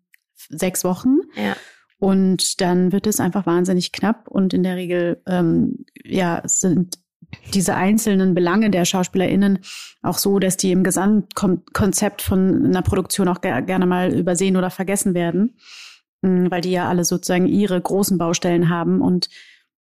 sechs 0.48 0.82
Wochen. 0.82 1.18
Ja. 1.36 1.54
Und 2.00 2.60
dann 2.60 2.90
wird 2.90 3.06
es 3.06 3.20
einfach 3.20 3.46
wahnsinnig 3.46 3.92
knapp. 3.92 4.26
Und 4.26 4.52
in 4.52 4.64
der 4.64 4.74
Regel, 4.74 5.22
ähm, 5.28 5.84
ja, 6.04 6.42
sind 6.44 6.98
diese 7.52 7.74
einzelnen 7.74 8.34
Belange 8.34 8.70
der 8.70 8.84
SchauspielerInnen 8.84 9.60
auch 10.02 10.18
so, 10.18 10.38
dass 10.38 10.56
die 10.56 10.72
im 10.72 10.82
Gesamtkonzept 10.82 12.22
von 12.22 12.66
einer 12.66 12.82
Produktion 12.82 13.28
auch 13.28 13.40
ger 13.40 13.62
gerne 13.62 13.86
mal 13.86 14.14
übersehen 14.14 14.56
oder 14.56 14.70
vergessen 14.70 15.14
werden, 15.14 15.56
Mm, 16.22 16.50
weil 16.50 16.60
die 16.60 16.72
ja 16.72 16.88
alle 16.88 17.04
sozusagen 17.04 17.46
ihre 17.46 17.80
großen 17.80 18.18
Baustellen 18.18 18.68
haben 18.68 19.00
und 19.00 19.28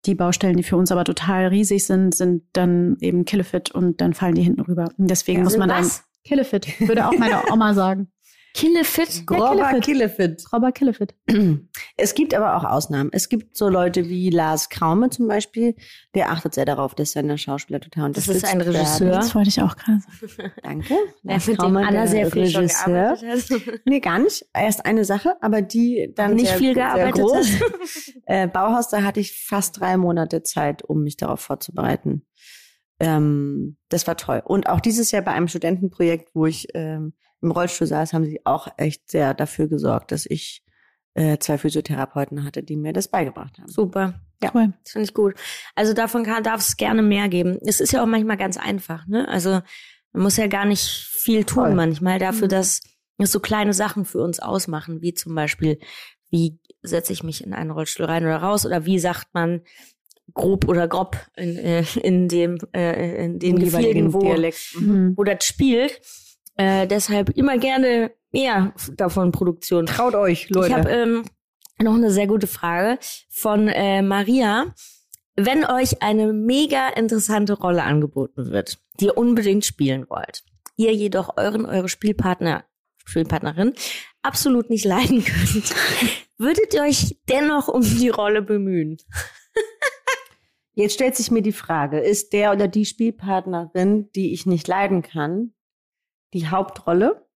die 0.07 0.15
Baustellen, 0.15 0.57
die 0.57 0.63
für 0.63 0.77
uns 0.77 0.93
aber 0.93 1.05
total 1.05 1.47
riesig 1.47 1.85
sind, 1.85 2.15
sind 2.15 2.45
dann 2.53 2.97
eben 3.01 3.25
Killefit 3.25 3.73
und 3.73 4.01
dann 4.01 4.15
fallen 4.15 4.35
die 4.35 4.43
hinten 4.43 4.61
rüber. 4.61 4.91
Und 4.97 5.11
deswegen 5.11 5.39
Ja, 5.39 5.45
muss 5.45 5.57
man 5.57 5.69
dann 5.69 5.85
was? 5.85 6.05
Killefit, 6.25 6.81
würde 6.81 7.09
auch 7.09 7.19
meine 7.19 7.43
Oma 7.53 7.75
sagen. 7.75 8.09
Killefit? 8.55 9.27
Grober 9.27 9.81
Killefit. 9.81 9.85
Killefit. 9.85 10.53
Robert 10.53 10.75
Killefit. 10.75 11.15
Es 12.01 12.15
gibt 12.15 12.33
aber 12.33 12.57
auch 12.57 12.65
Ausnahmen. 12.65 13.11
Es 13.13 13.29
gibt 13.29 13.57
so 13.57 13.69
Leute 13.69 14.09
wie 14.09 14.31
Lars 14.31 14.69
Kraume 14.69 15.11
zum 15.11 15.27
Beispiel, 15.27 15.75
der 16.15 16.31
achtet 16.31 16.55
sehr 16.55 16.65
darauf, 16.65 16.95
dass 16.95 17.13
seine 17.13 17.37
Schauspieler 17.39 17.81
total 17.81 18.13
Das 18.13 18.29
unterstützt 18.29 18.45
ist 18.45 18.53
ein 18.53 18.61
Regisseur. 18.61 19.09
Werden. 19.09 19.21
Das 19.21 19.35
wollte 19.35 19.49
ich 19.49 19.61
auch 19.61 19.77
gerade 19.77 19.99
sagen. 20.01 20.53
Danke. 20.63 20.95
Lars 21.23 21.47
dem 21.47 21.57
Kraume, 21.57 21.81
Anna 21.81 21.91
der 21.91 22.07
sehr 22.09 22.31
viel 22.31 22.49
schon 22.49 22.63
Regisseur. 22.63 23.17
gearbeitet 23.17 23.51
hat. 23.51 23.81
Nee, 23.85 24.01
gar 24.01 24.19
nicht. 24.21 24.45
Erst 24.55 24.87
eine 24.87 25.05
Sache, 25.05 25.35
aber 25.41 25.63
die 25.63 26.13
dann 26.15 26.35
Nicht 26.35 26.49
sehr, 26.49 26.59
viel 26.59 26.75
sehr 26.75 26.95
gearbeitet 26.95 27.25
äh, 28.27 28.47
Bauhaus, 28.47 28.89
da 28.89 29.03
hatte 29.03 29.21
ich 29.21 29.33
fast 29.45 29.81
drei 29.81 29.97
Monate 29.97 30.43
Zeit, 30.43 30.83
um 30.85 31.03
mich 31.03 31.17
darauf 31.17 31.41
vorzubereiten. 31.41 32.27
Ähm, 33.01 33.77
das 33.89 34.07
war 34.07 34.17
toll. 34.17 34.43
Und 34.45 34.69
auch 34.69 34.81
dieses 34.81 35.11
Jahr 35.11 35.23
bei 35.23 35.33
einem 35.33 35.49
Studentenprojekt, 35.49 36.31
wo 36.35 36.47
ich 36.47 36.69
ähm, 36.75 37.15
im 37.41 37.51
Rollstuhl 37.51 37.87
saß, 37.87 38.13
haben 38.13 38.25
sie 38.25 38.41
auch 38.45 38.69
echt 38.77 39.11
sehr 39.11 39.35
dafür 39.35 39.69
gesorgt, 39.69 40.13
dass 40.13 40.27
ich 40.27 40.63
äh, 41.15 41.39
zwei 41.39 41.59
Physiotherapeuten 41.59 42.45
hatte, 42.45 42.63
die 42.63 42.77
mir 42.77 42.93
das 42.93 43.09
beigebracht 43.09 43.59
haben. 43.59 43.69
Super. 43.69 44.21
Ja. 44.43 44.51
Cool. 44.55 44.73
Das 44.85 44.93
finde 44.93 45.05
ich 45.07 45.15
gut. 45.15 45.35
Also 45.75 45.93
davon 45.95 46.25
kann, 46.25 46.43
darf 46.45 46.61
es 46.61 46.77
gerne 46.77 47.03
mehr 47.03 47.29
geben. 47.29 47.59
Es 47.65 47.81
ist 47.81 47.93
ja 47.93 48.03
auch 48.03 48.07
manchmal 48.07 48.37
ganz 48.37 48.57
einfach, 48.57 49.07
ne? 49.07 49.27
Also 49.29 49.61
man 50.13 50.23
muss 50.23 50.37
ja 50.37 50.47
gar 50.47 50.65
nicht 50.65 50.87
viel 50.89 51.45
tun 51.45 51.65
Voll. 51.65 51.75
manchmal 51.75 52.19
dafür, 52.19 52.47
Mhm. 52.47 52.51
dass 52.51 52.81
es 53.19 53.33
so 53.33 53.41
kleine 53.41 53.73
Sachen 53.75 54.05
für 54.05 54.21
uns 54.23 54.39
ausmachen, 54.39 55.03
wie 55.03 55.13
zum 55.13 55.35
Beispiel, 55.35 55.81
wie 56.31 56.61
setze 56.83 57.13
ich 57.13 57.25
mich 57.25 57.43
in 57.45 57.53
einen 57.53 57.73
Rollstuhl 57.73 58.07
rein 58.07 58.23
oder 58.25 58.37
raus 58.37 58.65
oder 58.65 58.85
wie 58.87 59.01
sagt 59.01 59.27
man 59.33 59.63
grob 60.35 60.69
oder 60.69 60.87
grob 60.87 61.17
in, 61.37 61.57
äh, 61.57 61.85
in 62.03 62.29
dem 62.29 62.59
äh, 62.73 63.25
in 63.25 63.39
den 63.41 63.57
Im 63.57 63.65
Gefilden, 63.65 64.13
wo. 64.13 64.21
Mhm. 64.79 65.15
wo 65.17 65.25
das 65.25 65.45
spielt. 65.45 66.01
Äh, 66.59 66.89
deshalb 66.89 67.31
immer 67.31 67.57
gerne 67.57 68.11
mehr 68.33 68.75
davon 68.97 69.33
Produktion. 69.33 69.87
Traut 69.87 70.15
euch, 70.15 70.51
Leute. 70.51 70.69
Ich 70.69 70.75
habe 70.75 70.91
ähm, 70.91 71.25
noch 71.81 71.95
eine 71.95 72.11
sehr 72.11 72.27
gute 72.27 72.49
Frage 72.49 72.99
von 73.31 73.69
äh, 73.69 74.03
Maria. 74.03 74.75
Wenn 75.37 75.65
euch 75.65 76.03
eine 76.03 76.33
mega 76.33 76.89
interessante 76.89 77.53
Rolle 77.53 77.85
angeboten 77.85 78.51
wird, 78.51 78.79
die 78.99 79.07
ihr 79.07 79.17
unbedingt 79.17 79.65
spielen 79.65 80.07
wollt, 80.11 80.43
ihr 80.77 80.93
jedoch 80.93 81.37
euren, 81.37 81.65
eure 81.65 81.89
Spielpartner, 81.89 82.65
Spielpartnerin 83.05 83.75
absolut 84.23 84.69
nicht 84.69 84.85
leiden 84.85 85.25
könnt, 85.25 85.75
würdet 86.39 86.75
ihr 86.75 86.83
euch 86.83 87.19
dennoch 87.29 87.69
um 87.69 87.83
die 87.83 88.09
Rolle 88.09 88.43
bemühen? 88.43 88.97
Jetzt 90.75 90.95
stellt 90.95 91.17
sich 91.17 91.31
mir 91.31 91.43
die 91.43 91.53
Frage, 91.53 92.01
ist 92.01 92.33
der 92.33 92.53
oder 92.53 92.67
die 92.67 92.85
Spielpartnerin, 92.85 94.11
die 94.13 94.33
ich 94.33 94.45
nicht 94.47 94.67
leiden 94.67 95.03
kann, 95.03 95.53
die 96.35 96.49
Hauptrolle? 96.49 97.27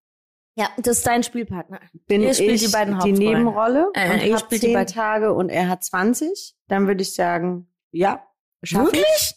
Ja, 0.55 0.69
das 0.77 0.97
ist 0.97 1.07
dein 1.07 1.23
Spielpartner. 1.23 1.79
Bin 2.07 2.21
ich 2.21 2.37
die 2.37 2.67
beiden 2.67 2.99
die. 2.99 3.11
Nebenrolle 3.13 3.89
Äh, 3.93 4.13
und 4.13 4.23
ihr 4.23 4.33
hab 4.33 4.41
spielt 4.41 4.63
die 4.63 4.73
zehn 4.73 4.87
Tage 4.87 5.33
und 5.33 5.49
er 5.49 5.67
hat 5.67 5.83
20? 5.83 6.55
Dann 6.67 6.87
würde 6.87 7.01
ich 7.01 7.15
sagen, 7.15 7.67
ja, 7.91 8.23
schaff 8.61 8.89
ich. 8.93 8.99
Wirklich? 8.99 9.35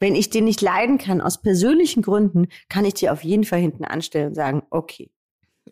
Wenn 0.00 0.16
ich 0.16 0.30
den 0.30 0.44
nicht 0.44 0.60
leiden 0.60 0.98
kann, 0.98 1.20
aus 1.20 1.40
persönlichen 1.40 2.02
Gründen, 2.02 2.48
kann 2.68 2.84
ich 2.84 2.94
die 2.94 3.10
auf 3.10 3.22
jeden 3.22 3.44
Fall 3.44 3.60
hinten 3.60 3.84
anstellen 3.84 4.28
und 4.28 4.34
sagen, 4.34 4.64
okay. 4.70 5.10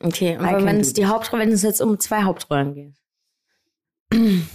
Okay, 0.01 0.37
aber 0.37 0.65
wenn 0.65 0.81
es 0.81 0.93
die. 0.93 1.07
Hauptrolle, 1.07 1.43
wenn 1.43 1.53
es 1.53 1.62
jetzt 1.62 1.83
um 1.83 1.99
zwei 1.99 2.23
Hauptrollen 2.23 2.75
geht. 2.75 2.97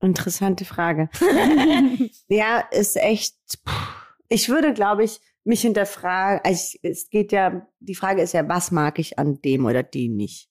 Interessante 0.00 0.64
Frage. 0.64 1.08
ja, 2.28 2.60
ist 2.70 2.96
echt. 2.96 3.36
Ich 4.28 4.48
würde, 4.48 4.74
glaube 4.74 5.04
ich, 5.04 5.20
mich 5.44 5.62
hinterfragen. 5.62 6.40
Also 6.44 6.78
es 6.82 7.10
geht 7.10 7.32
ja, 7.32 7.66
die 7.80 7.94
Frage 7.94 8.22
ist 8.22 8.32
ja, 8.34 8.48
was 8.48 8.70
mag 8.70 8.98
ich 8.98 9.18
an 9.18 9.40
dem 9.42 9.66
oder 9.66 9.82
die 9.82 10.08
nicht? 10.08 10.48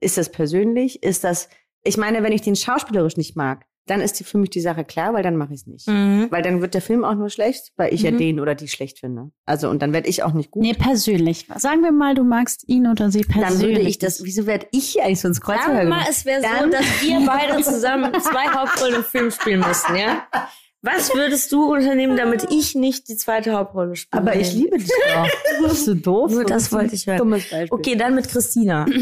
Ist 0.00 0.18
das 0.18 0.30
persönlich? 0.32 1.02
Ist 1.02 1.24
das, 1.24 1.48
ich 1.84 1.96
meine, 1.96 2.22
wenn 2.22 2.32
ich 2.32 2.42
den 2.42 2.56
schauspielerisch 2.56 3.16
nicht 3.16 3.36
mag, 3.36 3.64
dann 3.86 4.00
ist 4.00 4.20
die 4.20 4.24
für 4.24 4.38
mich 4.38 4.50
die 4.50 4.60
Sache 4.60 4.84
klar, 4.84 5.12
weil 5.12 5.24
dann 5.24 5.36
mache 5.36 5.52
ich 5.54 5.62
es 5.62 5.66
nicht. 5.66 5.88
Mhm. 5.88 6.28
Weil 6.30 6.42
dann 6.42 6.60
wird 6.60 6.74
der 6.74 6.80
Film 6.82 7.04
auch 7.04 7.16
nur 7.16 7.30
schlecht, 7.30 7.72
weil 7.76 7.92
ich 7.92 8.02
ja 8.02 8.12
Mhm. 8.12 8.18
den 8.18 8.40
oder 8.40 8.54
die 8.54 8.68
schlecht 8.68 9.00
finde. 9.00 9.32
Also 9.44 9.68
und 9.68 9.82
dann 9.82 9.92
werde 9.92 10.08
ich 10.08 10.22
auch 10.22 10.32
nicht 10.32 10.52
gut. 10.52 10.62
Nee, 10.62 10.74
persönlich. 10.74 11.46
Sagen 11.56 11.82
wir 11.82 11.90
mal, 11.90 12.14
du 12.14 12.22
magst 12.22 12.68
ihn 12.68 12.86
oder 12.86 13.10
sie 13.10 13.22
persönlich. 13.22 13.58
dann 13.60 13.60
würde 13.68 13.80
ich 13.80 13.98
das. 13.98 14.22
Wieso 14.22 14.46
werde 14.46 14.68
ich 14.70 14.90
hier 14.90 15.04
eigentlich 15.04 15.20
so 15.20 15.26
ins 15.26 15.40
Kreuz 15.40 15.58
Sagen 15.64 15.76
wir 15.78 15.84
mal, 15.84 16.04
es 16.08 16.24
wäre 16.24 16.42
so, 16.42 16.68
dass 16.70 17.02
wir 17.02 17.26
beide 17.26 17.60
zusammen 17.62 18.12
zwei 18.20 18.46
Hauptrollen 18.48 18.94
im 18.96 19.04
Film 19.04 19.30
spielen 19.32 19.60
müssten, 19.66 19.96
ja? 19.96 20.26
Was 20.84 21.14
würdest 21.14 21.52
du 21.52 21.72
unternehmen, 21.72 22.16
damit 22.16 22.48
ich 22.50 22.74
nicht 22.74 23.08
die 23.08 23.16
zweite 23.16 23.52
Hauptrolle 23.52 23.94
spiele? 23.94 24.20
Aber 24.20 24.34
ich 24.34 24.52
liebe 24.52 24.78
dich 24.78 24.90
doch. 25.14 25.28
Bist 25.68 25.86
du 25.86 25.94
doof? 25.94 26.30
Nur 26.32 26.44
das 26.44 26.72
wollte 26.72 26.94
ich 26.96 27.06
hören. 27.06 27.18
Dummes 27.18 27.48
Beispiel. 27.48 27.68
Okay, 27.70 27.94
dann 27.96 28.14
mit 28.16 28.28
Christina. 28.28 28.84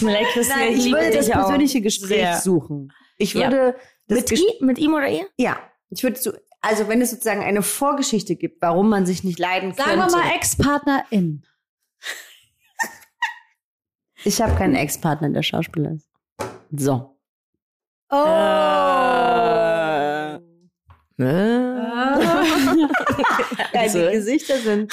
Leid, 0.00 0.26
Christina, 0.32 0.56
Nein, 0.58 0.72
ich 0.74 0.84
liebe 0.84 0.98
würde 0.98 1.10
das 1.16 1.26
dich 1.26 1.34
auch. 1.34 1.40
persönliche 1.40 1.80
Gespräch 1.80 2.08
Sehr. 2.08 2.36
suchen. 2.40 2.92
Ich 3.16 3.34
Ja. 3.34 3.50
würde 3.50 3.76
das 4.08 4.18
Mit, 4.20 4.28
Ges- 4.28 4.40
i, 4.60 4.64
mit 4.64 4.78
ihm 4.78 4.94
oder 4.94 5.08
ihr? 5.08 5.26
Ja, 5.38 5.58
ich 5.90 6.02
würde 6.02 6.18
so, 6.18 6.32
also 6.60 6.88
wenn 6.88 7.00
es 7.00 7.10
sozusagen 7.10 7.42
eine 7.42 7.62
Vorgeschichte 7.62 8.36
gibt, 8.36 8.60
warum 8.60 8.88
man 8.88 9.06
sich 9.06 9.22
nicht 9.24 9.38
leiden 9.38 9.72
Sagen 9.72 10.00
könnte. 10.00 10.12
wir 10.14 10.18
mal 10.18 10.34
Ex-Partnerin. 10.36 11.44
ich 14.24 14.42
habe 14.42 14.54
keinen 14.56 14.74
Ex-Partner, 14.74 15.30
der 15.30 15.42
Schauspieler 15.42 15.92
ist. 15.92 16.08
So. 16.76 17.13
Oh. 18.14 18.54
Ja, 23.72 23.86
die 23.88 24.12
Gesichter 24.12 24.56
sind 24.58 24.92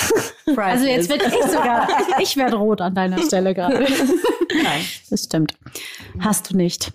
Also 0.55 0.86
jetzt 0.86 1.10
wird 1.10 1.23
ich 1.25 1.34
sogar, 1.51 1.88
ich 2.19 2.38
werde 2.38 2.55
rot 2.57 2.81
an 2.81 2.93
deiner 2.95 3.19
Stelle 3.21 3.53
gerade. 3.53 3.79
Nein. 3.79 4.81
Das 5.10 5.23
stimmt. 5.23 5.55
Hast 6.19 6.51
du 6.51 6.57
nicht. 6.57 6.91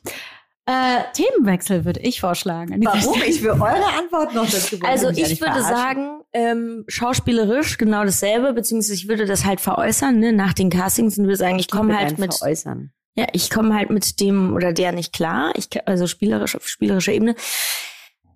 Äh, 0.66 1.02
Themenwechsel 1.12 1.84
würde 1.84 2.00
ich 2.00 2.20
vorschlagen. 2.20 2.80
Warum? 2.84 3.22
Ich 3.24 3.40
will 3.42 3.50
eure 3.50 3.86
Antwort 3.98 4.34
noch 4.34 4.50
dazu. 4.50 4.80
Wollen 4.80 4.90
Also 4.90 5.10
ich 5.10 5.28
nicht 5.28 5.40
würde 5.40 5.60
verarschen? 5.60 5.76
sagen, 5.76 6.20
ähm, 6.32 6.84
schauspielerisch 6.88 7.78
genau 7.78 8.02
dasselbe, 8.04 8.52
beziehungsweise 8.52 8.94
ich 8.94 9.06
würde 9.08 9.26
das 9.26 9.44
halt 9.44 9.60
veräußern, 9.60 10.18
ne, 10.18 10.32
nach 10.32 10.54
den 10.54 10.70
Castings 10.70 11.18
und 11.18 11.24
würde 11.24 11.36
sagen, 11.36 11.58
ich 11.60 11.70
komme 11.70 11.96
halt 11.96 12.18
mit, 12.18 12.34
Veräußern. 12.34 12.90
Ja, 13.16 13.26
ich 13.32 13.50
komme 13.50 13.74
halt 13.74 13.90
mit 13.90 14.20
dem 14.20 14.54
oder 14.54 14.72
der 14.72 14.92
nicht 14.92 15.12
klar, 15.12 15.52
ich, 15.56 15.68
also 15.88 16.06
spielerisch 16.06 16.54
auf 16.54 16.68
spielerischer 16.68 17.12
Ebene. 17.12 17.34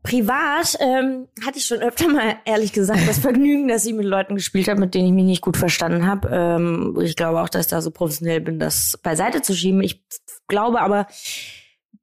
Privat 0.02 0.78
ähm, 0.80 1.28
hatte 1.44 1.58
ich 1.58 1.66
schon 1.66 1.80
öfter 1.80 2.08
mal, 2.08 2.36
ehrlich 2.46 2.72
gesagt, 2.72 3.06
das 3.06 3.18
Vergnügen, 3.20 3.68
dass 3.68 3.84
ich 3.84 3.92
mit 3.92 4.06
Leuten 4.06 4.34
gespielt 4.34 4.68
habe, 4.68 4.80
mit 4.80 4.94
denen 4.94 5.08
ich 5.08 5.12
mich 5.12 5.24
nicht 5.24 5.42
gut 5.42 5.58
verstanden 5.58 6.06
habe. 6.06 6.28
Ähm, 6.32 6.98
ich 7.02 7.16
glaube 7.16 7.42
auch, 7.42 7.50
dass 7.50 7.66
ich 7.66 7.70
da 7.70 7.82
so 7.82 7.90
professionell 7.90 8.40
bin, 8.40 8.58
das 8.58 8.98
beiseite 9.02 9.42
zu 9.42 9.54
schieben. 9.54 9.82
Ich 9.82 10.02
glaube 10.48 10.80
aber, 10.80 11.06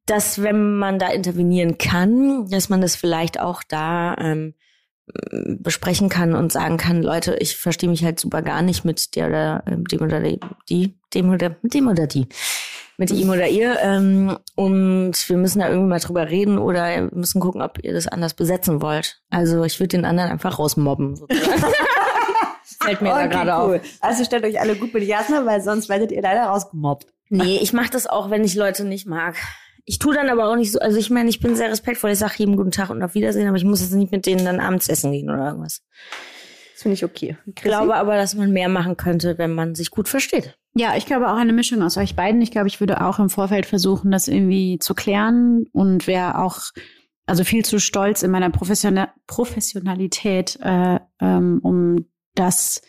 dass 0.05 0.43
wenn 0.43 0.77
man 0.77 0.99
da 0.99 1.09
intervenieren 1.09 1.79
kann, 1.79 2.47
dass 2.49 2.69
man 2.69 2.81
das 2.81 2.95
vielleicht 2.95 3.39
auch 3.39 3.63
da 3.63 4.15
ähm, 4.19 4.53
besprechen 5.59 6.09
kann 6.09 6.35
und 6.35 6.51
sagen 6.51 6.77
kann, 6.77 7.01
Leute, 7.01 7.37
ich 7.39 7.55
verstehe 7.55 7.89
mich 7.89 8.03
halt 8.03 8.19
super 8.19 8.41
gar 8.41 8.61
nicht 8.61 8.83
mit 8.83 9.15
der 9.15 9.27
oder 9.27 9.63
ähm, 9.65 9.85
dem 9.85 10.01
oder 10.01 10.19
die, 10.19 10.39
die 10.69 10.99
dem 11.13 11.31
oder 11.31 11.55
mit 11.61 11.73
dem 11.73 11.87
oder 11.87 12.07
die, 12.07 12.27
mit 12.97 13.11
ihm 13.11 13.29
oder 13.29 13.47
ihr. 13.47 13.77
Ähm, 13.81 14.37
und 14.55 15.29
wir 15.29 15.37
müssen 15.37 15.59
da 15.59 15.69
irgendwie 15.69 15.89
mal 15.89 15.99
drüber 15.99 16.29
reden 16.29 16.57
oder 16.57 16.87
wir 16.87 17.09
müssen 17.13 17.39
gucken, 17.39 17.61
ob 17.61 17.83
ihr 17.83 17.93
das 17.93 18.07
anders 18.07 18.33
besetzen 18.33 18.81
wollt. 18.81 19.21
Also 19.29 19.63
ich 19.63 19.79
würde 19.79 19.89
den 19.97 20.05
anderen 20.05 20.31
einfach 20.31 20.57
rausmobben. 20.59 21.15
sozusagen. 21.15 21.51
Fällt 22.81 23.01
mir 23.01 23.09
da 23.09 23.19
Okay, 23.19 23.29
gerade 23.29 23.55
auf. 23.55 23.67
cool. 23.69 23.81
Also 24.01 24.23
stellt 24.23 24.43
euch 24.43 24.59
alle 24.59 24.75
gut 24.75 24.93
mit 24.93 25.03
Jasna, 25.03 25.45
weil 25.45 25.61
sonst 25.61 25.89
werdet 25.89 26.11
ihr 26.11 26.21
leider 26.21 26.43
rausgemobbt. 26.43 27.07
Nee, 27.29 27.59
ich 27.61 27.73
mache 27.73 27.89
das 27.89 28.07
auch, 28.07 28.29
wenn 28.29 28.43
ich 28.43 28.55
Leute 28.55 28.83
nicht 28.83 29.07
mag. 29.07 29.35
Ich 29.85 29.99
tue 29.99 30.13
dann 30.13 30.29
aber 30.29 30.49
auch 30.49 30.55
nicht 30.55 30.71
so, 30.71 30.79
also 30.79 30.97
ich 30.97 31.09
meine, 31.09 31.29
ich 31.29 31.39
bin 31.39 31.55
sehr 31.55 31.69
respektvoll, 31.71 32.11
ich 32.11 32.19
sage 32.19 32.33
jedem 32.37 32.57
guten 32.57 32.71
Tag 32.71 32.89
und 32.89 33.01
auf 33.03 33.15
Wiedersehen, 33.15 33.47
aber 33.47 33.57
ich 33.57 33.63
muss 33.63 33.81
jetzt 33.81 33.93
nicht 33.93 34.11
mit 34.11 34.25
denen 34.25 34.43
dann 34.45 34.59
abends 34.59 34.89
essen 34.89 35.11
gehen 35.13 35.29
oder 35.29 35.47
irgendwas. 35.47 35.81
Finde 36.87 36.93
ich 36.93 37.03
okay. 37.03 37.35
Ich 37.45 37.55
glaube 37.55 37.95
aber, 37.95 38.15
dass 38.15 38.33
man 38.33 38.53
mehr 38.53 38.69
machen 38.69 38.95
könnte, 38.95 39.37
wenn 39.37 39.53
man 39.53 39.75
sich 39.75 39.91
gut 39.91 40.07
versteht. 40.07 40.57
Ja, 40.73 40.95
ich 40.95 41.05
glaube 41.05 41.29
auch 41.29 41.35
eine 41.35 41.51
Mischung 41.51 41.83
aus 41.83 41.97
euch 41.97 42.15
beiden. 42.15 42.41
Ich 42.41 42.49
glaube, 42.49 42.69
ich 42.69 42.79
würde 42.79 43.05
auch 43.05 43.19
im 43.19 43.29
Vorfeld 43.29 43.65
versuchen, 43.65 44.09
das 44.09 44.29
irgendwie 44.29 44.79
zu 44.79 44.95
klären 44.95 45.65
und 45.73 46.07
wäre 46.07 46.37
auch 46.37 46.61
also 47.25 47.43
viel 47.43 47.65
zu 47.65 47.81
stolz 47.81 48.23
in 48.23 48.31
meiner 48.31 48.49
Professiona 48.51 49.13
Professionalität, 49.27 50.57
äh, 50.61 51.01
ähm, 51.19 51.59
um 51.61 52.05
das 52.35 52.81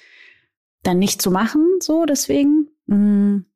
dann 0.84 1.00
nicht 1.00 1.20
zu 1.20 1.32
machen. 1.32 1.66
So 1.82 2.04
deswegen. 2.04 2.68
Mm. 2.86 3.46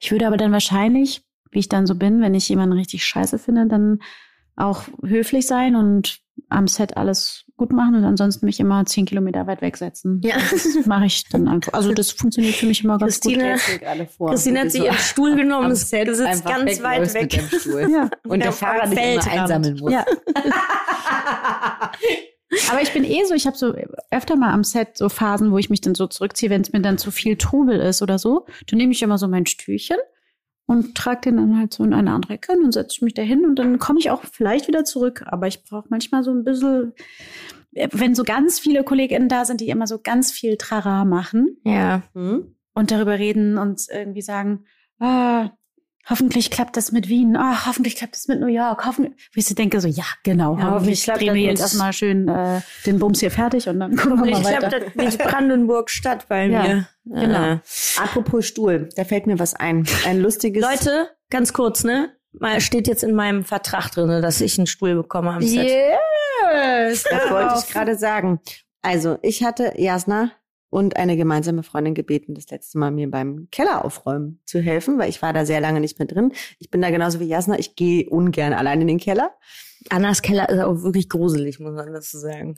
Ich 0.00 0.12
würde 0.12 0.26
aber 0.26 0.38
dann 0.38 0.52
wahrscheinlich, 0.52 1.26
wie 1.50 1.58
ich 1.58 1.68
dann 1.68 1.86
so 1.86 1.94
bin, 1.94 2.22
wenn 2.22 2.34
ich 2.34 2.48
jemanden 2.48 2.78
richtig 2.78 3.04
scheiße 3.04 3.38
finde, 3.38 3.66
dann 3.66 3.98
auch 4.56 4.84
höflich 5.04 5.46
sein 5.46 5.76
und 5.76 6.20
am 6.48 6.68
Set 6.68 6.96
alles 6.96 7.44
gut 7.58 7.72
machen 7.72 7.96
und 7.96 8.04
ansonsten 8.04 8.46
mich 8.46 8.58
immer 8.60 8.86
zehn 8.86 9.04
Kilometer 9.04 9.46
weit 9.46 9.60
wegsetzen. 9.60 10.22
Ja. 10.24 10.36
Das 10.50 10.86
mache 10.86 11.04
ich 11.06 11.28
dann 11.28 11.46
einfach. 11.48 11.74
Also 11.74 11.92
das 11.92 12.10
funktioniert 12.12 12.54
für 12.54 12.64
mich 12.66 12.82
immer 12.82 12.96
ganz 12.96 13.20
Christine- 13.20 13.56
gut. 13.56 14.08
Vor. 14.16 14.30
Christine 14.30 14.60
hat 14.60 14.72
sich 14.72 14.84
ihren 14.84 14.96
Stuhl 14.96 15.36
genommen, 15.36 15.66
am 15.66 15.74
sitzt 15.74 16.46
ganz 16.46 16.82
weit 16.82 17.12
weg. 17.12 17.30
Dem 17.30 17.60
Stuhl. 17.60 17.90
Ja. 17.90 18.08
Und 18.26 18.40
der 18.40 18.48
Auf 18.50 18.58
Fahrer 18.58 18.86
dich 18.88 18.98
immer 18.98 19.26
einsammeln 19.30 19.78
muss. 19.78 19.92
Ja. 19.92 20.06
Aber 22.70 22.80
ich 22.80 22.92
bin 22.92 23.04
eh 23.04 23.24
so, 23.24 23.34
ich 23.34 23.46
habe 23.46 23.56
so 23.56 23.74
öfter 24.10 24.36
mal 24.36 24.52
am 24.52 24.64
Set 24.64 24.96
so 24.96 25.08
Phasen, 25.08 25.52
wo 25.52 25.58
ich 25.58 25.68
mich 25.68 25.80
dann 25.82 25.94
so 25.94 26.06
zurückziehe, 26.06 26.48
wenn 26.48 26.62
es 26.62 26.72
mir 26.72 26.80
dann 26.80 26.96
zu 26.96 27.10
viel 27.10 27.36
Trubel 27.36 27.78
ist 27.80 28.00
oder 28.00 28.18
so. 28.18 28.46
Dann 28.68 28.78
nehme 28.78 28.92
ich 28.92 29.02
immer 29.02 29.18
so 29.18 29.28
mein 29.28 29.46
Stühlchen 29.46 29.98
und 30.68 30.94
trage 30.94 31.22
den 31.22 31.38
dann 31.38 31.58
halt 31.58 31.72
so 31.72 31.82
in 31.82 31.94
eine 31.94 32.12
andere 32.12 32.34
Ecke 32.34 32.52
und 32.52 32.62
dann 32.62 32.72
setze 32.72 32.96
ich 32.96 33.02
mich 33.02 33.14
da 33.14 33.22
hin 33.22 33.46
und 33.46 33.58
dann 33.58 33.78
komme 33.78 33.98
ich 33.98 34.10
auch 34.10 34.22
vielleicht 34.30 34.68
wieder 34.68 34.84
zurück. 34.84 35.24
Aber 35.26 35.46
ich 35.46 35.64
brauche 35.64 35.88
manchmal 35.88 36.22
so 36.22 36.30
ein 36.30 36.44
bisschen, 36.44 36.92
wenn 37.72 38.14
so 38.14 38.22
ganz 38.22 38.60
viele 38.60 38.84
KollegInnen 38.84 39.30
da 39.30 39.46
sind, 39.46 39.62
die 39.62 39.70
immer 39.70 39.86
so 39.86 39.98
ganz 39.98 40.30
viel 40.30 40.58
Trara 40.58 41.06
machen 41.06 41.56
Ja. 41.64 42.02
Hm? 42.12 42.54
und 42.74 42.90
darüber 42.90 43.18
reden 43.18 43.56
und 43.56 43.86
irgendwie 43.90 44.20
sagen, 44.20 44.66
ah, 45.00 45.50
hoffentlich 46.08 46.50
klappt 46.50 46.76
das 46.76 46.92
mit 46.92 47.08
Wien, 47.08 47.36
ah, 47.36 47.66
hoffentlich 47.66 47.96
klappt 47.96 48.14
das 48.14 48.28
mit 48.28 48.40
New 48.40 48.46
York, 48.46 48.84
hoffentlich, 48.86 49.28
wie 49.32 49.40
ich 49.40 49.46
so 49.46 49.54
denke, 49.54 49.80
so, 49.80 49.88
ja, 49.88 50.04
genau, 50.24 50.56
Ja, 50.56 50.62
hoffentlich 50.64 50.72
hoffentlich 50.74 51.02
klappt 51.04 51.20
drehen 51.20 51.34
wir 51.34 51.42
jetzt 51.42 51.60
erstmal 51.60 51.92
schön 51.92 52.28
äh, 52.28 52.60
den 52.86 52.98
Bums 52.98 53.20
hier 53.20 53.30
fertig 53.30 53.68
und 53.68 53.80
dann 53.80 53.96
gucken 53.96 54.24
wir 54.24 54.32
Ich 54.32 54.42
mal 54.42 54.54
weiter. 54.62 54.80
das 54.80 54.94
mit 54.94 55.18
Brandenburg 55.18 55.90
Stadt 55.90 56.28
bei 56.28 56.46
Ja, 56.46 56.62
mir. 56.62 56.88
genau. 57.04 57.52
Äh. 57.54 57.58
Apropos 58.02 58.46
Stuhl, 58.46 58.88
da 58.96 59.04
fällt 59.04 59.26
mir 59.26 59.38
was 59.38 59.54
ein. 59.54 59.86
Ein 60.06 60.20
lustiges. 60.20 60.62
Leute, 60.62 61.08
ganz 61.30 61.52
kurz, 61.52 61.84
ne? 61.84 62.10
Mal 62.32 62.60
steht 62.60 62.86
jetzt 62.86 63.02
in 63.02 63.14
meinem 63.14 63.44
Vertrag 63.44 63.90
drin, 63.90 64.22
dass 64.22 64.40
ich 64.40 64.58
einen 64.58 64.66
Stuhl 64.66 64.94
bekomme 64.94 65.30
am 65.30 65.42
Set. 65.42 65.66
Yes! 65.66 67.04
Das 67.04 67.30
wollte 67.30 67.54
ich 67.58 67.72
gerade 67.72 67.96
sagen. 67.96 68.40
Also, 68.82 69.18
ich 69.22 69.42
hatte 69.42 69.72
Jasna 69.76 70.30
und 70.70 70.96
eine 70.96 71.16
gemeinsame 71.16 71.62
Freundin 71.62 71.94
gebeten, 71.94 72.34
das 72.34 72.50
letzte 72.50 72.78
Mal 72.78 72.90
mir 72.90 73.10
beim 73.10 73.48
Keller 73.50 73.84
aufräumen 73.84 74.40
zu 74.44 74.60
helfen, 74.60 74.98
weil 74.98 75.08
ich 75.08 75.22
war 75.22 75.32
da 75.32 75.44
sehr 75.46 75.60
lange 75.60 75.80
nicht 75.80 75.98
mehr 75.98 76.06
drin. 76.08 76.32
Ich 76.58 76.70
bin 76.70 76.82
da 76.82 76.90
genauso 76.90 77.20
wie 77.20 77.24
Jasna. 77.24 77.58
Ich 77.58 77.74
gehe 77.76 78.08
ungern 78.08 78.52
allein 78.52 78.80
in 78.80 78.88
den 78.88 78.98
Keller. 78.98 79.32
Annas 79.90 80.22
Keller 80.22 80.48
ist 80.48 80.60
auch 80.60 80.82
wirklich 80.82 81.08
gruselig, 81.08 81.58
muss 81.60 81.72
man 81.72 81.92
dazu 81.92 82.18
sagen. 82.18 82.56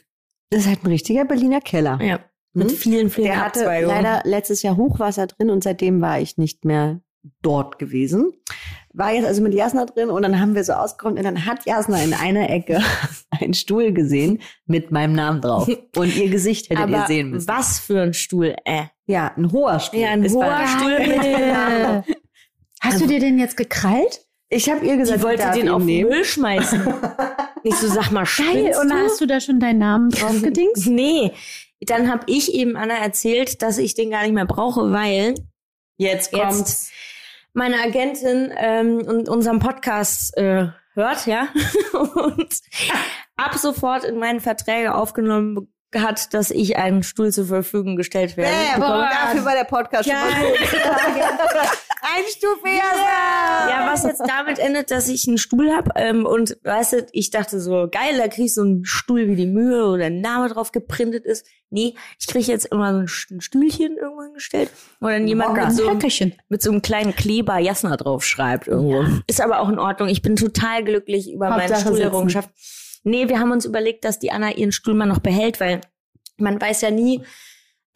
Das 0.51 0.63
ist 0.63 0.69
halt 0.69 0.83
ein 0.85 0.89
richtiger 0.89 1.25
Berliner 1.25 1.61
Keller. 1.61 1.99
Ja. 2.03 2.21
Mit 2.53 2.71
Hm? 2.71 2.77
vielen, 2.77 3.11
vielen 3.11 3.27
Der 3.29 3.45
hatte 3.45 3.63
leider 3.65 4.23
letztes 4.25 4.63
Jahr 4.63 4.77
Hochwasser 4.77 5.29
drin 5.29 5.51
und 5.51 5.63
seitdem 5.63 6.01
war 6.01 6.21
ich 6.21 6.37
nicht 6.37 6.65
mehr 6.65 7.01
dort 7.43 7.79
gewesen. 7.79 8.33
War 8.93 9.13
jetzt 9.13 9.27
also 9.27 9.41
mit 9.43 9.55
Jasna 9.55 9.85
drin 9.87 10.11
und 10.11 10.23
dann 10.23 10.41
haben 10.41 10.55
wir 10.55 10.65
so 10.65 10.73
ausgeräumt 10.73 11.17
und 11.19 11.25
dann 11.25 11.47
hat 11.47 11.65
Jasna 11.67 12.03
in 12.03 12.13
einer 12.13 12.51
Ecke 12.51 12.81
einen 13.31 13.55
Stuhl 13.55 13.93
gesehen 13.93 14.41
mit 14.67 14.91
meinem 14.91 15.13
Namen 15.13 15.41
drauf. 15.41 15.69
Und 15.97 16.17
ihr 16.17 16.29
Gesicht 16.29 16.71
hättet 16.71 16.89
ihr 16.89 16.97
Aber 16.99 17.07
sehen 17.07 17.31
müssen. 17.31 17.47
was 17.49 17.79
für 17.79 18.01
ein 18.03 18.15
Stuhl, 18.15 18.57
äh. 18.65 18.85
Ja, 19.07 19.33
ein 19.37 19.53
hoher 19.53 19.79
Stuhl. 19.79 20.01
Ja, 20.01 20.11
ein 20.11 20.25
war- 20.35 20.61
hoher 20.61 20.67
Stuhl 20.67 20.99
mit 21.07 21.23
dem 21.25 21.41
Namen. 21.53 22.05
Hast 22.81 23.01
du 23.01 23.07
dir 23.07 23.21
den 23.21 23.39
jetzt 23.39 23.57
gekrallt? 23.57 24.27
Ich 24.49 24.69
habe 24.69 24.85
ihr 24.85 24.97
gesagt, 24.97 25.21
Sie 25.21 25.25
wollte 25.25 25.51
den 25.55 25.69
auf 25.69 25.85
den. 25.87 26.09
Müll 26.09 26.25
schmeißen. 26.25 26.83
Nicht 27.63 27.77
so, 27.77 27.87
sag 27.87 28.11
mal, 28.11 28.25
Geil. 28.25 28.75
Und 28.81 28.89
du? 28.91 28.95
hast 28.97 29.21
du 29.21 29.27
da 29.27 29.41
schon 29.41 29.61
deinen 29.61 29.79
Namen 29.79 30.11
drauf 30.11 30.43
gedingst? 30.43 30.89
Nee. 30.89 31.31
Dann 31.81 32.11
habe 32.11 32.25
ich 32.27 32.53
eben 32.55 32.77
Anna 32.77 32.95
erzählt, 32.95 33.63
dass 33.63 33.79
ich 33.79 33.95
den 33.95 34.11
gar 34.11 34.23
nicht 34.23 34.33
mehr 34.35 34.47
brauche, 34.47 34.91
weil 34.91 35.35
Jetzt 35.99 36.33
Jetzt. 36.33 36.33
kommt's. 36.33 36.91
Meine 37.53 37.77
Agentin 37.81 38.53
ähm, 38.57 38.99
und 39.07 39.29
unseren 39.29 39.59
Podcast 39.59 40.37
äh, 40.37 40.69
hört, 40.95 41.27
ja, 41.27 41.49
und 41.93 42.55
ab 43.37 43.55
sofort 43.55 44.05
in 44.05 44.19
meine 44.19 44.41
Verträge 44.41 44.95
aufgenommen 44.95 45.73
hat, 45.95 46.33
dass 46.35 46.51
ich 46.51 46.77
einen 46.77 47.03
Stuhl 47.03 47.33
zur 47.33 47.47
Verfügung 47.47 47.97
gestellt 47.97 48.37
werde. 48.37 48.55
Bäm, 48.55 48.81
bekomme. 48.81 49.09
dafür 49.11 49.45
war 49.45 49.55
der 49.55 49.65
Podcast 49.65 50.09
schon 50.09 50.19
mal 50.19 50.51
gut. 50.51 50.59
Einstufe 52.03 52.69
Jasna! 52.69 53.71
Ja, 53.71 53.91
was 53.93 54.05
jetzt 54.05 54.23
damit 54.27 54.59
endet, 54.59 54.91
dass 54.91 55.09
ich 55.09 55.27
einen 55.29 55.39
Stuhl 55.39 55.71
hab 55.73 55.91
ähm, 55.97 56.25
und 56.27 56.57
weißt 56.65 56.93
du, 56.95 57.07
ich 57.13 57.31
dachte 57.31 57.61
so, 57.61 57.89
geil, 57.91 58.17
da 58.19 58.29
krieg 58.29 58.47
ich 58.47 58.55
so 58.55 58.63
einen 58.63 58.85
Stuhl 58.85 59.29
wie 59.29 59.37
die 59.37 59.47
Mühe 59.47 59.87
oder 59.87 60.07
ein 60.07 60.21
Name 60.21 60.49
drauf 60.49 60.73
geprintet 60.73 61.25
ist. 61.27 61.47
Nee, 61.71 61.95
ich 62.19 62.27
krieg 62.27 62.47
jetzt 62.47 62.67
immer 62.67 62.93
so 62.93 62.99
ein 63.01 63.07
St- 63.07 63.31
ein 63.35 63.41
Stühlchen 63.41 63.97
irgendwo 63.97 64.23
hingestellt 64.23 64.71
wo 65.01 65.07
dann 65.09 65.29
jemand 65.29 65.55
mit 65.55 65.73
so, 65.73 65.89
einem, 65.89 66.33
mit 66.49 66.63
so 66.63 66.71
einem 66.71 66.83
kleinen 66.83 67.15
Kleber 67.15 67.59
Jasna 67.59 67.97
drauf 67.97 68.25
schreibt 68.25 68.67
irgendwo. 68.67 69.05
Ist 69.27 69.41
aber 69.41 69.61
auch 69.61 69.69
in 69.69 69.79
Ordnung. 69.79 70.09
Ich 70.09 70.23
bin 70.23 70.37
total 70.37 70.83
glücklich 70.85 71.31
über 71.33 71.49
meine 71.51 71.63
Hauptsache 71.63 71.83
Stuhlerrungenschaft. 71.95 72.51
Nee, 73.05 73.29
wir 73.29 73.39
haben 73.39 73.53
uns 73.53 73.65
überlegt, 73.65 74.05
dass 74.05 74.19
die 74.19 74.31
Anna 74.33 74.53
ihren 74.53 74.73
Stuhl 74.73 74.95
mal 74.95 75.07
noch 75.07 75.21
behält, 75.21 75.61
weil 75.61 75.81
man 76.39 76.61
weiß 76.61 76.81
ja 76.81 76.91
nie, 76.91 77.23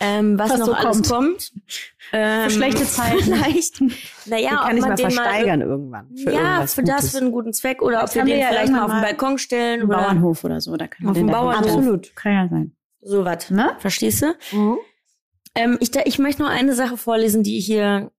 ähm, 0.04 0.38
was, 0.38 0.50
Was 0.50 0.58
noch 0.60 0.66
so 0.66 0.72
alles 0.74 0.84
kommt. 0.96 1.08
kommt. 1.08 1.52
Ähm, 2.12 2.44
Für 2.44 2.50
schlechte 2.50 2.84
Zeiten. 2.84 3.22
Vielleicht. 3.22 3.80
Naja, 4.26 4.50
Den 4.50 4.56
ob 4.58 4.62
kann 4.66 4.76
ich 4.76 4.80
man 4.82 4.90
mal 4.90 4.96
den 4.96 5.10
versteigern 5.10 5.60
irgendwann. 5.62 6.16
Für 6.16 6.32
ja, 6.32 6.66
für 6.66 6.82
das, 6.82 6.96
Gutes. 6.96 7.10
für 7.10 7.18
einen 7.18 7.32
guten 7.32 7.52
Zweck. 7.52 7.82
Oder 7.82 7.98
ob 7.98 8.02
Das 8.06 8.14
wir 8.14 8.20
haben 8.22 8.28
den 8.28 8.36
wir 8.36 8.42
ja 8.44 8.48
vielleicht 8.48 8.72
mal 8.72 8.82
auf 8.82 8.90
den 8.90 8.96
mal 8.96 9.02
Balkon 9.02 9.38
stellen. 9.38 9.82
Oder 9.84 9.96
Bauernhof 9.98 10.44
oder 10.44 10.60
so, 10.60 10.76
da 10.76 10.86
kann 10.86 11.06
Auf 11.08 11.14
den 11.14 11.26
dem 11.26 11.32
Bauernhof. 11.32 11.64
Absolut. 11.66 12.14
Kann 12.16 12.32
ja 12.32 12.48
sein. 12.48 12.76
so 13.00 13.24
was. 13.24 13.50
Ne? 13.50 13.74
Verstehst 13.78 14.22
du? 14.22 14.34
Mhm. 14.56 14.78
Ähm, 15.56 15.76
ich, 15.80 15.90
da- 15.90 16.02
ich 16.04 16.18
möchte 16.18 16.42
noch 16.42 16.50
eine 16.50 16.74
Sache 16.74 16.96
vorlesen, 16.96 17.42
die 17.42 17.60
hier 17.60 18.10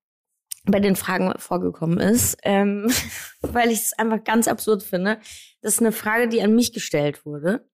bei 0.67 0.79
den 0.79 0.95
Fragen 0.95 1.31
vorgekommen 1.37 1.99
ist, 1.99 2.37
ähm, 2.43 2.89
weil 3.41 3.69
ich 3.71 3.79
es 3.81 3.93
einfach 3.93 4.23
ganz 4.23 4.47
absurd 4.47 4.81
finde. 4.83 5.19
Das 5.61 5.73
ist 5.75 5.79
eine 5.81 5.91
Frage, 5.91 6.27
die 6.27 6.41
an 6.41 6.55
mich 6.55 6.73
gestellt 6.73 7.25
wurde, 7.25 7.67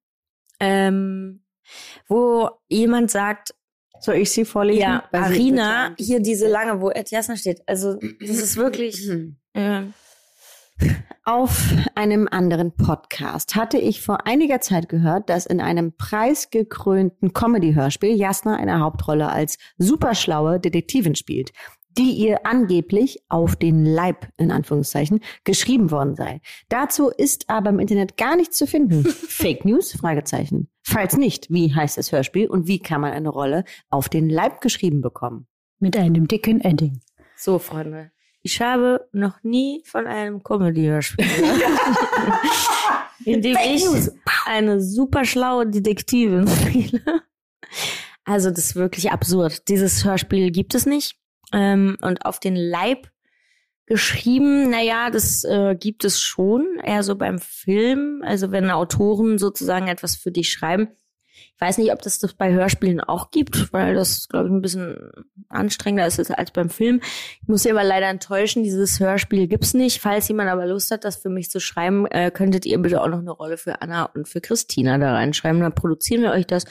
ähm, 0.60 1.44
wo 2.08 2.50
jemand 2.68 3.12
sagt, 3.12 3.54
Soll 4.02 4.16
ich 4.16 4.32
sie 4.32 4.46
vorlesen? 4.46 4.82
ja, 4.82 5.04
Arina, 5.12 5.94
hier 5.98 6.20
diese 6.20 6.48
lange, 6.48 6.82
wo 6.82 6.90
Etjasna 6.90 7.36
steht. 7.38 7.62
Also 7.68 8.00
das 8.20 8.30
ist 8.38 8.58
wirklich, 8.58 9.08
äh, 9.54 9.84
Auf 11.24 11.72
einem 11.94 12.28
anderen 12.30 12.72
Podcast 12.72 13.56
hatte 13.56 13.78
ich 13.78 14.02
vor 14.02 14.26
einiger 14.26 14.60
Zeit 14.60 14.90
gehört, 14.90 15.30
dass 15.30 15.46
in 15.46 15.62
einem 15.62 15.96
preisgekrönten 15.96 17.34
Comedy-Hörspiel 17.34 18.16
Jasna 18.16 18.56
eine 18.56 18.80
Hauptrolle 18.80 19.30
als 19.30 19.60
superschlaue 19.78 20.60
Detektivin 20.60 21.14
spielt, 21.14 21.52
die 21.98 22.12
ihr 22.12 22.46
angeblich 22.46 23.24
auf 23.30 23.56
den 23.56 23.86
Leib, 23.86 24.28
in 24.38 24.52
Anführungszeichen, 24.52 25.22
geschrieben 25.44 25.92
worden 25.92 26.16
sei. 26.16 26.42
Dazu 26.70 27.10
ist 27.10 27.50
aber 27.50 27.70
im 27.70 27.80
Internet 27.80 28.18
gar 28.18 28.36
nichts 28.36 28.58
zu 28.58 28.68
finden. 28.68 29.06
Fake 29.06 29.66
News? 29.66 29.94
Fragezeichen. 29.94 30.70
Falls 30.84 31.18
nicht, 31.18 31.50
wie 31.50 31.74
heißt 31.74 31.98
das 31.98 32.12
Hörspiel 32.12 32.48
und 32.48 32.68
wie 32.68 32.80
kann 32.80 33.02
man 33.02 33.12
eine 33.14 33.30
Rolle 33.30 33.64
auf 33.90 34.10
den 34.10 34.30
Leib 34.30 34.62
geschrieben 34.62 35.02
bekommen? 35.02 35.48
Mit 35.80 35.98
einem 35.98 36.28
dicken 36.28 36.62
Ending. 36.62 37.02
so 37.36 37.60
Freunde. 37.60 38.12
Ich 38.44 38.60
habe 38.60 39.08
noch 39.12 39.44
nie 39.44 39.84
von 39.86 40.08
einem 40.08 40.42
Comedy-Hörspiel 40.44 41.26
gehört, 41.26 41.62
in 43.26 43.42
dem 43.42 43.56
ich 43.64 43.86
eine 44.46 44.82
super 44.82 45.26
schlaue 45.26 45.68
Detektivin 45.68 46.48
spiele. 46.48 47.02
Also 48.24 48.50
das 48.50 48.60
ist 48.66 48.76
wirklich 48.76 49.12
absurd. 49.12 49.68
Dieses 49.68 50.04
Hörspiel 50.06 50.52
gibt 50.52 50.74
es 50.74 50.86
nicht. 50.86 51.21
Ähm, 51.54 51.98
und 52.02 52.26
auf 52.26 52.40
den 52.40 52.56
Leib 52.56 53.10
geschrieben, 53.86 54.70
naja, 54.70 55.10
das 55.10 55.44
äh, 55.44 55.76
gibt 55.76 56.06
es 56.06 56.22
schon, 56.22 56.80
eher 56.84 57.04
so 57.04 57.16
beim 57.16 57.40
Film. 57.40 58.22
Also 58.26 58.52
wenn 58.52 58.70
Autoren 58.72 59.38
sozusagen 59.38 59.88
etwas 59.88 60.16
für 60.16 60.32
dich 60.32 60.52
schreiben. 60.52 60.90
Ich 61.56 61.60
weiß 61.60 61.78
nicht, 61.78 61.92
ob 61.92 62.02
das 62.02 62.18
das 62.18 62.34
bei 62.34 62.52
Hörspielen 62.54 63.02
auch 63.02 63.32
gibt, 63.32 63.74
weil 63.74 63.94
das, 63.94 64.28
glaube 64.30 64.48
ich, 64.48 64.54
ein 64.54 64.62
bisschen 64.62 65.12
anstrengender 65.50 66.08
ist 66.08 66.20
als 66.32 66.52
beim 66.52 66.70
Film. 66.70 67.02
Ich 67.42 67.48
muss 67.48 67.64
Sie 67.64 67.72
aber 67.72 67.84
leider 67.84 68.08
enttäuschen, 68.08 68.64
dieses 68.64 69.00
Hörspiel 69.00 69.48
gibt's 69.48 69.74
nicht. 69.74 70.02
Falls 70.02 70.28
jemand 70.28 70.50
aber 70.50 70.66
Lust 70.66 70.90
hat, 70.92 71.04
das 71.04 71.18
für 71.18 71.30
mich 71.30 71.50
zu 71.50 71.60
schreiben, 71.60 72.06
äh, 72.08 72.32
könntet 72.32 72.66
ihr 72.66 72.80
bitte 72.80 73.02
auch 73.02 73.10
noch 73.10 73.20
eine 73.20 73.32
Rolle 73.32 73.58
für 73.58 73.82
Anna 73.82 74.06
und 74.06 74.28
für 74.28 74.42
Christina 74.42 74.98
da 74.98 75.14
reinschreiben. 75.14 75.62
Dann 75.62 75.76
produzieren 75.76 76.22
wir 76.24 76.32
euch 76.32 76.48
das. 76.48 76.66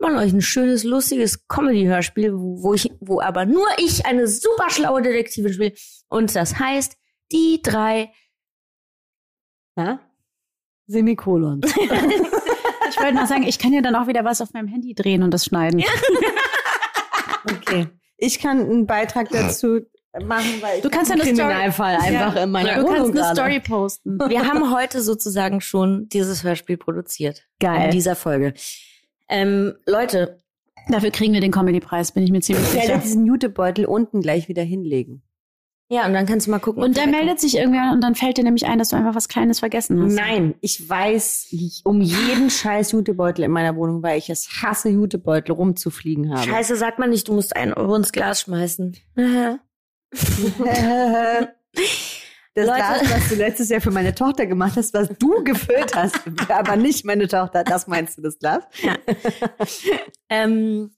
Machen 0.00 0.16
euch 0.16 0.32
ein 0.32 0.40
schönes, 0.40 0.82
lustiges 0.82 1.46
Comedy-Hörspiel, 1.46 2.32
wo, 2.34 2.62
wo 2.62 2.74
ich, 2.74 2.90
wo 3.00 3.20
aber 3.20 3.44
nur 3.46 3.66
ich 3.78 4.06
eine 4.06 4.26
super 4.26 4.70
schlaue 4.70 5.02
Detektivin 5.02 5.52
spiele. 5.52 5.72
Und 6.08 6.34
das 6.34 6.58
heißt, 6.58 6.96
die 7.32 7.60
drei 7.62 8.10
Ja? 9.76 10.00
Semikolon. 10.86 11.60
Ich 12.92 12.96
wollte 13.00 13.14
noch 13.14 13.26
sagen, 13.28 13.44
ich 13.44 13.60
kann 13.60 13.72
ja 13.72 13.82
dann 13.82 13.94
auch 13.94 14.08
wieder 14.08 14.24
was 14.24 14.40
auf 14.40 14.52
meinem 14.52 14.66
Handy 14.66 14.94
drehen 14.94 15.22
und 15.22 15.32
das 15.32 15.44
schneiden. 15.44 15.84
Okay. 17.50 17.86
Ich 18.16 18.38
kann 18.38 18.60
einen 18.60 18.86
Beitrag 18.86 19.28
dazu 19.30 19.80
machen, 20.24 20.60
weil 20.60 20.76
ich 20.78 20.82
Du 20.82 20.90
kannst 20.90 21.08
ja 21.10 21.14
einen 21.14 21.22
eine 21.22 21.34
Story- 21.34 21.48
Kriminalfall 21.48 21.96
einfach 21.96 22.36
in 22.42 22.50
meiner 22.50 22.74
du 22.74 22.82
Wohnung 22.82 22.94
kannst 22.96 23.10
eine 23.10 23.20
gerade. 23.20 23.34
Story 23.36 23.60
posten. 23.60 24.18
Wir 24.28 24.46
haben 24.46 24.72
heute 24.74 25.00
sozusagen 25.02 25.60
schon 25.60 26.08
dieses 26.08 26.42
Hörspiel 26.42 26.76
produziert. 26.76 27.46
Geil. 27.60 27.86
In 27.86 27.90
dieser 27.92 28.16
Folge. 28.16 28.52
Ähm, 29.30 29.74
Leute, 29.86 30.40
Dafür 30.88 31.10
kriegen 31.10 31.34
wir 31.34 31.40
den 31.40 31.52
Comedy-Preis, 31.52 32.12
bin 32.12 32.24
ich 32.24 32.30
mir 32.30 32.40
ziemlich 32.40 32.66
Ich 32.68 32.74
werde 32.74 32.86
sicher. 32.88 32.98
diesen 32.98 33.26
Jutebeutel 33.26 33.84
unten 33.84 34.20
gleich 34.22 34.48
wieder 34.48 34.62
hinlegen. 34.62 35.22
ja, 35.88 36.06
und 36.06 36.14
dann 36.14 36.26
kannst 36.26 36.46
du 36.46 36.50
mal 36.50 36.58
gucken. 36.58 36.82
Und 36.82 36.96
da 36.96 37.02
der 37.02 37.10
meldet 37.10 37.38
sich 37.38 37.56
irgendwer 37.56 37.92
und 37.92 38.00
dann 38.02 38.14
fällt 38.14 38.38
dir 38.38 38.44
nämlich 38.44 38.66
ein, 38.66 38.78
dass 38.78 38.88
du 38.88 38.96
einfach 38.96 39.14
was 39.14 39.28
Kleines 39.28 39.60
vergessen 39.60 40.02
hast. 40.02 40.14
Nein, 40.14 40.54
ich 40.60 40.88
weiß 40.88 41.54
um 41.84 42.00
jeden 42.00 42.50
scheiß 42.50 42.92
Jutebeutel 42.92 43.44
in 43.44 43.50
meiner 43.50 43.76
Wohnung, 43.76 44.02
weil 44.02 44.18
ich 44.18 44.30
es 44.30 44.62
hasse, 44.62 44.88
Jutebeutel 44.88 45.52
rumzufliegen 45.54 46.30
habe. 46.34 46.48
Scheiße, 46.48 46.76
sag 46.76 46.98
mal 46.98 47.08
nicht, 47.08 47.28
du 47.28 47.34
musst 47.34 47.54
einen 47.54 47.74
Euro 47.74 47.94
ins 47.94 48.12
Glas 48.12 48.40
schmeißen. 48.40 48.96
Das 52.66 52.78
Leute. 52.78 53.04
Glas, 53.06 53.14
was 53.22 53.28
du 53.28 53.34
letztes 53.36 53.68
Jahr 53.68 53.80
für 53.80 53.90
meine 53.90 54.14
Tochter 54.14 54.46
gemacht 54.46 54.76
hast, 54.76 54.94
was 54.94 55.08
du 55.18 55.42
gefüllt 55.44 55.94
hast, 55.94 56.18
aber 56.48 56.76
nicht 56.76 57.04
meine 57.04 57.28
Tochter. 57.28 57.64
Das 57.64 57.86
meinst 57.86 58.18
du, 58.18 58.22
das 58.22 58.38
Glas? 58.38 58.64
ähm, 60.28 60.90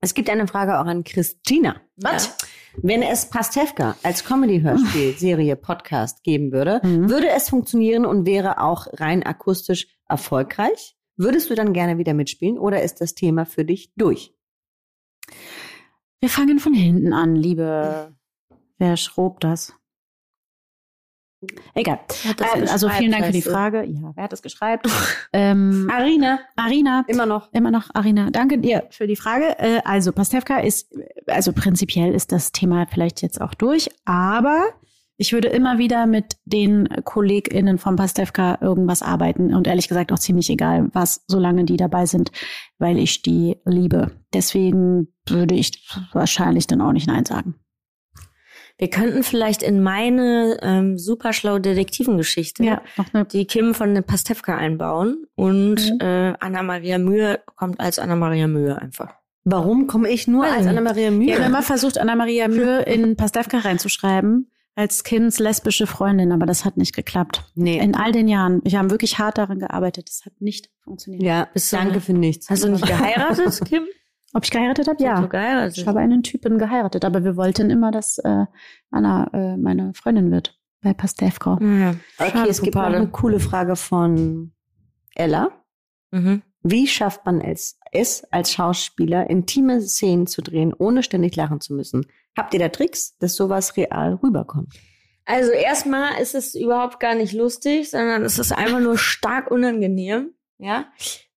Es 0.00 0.14
gibt 0.14 0.28
eine 0.30 0.46
Frage 0.46 0.78
auch 0.78 0.86
an 0.86 1.04
Christina. 1.04 1.80
Was? 1.96 2.36
Wenn 2.82 3.02
es 3.02 3.30
Pastewka 3.30 3.96
als 4.02 4.24
Comedy-Hörspiel, 4.24 5.16
Serie, 5.16 5.56
Podcast 5.56 6.22
geben 6.22 6.52
würde, 6.52 6.80
Mhm. 6.82 7.08
würde 7.08 7.28
es 7.30 7.48
funktionieren 7.48 8.04
und 8.04 8.26
wäre 8.26 8.60
auch 8.60 8.86
rein 8.94 9.22
akustisch 9.22 9.86
erfolgreich? 10.08 10.96
Würdest 11.16 11.48
du 11.48 11.54
dann 11.54 11.72
gerne 11.72 11.96
wieder 11.96 12.12
mitspielen 12.12 12.58
oder 12.58 12.82
ist 12.82 13.00
das 13.00 13.14
Thema 13.14 13.46
für 13.46 13.64
dich 13.64 13.92
durch? 13.96 14.34
Wir 16.20 16.28
fangen 16.28 16.58
von 16.58 16.74
hinten 16.74 17.14
an, 17.14 17.34
liebe. 17.34 18.14
Wer 18.78 18.96
schrob 18.98 19.40
das? 19.40 19.72
Egal. 21.74 22.00
Äh, 22.24 22.68
also 22.68 22.88
vielen 22.88 23.12
Dank 23.12 23.26
für 23.26 23.32
die? 23.32 23.42
Frage. 23.42 23.84
Ja, 23.84 24.12
wer 24.14 24.24
hat 24.24 24.32
das 24.32 24.42
geschreibt? 24.42 24.88
ähm, 25.32 25.90
Arina, 25.92 26.40
Arina. 26.56 27.04
immer 27.08 27.26
noch. 27.26 27.52
Immer 27.52 27.70
noch, 27.70 27.88
Arina. 27.94 28.30
Danke 28.30 28.58
dir 28.58 28.84
für 28.90 29.06
die 29.06 29.16
Frage. 29.16 29.58
Äh, 29.58 29.80
also 29.84 30.12
Pastewka 30.12 30.58
ist, 30.58 30.92
also 31.26 31.52
prinzipiell 31.52 32.14
ist 32.14 32.32
das 32.32 32.52
Thema 32.52 32.86
vielleicht 32.86 33.22
jetzt 33.22 33.40
auch 33.40 33.54
durch, 33.54 33.88
aber 34.04 34.68
ich 35.18 35.32
würde 35.32 35.48
immer 35.48 35.78
wieder 35.78 36.06
mit 36.06 36.36
den 36.44 36.88
KollegInnen 37.04 37.78
von 37.78 37.96
Pastewka 37.96 38.58
irgendwas 38.60 39.02
arbeiten 39.02 39.54
und 39.54 39.66
ehrlich 39.66 39.88
gesagt 39.88 40.12
auch 40.12 40.18
ziemlich 40.18 40.50
egal, 40.50 40.90
was, 40.92 41.24
solange 41.26 41.64
die 41.64 41.78
dabei 41.78 42.04
sind, 42.04 42.32
weil 42.78 42.98
ich 42.98 43.22
die 43.22 43.56
liebe. 43.64 44.10
Deswegen 44.34 45.08
würde 45.26 45.54
ich 45.54 45.88
wahrscheinlich 46.12 46.66
dann 46.66 46.82
auch 46.82 46.92
nicht 46.92 47.06
Nein 47.06 47.24
sagen. 47.24 47.54
Wir 48.78 48.90
könnten 48.90 49.22
vielleicht 49.22 49.62
in 49.62 49.82
meine 49.82 50.58
ähm, 50.62 50.98
super 50.98 51.32
schlaue 51.32 51.60
Detektivengeschichte 51.60 52.62
eine 53.12 53.24
die 53.24 53.46
Kim 53.46 53.72
von 53.74 53.94
der 53.94 54.02
Pastewka 54.02 54.56
einbauen 54.56 55.26
und 55.34 55.76
Mhm. 55.76 56.00
äh, 56.00 56.34
Anna-Maria 56.40 56.98
Mühe 56.98 57.40
kommt 57.56 57.80
als 57.80 57.98
Anna-Maria 57.98 58.46
Mühe 58.48 58.76
einfach. 58.80 59.14
Warum 59.44 59.86
komme 59.86 60.10
ich 60.10 60.26
nur 60.26 60.42
Weiß 60.44 60.52
als. 60.58 60.66
Anna-Maria 60.66 61.10
Mühe? 61.10 61.28
Wir 61.28 61.36
haben 61.38 61.44
immer 61.46 61.62
versucht, 61.62 61.98
Anna-Maria 61.98 62.48
Mühe 62.48 62.82
in 62.82 63.16
Pastewka 63.16 63.58
reinzuschreiben 63.58 64.50
als 64.74 65.04
Kinds 65.04 65.38
lesbische 65.38 65.86
Freundin, 65.86 66.32
aber 66.32 66.44
das 66.44 66.66
hat 66.66 66.76
nicht 66.76 66.94
geklappt. 66.94 67.44
nee. 67.54 67.78
In 67.78 67.94
all 67.94 68.12
den 68.12 68.28
Jahren. 68.28 68.60
Ich 68.64 68.74
habe 68.76 68.90
wirklich 68.90 69.18
hart 69.18 69.38
daran 69.38 69.58
gearbeitet. 69.58 70.10
Das 70.10 70.26
hat 70.26 70.34
nicht 70.40 70.68
funktioniert. 70.82 71.22
ja, 71.22 71.48
danke 71.70 72.02
für 72.02 72.12
nichts. 72.12 72.50
Hast 72.50 72.62
du 72.64 72.68
nicht 72.68 72.86
geheiratet, 72.86 73.58
Kim? 73.66 73.84
Ob 74.36 74.44
ich 74.44 74.50
geheiratet 74.50 74.86
habe? 74.86 75.02
Ja. 75.02 75.18
du 75.18 75.28
geheiratet? 75.28 75.78
Ich 75.78 75.86
habe 75.86 75.98
einen 76.00 76.22
Typen 76.22 76.58
geheiratet, 76.58 77.06
aber 77.06 77.24
wir 77.24 77.38
wollten 77.38 77.70
immer, 77.70 77.90
dass 77.90 78.18
äh, 78.18 78.44
Anna 78.90 79.30
äh, 79.32 79.56
meine 79.56 79.94
Freundin 79.94 80.30
wird 80.30 80.60
bei 80.82 80.92
Pastewka. 80.92 81.58
Ja. 81.58 81.94
Okay, 82.18 82.30
Schade, 82.32 82.50
es 82.50 82.60
gibt 82.60 82.74
noch 82.74 82.82
eine 82.82 83.08
coole 83.08 83.40
Frage 83.40 83.76
von 83.76 84.52
Ella. 85.14 85.48
Mhm. 86.10 86.42
Wie 86.62 86.86
schafft 86.86 87.24
man 87.24 87.40
es, 87.40 87.78
es 87.92 88.24
als 88.30 88.52
Schauspieler 88.52 89.30
intime 89.30 89.80
Szenen 89.80 90.26
zu 90.26 90.42
drehen, 90.42 90.74
ohne 90.76 91.02
ständig 91.02 91.34
lachen 91.34 91.62
zu 91.62 91.72
müssen? 91.72 92.04
Habt 92.36 92.52
ihr 92.52 92.60
da 92.60 92.68
Tricks, 92.68 93.16
dass 93.16 93.36
sowas 93.36 93.74
real 93.78 94.18
rüberkommt? 94.22 94.74
Also 95.24 95.50
erstmal 95.52 96.20
ist 96.20 96.34
es 96.34 96.54
überhaupt 96.54 97.00
gar 97.00 97.14
nicht 97.14 97.32
lustig, 97.32 97.88
sondern 97.88 98.22
es 98.22 98.38
ist 98.38 98.52
einfach 98.52 98.80
nur 98.80 98.98
stark 98.98 99.50
unangenehm. 99.50 100.34
Ja, 100.58 100.84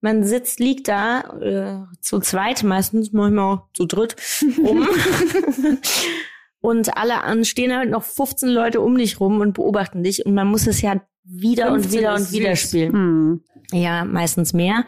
man 0.01 0.23
sitzt, 0.23 0.59
liegt 0.59 0.87
da 0.87 1.21
äh, 1.41 1.95
zu 2.01 2.19
zweit 2.19 2.63
meistens, 2.63 3.11
manchmal 3.11 3.53
auch 3.53 3.67
zu 3.73 3.85
dritt 3.85 4.15
rum 4.57 4.87
und 6.61 6.97
alle 6.97 7.45
stehen 7.45 7.75
halt 7.75 7.89
noch 7.89 8.03
15 8.03 8.49
Leute 8.49 8.81
um 8.81 8.97
dich 8.97 9.19
rum 9.19 9.41
und 9.41 9.53
beobachten 9.53 10.03
dich 10.03 10.25
und 10.25 10.33
man 10.33 10.47
muss 10.47 10.67
es 10.67 10.81
ja 10.81 11.01
wieder 11.23 11.71
und 11.71 11.81
15 11.81 11.99
wieder 11.99 12.15
und 12.15 12.31
wieder 12.31 12.55
süß. 12.55 12.67
spielen. 12.67 12.93
Hm. 12.93 13.43
Ja, 13.71 14.03
meistens 14.03 14.53
mehr. 14.53 14.83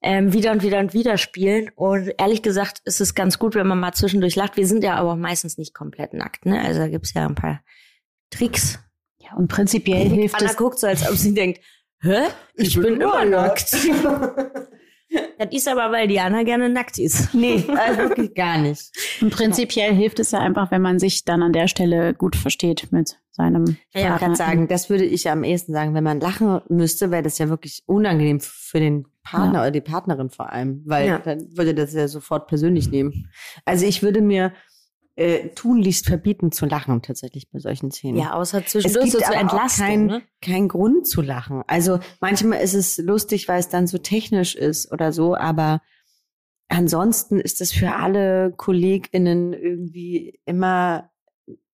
Ähm, 0.00 0.32
wieder 0.32 0.52
und 0.52 0.62
wieder 0.62 0.78
und 0.78 0.94
wieder 0.94 1.18
spielen. 1.18 1.70
Und 1.74 2.12
ehrlich 2.16 2.42
gesagt 2.42 2.80
ist 2.84 3.00
es 3.00 3.16
ganz 3.16 3.40
gut, 3.40 3.56
wenn 3.56 3.66
man 3.66 3.80
mal 3.80 3.92
zwischendurch 3.92 4.36
lacht. 4.36 4.56
Wir 4.56 4.68
sind 4.68 4.84
ja 4.84 4.94
aber 4.94 5.12
auch 5.12 5.16
meistens 5.16 5.58
nicht 5.58 5.74
komplett 5.74 6.12
nackt, 6.14 6.46
ne? 6.46 6.60
Also 6.60 6.78
da 6.78 6.88
gibt's 6.88 7.12
ja 7.12 7.26
ein 7.26 7.34
paar 7.34 7.60
Tricks. 8.30 8.78
Ja, 9.18 9.34
und 9.36 9.48
prinzipiell 9.48 10.08
hilft 10.08 10.36
Anna 10.36 10.50
es. 10.50 10.56
guckt 10.56 10.78
so, 10.78 10.86
als 10.86 11.08
ob 11.08 11.16
sie 11.16 11.34
denkt, 11.34 11.60
hä? 12.04 12.22
Ich, 12.54 12.76
bin, 12.80 13.00
immer 13.00 13.24
nackt. 13.24 13.72
das 15.38 15.48
ist 15.50 15.68
aber, 15.68 15.92
weil 15.92 16.08
Diana 16.08 16.42
gerne 16.42 16.68
nackt 16.68 16.98
ist. 16.98 17.34
Nee, 17.34 17.64
also 17.76 17.98
wirklich 18.10 18.34
gar 18.34 18.58
nicht. 18.58 18.90
Und 19.20 19.30
prinzipiell 19.30 19.92
hilft 19.94 20.18
es 20.20 20.30
ja 20.30 20.40
einfach, 20.40 20.70
wenn 20.70 20.82
man 20.82 20.98
sich 20.98 21.24
dann 21.24 21.42
an 21.42 21.52
der 21.52 21.68
Stelle 21.68 22.14
gut 22.14 22.36
versteht 22.36 22.90
mit 22.92 23.18
seinem 23.30 23.76
Ja, 23.92 24.14
ich 24.14 24.20
kann 24.20 24.34
sagen, 24.36 24.68
das 24.68 24.88
würde 24.90 25.04
ich 25.04 25.28
am 25.28 25.42
ehesten 25.44 25.72
sagen, 25.72 25.94
wenn 25.94 26.04
man 26.04 26.20
lachen 26.20 26.60
müsste, 26.68 27.10
wäre 27.10 27.22
das 27.22 27.38
ja 27.38 27.48
wirklich 27.48 27.82
unangenehm 27.86 28.40
für 28.40 28.78
den 28.80 29.06
Partner 29.24 29.54
Ja. 29.54 29.60
oder 29.62 29.70
die 29.70 29.80
Partnerin 29.80 30.30
vor 30.30 30.52
allem, 30.52 30.82
weil 30.86 31.06
Ja. 31.08 31.18
dann 31.18 31.48
würde 31.56 31.74
das 31.74 31.92
ja 31.94 32.06
sofort 32.08 32.46
persönlich 32.46 32.90
nehmen. 32.90 33.30
Also 33.64 33.86
ich 33.86 34.02
würde 34.02 34.20
mir 34.20 34.52
äh, 35.16 35.50
tunlichst 35.50 36.06
verbieten 36.06 36.50
zu 36.50 36.66
lachen 36.66 37.00
tatsächlich 37.02 37.48
bei 37.50 37.58
solchen 37.60 37.90
Szenen. 37.92 38.18
Ja, 38.18 38.32
außer 38.34 38.58
es 38.64 38.72
zwischendurch 38.72 39.10
gibt 39.12 39.22
so 39.22 39.26
zur 39.30 39.36
Entlastung. 39.36 39.86
kein, 39.86 40.06
ne? 40.06 40.22
kein 40.40 40.68
Grund 40.68 41.06
zu 41.06 41.22
lachen. 41.22 41.62
Also 41.66 42.00
manchmal 42.20 42.60
ist 42.60 42.74
es 42.74 42.98
lustig, 42.98 43.46
weil 43.48 43.60
es 43.60 43.68
dann 43.68 43.86
so 43.86 43.98
technisch 43.98 44.54
ist 44.56 44.90
oder 44.92 45.12
so, 45.12 45.36
aber 45.36 45.80
ansonsten 46.68 47.38
ist 47.40 47.60
es 47.60 47.72
für 47.72 47.92
alle 47.94 48.52
KollegInnen 48.56 49.52
irgendwie 49.52 50.40
immer, 50.46 51.10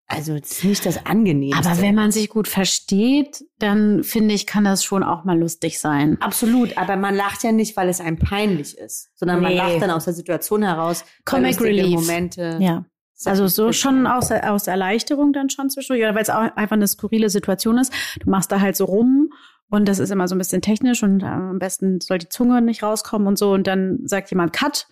also 0.07 0.34
es 0.34 0.51
ist 0.51 0.64
nicht 0.64 0.84
das 0.86 1.07
Angenehmste. 1.07 1.66
Aber 1.70 1.80
wenn 1.80 1.95
man 1.95 2.11
sich 2.11 2.28
gut 2.28 2.49
versteht, 2.49 3.45
dann 3.59 4.03
finde 4.03 4.34
ich, 4.34 4.47
kann 4.47 4.64
das 4.64 4.84
schon 4.84 5.03
auch 5.03 5.24
mal 5.24 5.38
lustig 5.38 5.78
sein. 5.78 6.20
Absolut, 6.20 6.76
aber 6.76 6.97
man 6.97 7.14
lacht 7.14 7.43
ja 7.45 7.53
nicht, 7.53 7.76
weil 7.76 7.88
es 7.88 8.01
einem 8.01 8.18
peinlich 8.18 8.76
ist, 8.76 9.11
sondern 9.14 9.41
man 9.41 9.53
Nee. 9.53 9.59
lacht 9.59 9.80
dann 9.80 9.91
aus 9.91 10.05
der 10.05 10.14
Situation 10.14 10.62
heraus. 10.62 11.05
Comic 11.24 11.61
Relief. 11.61 11.95
Momente. 12.01 12.59
Ja. 12.61 12.84
Also 13.24 13.46
so 13.46 13.72
schon 13.72 14.06
aus, 14.06 14.30
aus 14.30 14.66
Erleichterung 14.66 15.32
dann 15.32 15.50
schon 15.50 15.70
zwischendurch, 15.70 16.02
oder 16.04 16.14
weil 16.14 16.22
es 16.22 16.30
auch 16.30 16.56
einfach 16.56 16.76
eine 16.76 16.88
skurrile 16.88 17.30
Situation 17.30 17.78
ist. 17.78 17.92
Du 18.20 18.30
machst 18.30 18.50
da 18.50 18.60
halt 18.60 18.76
so 18.76 18.86
rum 18.86 19.32
und 19.68 19.88
das 19.88 19.98
ist 19.98 20.10
immer 20.10 20.28
so 20.28 20.34
ein 20.34 20.38
bisschen 20.38 20.62
technisch 20.62 21.02
und 21.02 21.22
äh, 21.22 21.26
am 21.26 21.58
besten 21.58 22.00
soll 22.00 22.18
die 22.18 22.28
Zunge 22.28 22.60
nicht 22.62 22.82
rauskommen 22.82 23.28
und 23.28 23.38
so 23.38 23.52
und 23.52 23.66
dann 23.66 24.00
sagt 24.04 24.30
jemand 24.30 24.52
Cut 24.52 24.86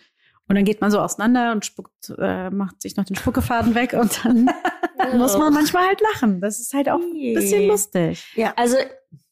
und 0.48 0.54
dann 0.54 0.64
geht 0.64 0.80
man 0.80 0.90
so 0.90 0.98
auseinander 1.00 1.52
und 1.52 1.64
spuckt, 1.64 2.12
äh, 2.18 2.50
macht 2.50 2.80
sich 2.80 2.96
noch 2.96 3.04
den 3.04 3.16
Spuckefaden 3.16 3.74
weg 3.74 3.92
und 3.92 4.24
dann 4.24 4.48
muss 5.18 5.36
man 5.36 5.52
manchmal 5.52 5.86
halt 5.86 6.00
lachen. 6.00 6.40
Das 6.40 6.58
ist 6.58 6.72
halt 6.72 6.88
auch 6.88 7.00
ein 7.00 7.34
bisschen 7.34 7.66
lustig. 7.66 8.24
Also 8.56 8.76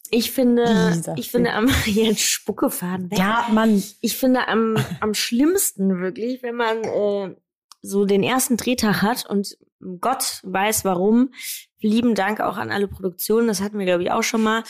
ich 0.09 0.31
finde, 0.31 1.01
ich 1.17 1.31
finde 1.31 1.53
am 1.53 1.69
jetzt 1.85 2.21
Spuckefaden 2.21 3.11
weg. 3.11 3.19
Ja, 3.19 3.47
man. 3.51 3.83
Ich 4.01 4.17
finde 4.17 4.47
am, 4.47 4.77
am 4.99 5.13
schlimmsten 5.13 5.99
wirklich, 6.01 6.43
wenn 6.43 6.55
man 6.55 6.83
äh, 6.83 7.35
so 7.81 8.05
den 8.05 8.23
ersten 8.23 8.57
Drehtag 8.57 9.01
hat 9.01 9.25
und 9.29 9.57
Gott 9.99 10.41
weiß 10.43 10.85
warum. 10.85 11.31
Lieben 11.79 12.15
Dank 12.15 12.39
auch 12.39 12.57
an 12.57 12.71
alle 12.71 12.87
Produktionen, 12.87 13.47
das 13.47 13.61
hatten 13.61 13.77
wir 13.77 13.85
glaube 13.85 14.03
ich 14.03 14.11
auch 14.11 14.23
schon 14.23 14.43
mal. 14.43 14.63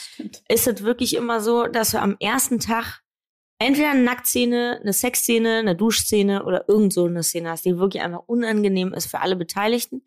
Ist 0.49 0.67
es 0.67 0.83
wirklich 0.83 1.15
immer 1.15 1.41
so, 1.41 1.67
dass 1.67 1.91
du 1.91 2.01
am 2.01 2.17
ersten 2.19 2.59
Tag 2.59 3.01
entweder 3.59 3.91
eine 3.91 4.03
Nacktszene, 4.03 4.79
eine 4.81 4.93
Sexszene, 4.93 5.57
eine 5.57 5.75
Duschszene 5.75 6.43
oder 6.45 6.65
irgend 6.67 6.93
so 6.93 7.05
eine 7.05 7.23
Szene 7.23 7.49
hast, 7.49 7.65
die 7.65 7.77
wirklich 7.77 8.03
einfach 8.03 8.23
unangenehm 8.27 8.93
ist 8.93 9.09
für 9.09 9.19
alle 9.19 9.35
Beteiligten. 9.35 10.03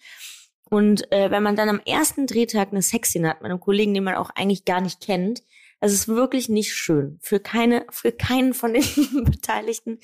Und 0.70 1.10
äh, 1.10 1.30
wenn 1.30 1.42
man 1.42 1.56
dann 1.56 1.68
am 1.68 1.80
ersten 1.84 2.26
Drehtag 2.26 2.68
eine 2.70 2.82
Sexszene 2.82 3.28
hat 3.28 3.42
mit 3.42 3.50
einem 3.50 3.60
Kollegen, 3.60 3.92
den 3.92 4.04
man 4.04 4.14
auch 4.14 4.30
eigentlich 4.30 4.64
gar 4.64 4.80
nicht 4.80 5.00
kennt, 5.00 5.42
das 5.80 5.92
ist 5.92 6.08
wirklich 6.08 6.48
nicht 6.48 6.74
schön 6.74 7.18
für 7.20 7.40
keine, 7.40 7.86
für 7.90 8.12
keinen 8.12 8.54
von 8.54 8.74
den 8.74 8.84
Beteiligten. 9.24 9.98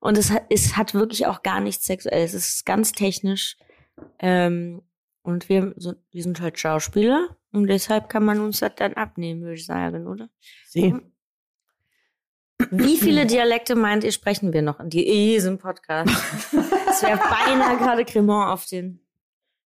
Und 0.00 0.16
es 0.16 0.30
hat, 0.30 0.44
es 0.50 0.76
hat 0.76 0.94
wirklich 0.94 1.26
auch 1.26 1.42
gar 1.42 1.60
nichts 1.60 1.86
Sexuelles. 1.86 2.34
Es 2.34 2.48
ist 2.56 2.66
ganz 2.66 2.92
technisch. 2.92 3.56
Ähm, 4.18 4.82
und 5.22 5.48
wir, 5.48 5.74
so, 5.76 5.94
wir 6.10 6.22
sind 6.22 6.40
halt 6.40 6.58
Schauspieler 6.58 7.36
und 7.52 7.66
deshalb 7.66 8.08
kann 8.08 8.24
man 8.24 8.40
uns 8.40 8.60
das 8.60 8.72
dann 8.76 8.94
abnehmen, 8.94 9.42
würde 9.42 9.54
ich 9.54 9.66
sagen, 9.66 10.06
oder? 10.06 10.30
See. 10.66 10.94
Wie 12.70 12.96
viele 12.96 13.26
Dialekte 13.26 13.74
meint 13.76 14.04
ihr, 14.04 14.12
sprechen 14.12 14.52
wir 14.52 14.62
noch 14.62 14.80
in 14.80 14.90
diesem 14.90 15.58
Podcast? 15.58 16.10
Es 16.90 17.02
wäre 17.02 17.18
beinahe 17.18 17.76
gerade 17.76 18.04
Cremant 18.04 18.50
auf 18.50 18.64
den 18.64 19.00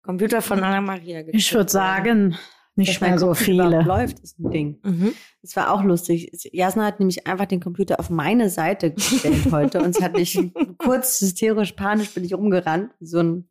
Computer 0.03 0.41
von 0.41 0.63
Anna 0.63 0.81
Maria 0.81 1.19
gekriegt. 1.19 1.37
Ich 1.37 1.53
würde 1.53 1.69
sagen, 1.69 2.39
nicht 2.79 3.03
Dass 3.03 3.21
so 3.21 3.35
viele. 3.35 3.83
läuft, 3.83 4.21
ist 4.21 4.39
ein 4.39 4.51
Ding. 4.51 4.79
Mhm. 4.83 5.13
Es 5.43 5.55
war 5.57 5.73
auch 5.73 5.83
lustig. 5.83 6.31
Jasna 6.53 6.87
hat 6.87 7.01
nämlich 7.01 7.27
einfach 7.27 7.47
den 7.47 7.61
Computer 7.61 8.01
auf 8.01 8.09
meine 8.09 8.49
Seite 8.49 8.93
gestellt 8.93 9.47
heute 9.53 9.83
und 9.83 9.97
es 9.97 10.03
hat 10.03 10.15
mich 10.15 10.39
kurz 10.79 11.21
hysterisch, 11.21 11.73
panisch 11.73 12.11
bin 12.15 12.25
ich 12.25 12.35
rumgerannt, 12.35 12.93
wie 13.01 13.07
so 13.07 13.19
ein 13.19 13.49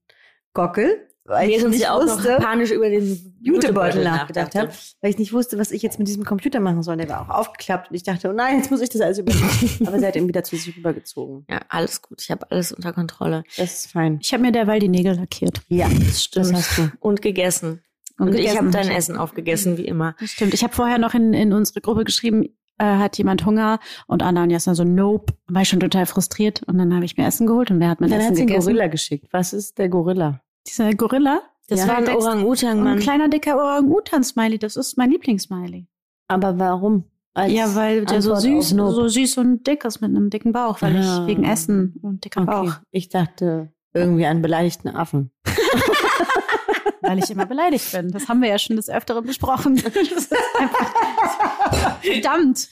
Gockel, 0.54 1.08
weil 1.28 1.50
Während 1.50 1.74
ich 1.76 1.82
nicht 1.82 1.90
auch 1.90 2.02
wusste, 2.02 2.34
noch 2.34 2.40
panisch 2.40 2.72
über 2.72 2.90
den 2.90 3.38
Jutebeutel 3.42 4.02
nachgedacht 4.02 4.56
habe, 4.56 4.70
weil 5.02 5.12
ich 5.12 5.18
nicht 5.18 5.34
wusste, 5.34 5.60
was 5.60 5.72
ich 5.72 5.82
jetzt 5.82 6.00
mit 6.00 6.08
diesem 6.08 6.24
Computer 6.24 6.62
machen 6.62 6.84
soll. 6.84 6.96
Der 6.96 7.10
war 7.10 7.22
auch 7.22 7.40
aufgeklappt 7.40 7.90
und 7.90 7.96
ich 7.98 8.04
dachte, 8.04 8.30
oh 8.30 8.34
nein, 8.34 8.60
jetzt 8.60 8.72
muss 8.72 8.82
ich 8.82 8.90
das 8.90 9.02
alles 9.02 9.20
übernehmen. 9.20 9.50
Aber 9.86 10.00
sie 10.00 10.08
hat 10.08 10.16
ihn 10.16 10.28
wieder 10.28 10.44
zu 10.44 10.56
sich 10.56 10.78
rübergezogen. 10.78 11.46
Ja, 11.50 11.60
alles 11.68 12.02
gut. 12.02 12.22
Ich 12.22 12.32
habe 12.32 12.50
alles 12.50 12.72
unter 12.72 12.94
Kontrolle. 12.94 13.44
Das 13.58 13.80
ist 13.80 13.92
fein. 13.92 14.20
Ich 14.22 14.32
habe 14.32 14.42
mir 14.42 14.54
derweil 14.54 14.80
die 14.80 14.88
Nägel 14.88 15.16
lackiert. 15.16 15.62
Ja, 15.68 15.90
das, 15.90 16.30
das 16.32 16.54
hast 16.54 16.78
du. 16.78 16.92
Und 17.02 17.22
gegessen. 17.22 17.82
Und, 18.20 18.30
ich 18.30 18.36
gegessen. 18.38 18.58
habe 18.58 18.70
dein 18.72 18.90
Essen 18.90 19.18
aufgegessen, 19.18 19.78
wie 19.78 19.86
immer. 19.86 20.16
Das 20.20 20.32
stimmt. 20.32 20.54
Ich 20.54 20.64
habe 20.64 20.74
vorher 20.74 20.98
noch 20.98 21.14
in, 21.14 21.34
in 21.34 21.54
unsere 21.54 21.82
Gruppe 21.82 22.04
geschrieben, 22.04 22.46
äh, 22.80 22.84
hat 22.86 23.18
jemand 23.18 23.46
Hunger? 23.46 23.80
Und 24.08 24.24
Anna 24.24 24.44
und 24.44 24.50
Jasna 24.50 24.74
so, 24.76 24.84
nope. 24.84 25.34
War 25.48 25.62
ich 25.64 25.70
schon 25.70 25.80
total 25.80 26.06
frustriert. 26.06 26.64
Und 26.64 26.78
dann 26.78 26.94
habe 26.96 27.06
ich 27.06 27.18
mir 27.18 27.26
Essen 27.28 27.48
geholt 27.48 27.70
und 27.72 27.80
wer 27.80 27.90
hat 27.90 28.02
Dann 28.02 28.12
Essen 28.12 28.28
hat 28.28 28.36
sie 28.36 28.42
einen 28.42 28.48
gegessen? 28.48 28.66
Gorilla 28.68 28.88
geschickt. 28.88 29.28
Was 29.32 29.54
ist 29.54 29.78
der 29.78 29.90
Gorilla? 29.90 30.42
Dieser 30.68 30.94
Gorilla? 30.94 31.42
Das 31.70 31.82
Ja. 31.82 31.88
war 31.90 31.98
ein 31.98 32.08
Orang-Utan, 32.10 32.78
Ein 32.78 32.84
Mann. 32.84 33.00
kleiner, 33.00 33.28
dicker 33.30 33.56
Orang-Utan-Smiley. 33.58 34.58
Das 34.58 34.76
ist 34.78 34.98
mein 34.98 35.12
Lieblingssmiley. 35.12 35.88
Aber 36.28 36.58
warum? 36.60 37.04
Als 37.34 37.52
Ja, 37.54 37.76
weil 37.76 38.06
der 38.06 38.22
so 38.22 38.36
süß, 38.36 38.74
Nope. 38.74 38.94
so 38.94 39.08
süß 39.10 39.38
und 39.38 39.68
dick 39.68 39.86
ist 39.86 40.02
mit 40.02 40.10
einem 40.10 40.30
dicken 40.30 40.54
Bauch, 40.54 40.82
weil 40.82 40.96
Ah. 40.96 41.22
ich 41.22 41.28
wegen 41.28 41.44
Essen 41.44 41.96
und 42.02 42.26
dicker 42.26 42.42
Okay. 42.42 42.52
Bauch, 42.52 42.74
Ich 42.92 43.10
dachte 43.10 43.72
irgendwie 43.94 44.26
an 44.26 44.42
beleidigten 44.42 44.90
Affen. 44.90 45.32
weil 47.08 47.20
ich 47.20 47.30
immer 47.32 47.46
beleidigt 47.46 47.92
bin. 47.92 48.12
Das 48.12 48.28
haben 48.28 48.42
wir 48.42 48.50
ja 48.50 48.60
schon 48.60 48.76
des 48.76 48.90
Öfteren 48.90 49.26
besprochen. 49.26 49.82
Das 49.88 49.96
ist 49.96 50.36
einfach, 50.60 52.02
verdammt. 52.02 52.68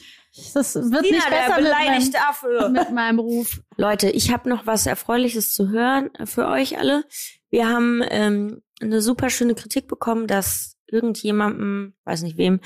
Das 0.53 0.75
wird 0.75 1.01
nicht 1.03 1.29
besser 1.29 1.61
mit 1.61 1.71
meinem, 1.71 2.15
Affe. 2.29 2.69
mit 2.69 2.91
meinem 2.91 3.19
Ruf. 3.19 3.61
Leute, 3.77 4.09
ich 4.09 4.31
habe 4.31 4.49
noch 4.49 4.65
was 4.65 4.85
Erfreuliches 4.85 5.53
zu 5.53 5.69
hören 5.69 6.09
für 6.25 6.47
euch 6.47 6.77
alle. 6.77 7.05
Wir 7.49 7.69
haben 7.69 8.03
ähm, 8.09 8.61
eine 8.81 9.01
super 9.01 9.29
schöne 9.29 9.55
Kritik 9.55 9.87
bekommen, 9.87 10.27
dass 10.27 10.77
irgendjemandem, 10.87 11.93
weiß 12.03 12.23
nicht 12.23 12.37
wem, 12.37 12.59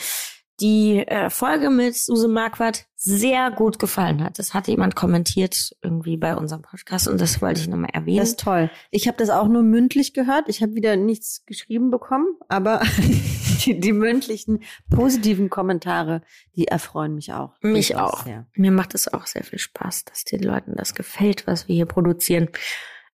die 0.60 1.00
äh, 1.08 1.30
Folge 1.30 1.70
mit 1.70 1.96
Suse 1.96 2.28
Marquardt 2.28 2.86
sehr 2.96 3.50
gut 3.52 3.80
gefallen 3.80 4.24
hat. 4.24 4.40
Das 4.40 4.54
hat 4.54 4.68
jemand 4.68 4.96
kommentiert 4.96 5.76
irgendwie 5.82 6.18
bei 6.18 6.36
unserem 6.36 6.62
Podcast 6.62 7.08
und 7.08 7.22
das 7.22 7.42
wollte 7.42 7.62
ich 7.62 7.68
nochmal 7.68 7.92
erwähnen. 7.94 8.20
Das 8.20 8.30
ist 8.30 8.40
toll. 8.40 8.70
Ich 8.92 9.08
habe 9.08 9.18
das 9.18 9.30
auch 9.30 9.48
nur 9.48 9.64
mündlich 9.64 10.14
gehört. 10.14 10.50
Ich 10.50 10.62
habe 10.62 10.76
wieder 10.76 10.98
nichts 10.98 11.46
geschrieben 11.46 11.92
bekommen, 11.92 12.28
aber 12.50 12.82
die, 13.66 13.80
die 13.80 13.94
mündlichen 13.94 14.64
positiven 14.90 15.50
Kommentare, 15.50 16.22
die 16.56 16.68
erfreuen 16.68 17.16
mich 17.16 17.32
auch. 17.34 17.54
Mich 17.62 17.96
auch. 17.96 18.26
sehr. 18.26 18.48
Mir 18.54 18.72
macht 18.72 18.96
es 18.96 19.12
auch 19.12 19.26
sehr 19.28 19.44
viel 19.44 19.60
Spaß, 19.60 20.06
dass 20.06 20.26
den 20.26 20.44
Leuten 20.44 20.76
das 20.76 20.94
gefällt, 20.94 21.48
was 21.48 21.68
wir 21.68 21.76
hier 21.76 21.86
produzieren. 21.86 22.50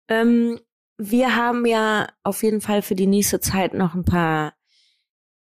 Ähm, 0.07 0.59
wir 0.97 1.35
haben 1.35 1.65
ja 1.65 2.07
auf 2.23 2.43
jeden 2.43 2.61
Fall 2.61 2.81
für 2.81 2.95
die 2.95 3.07
nächste 3.07 3.39
Zeit 3.39 3.73
noch 3.73 3.95
ein 3.95 4.05
paar 4.05 4.53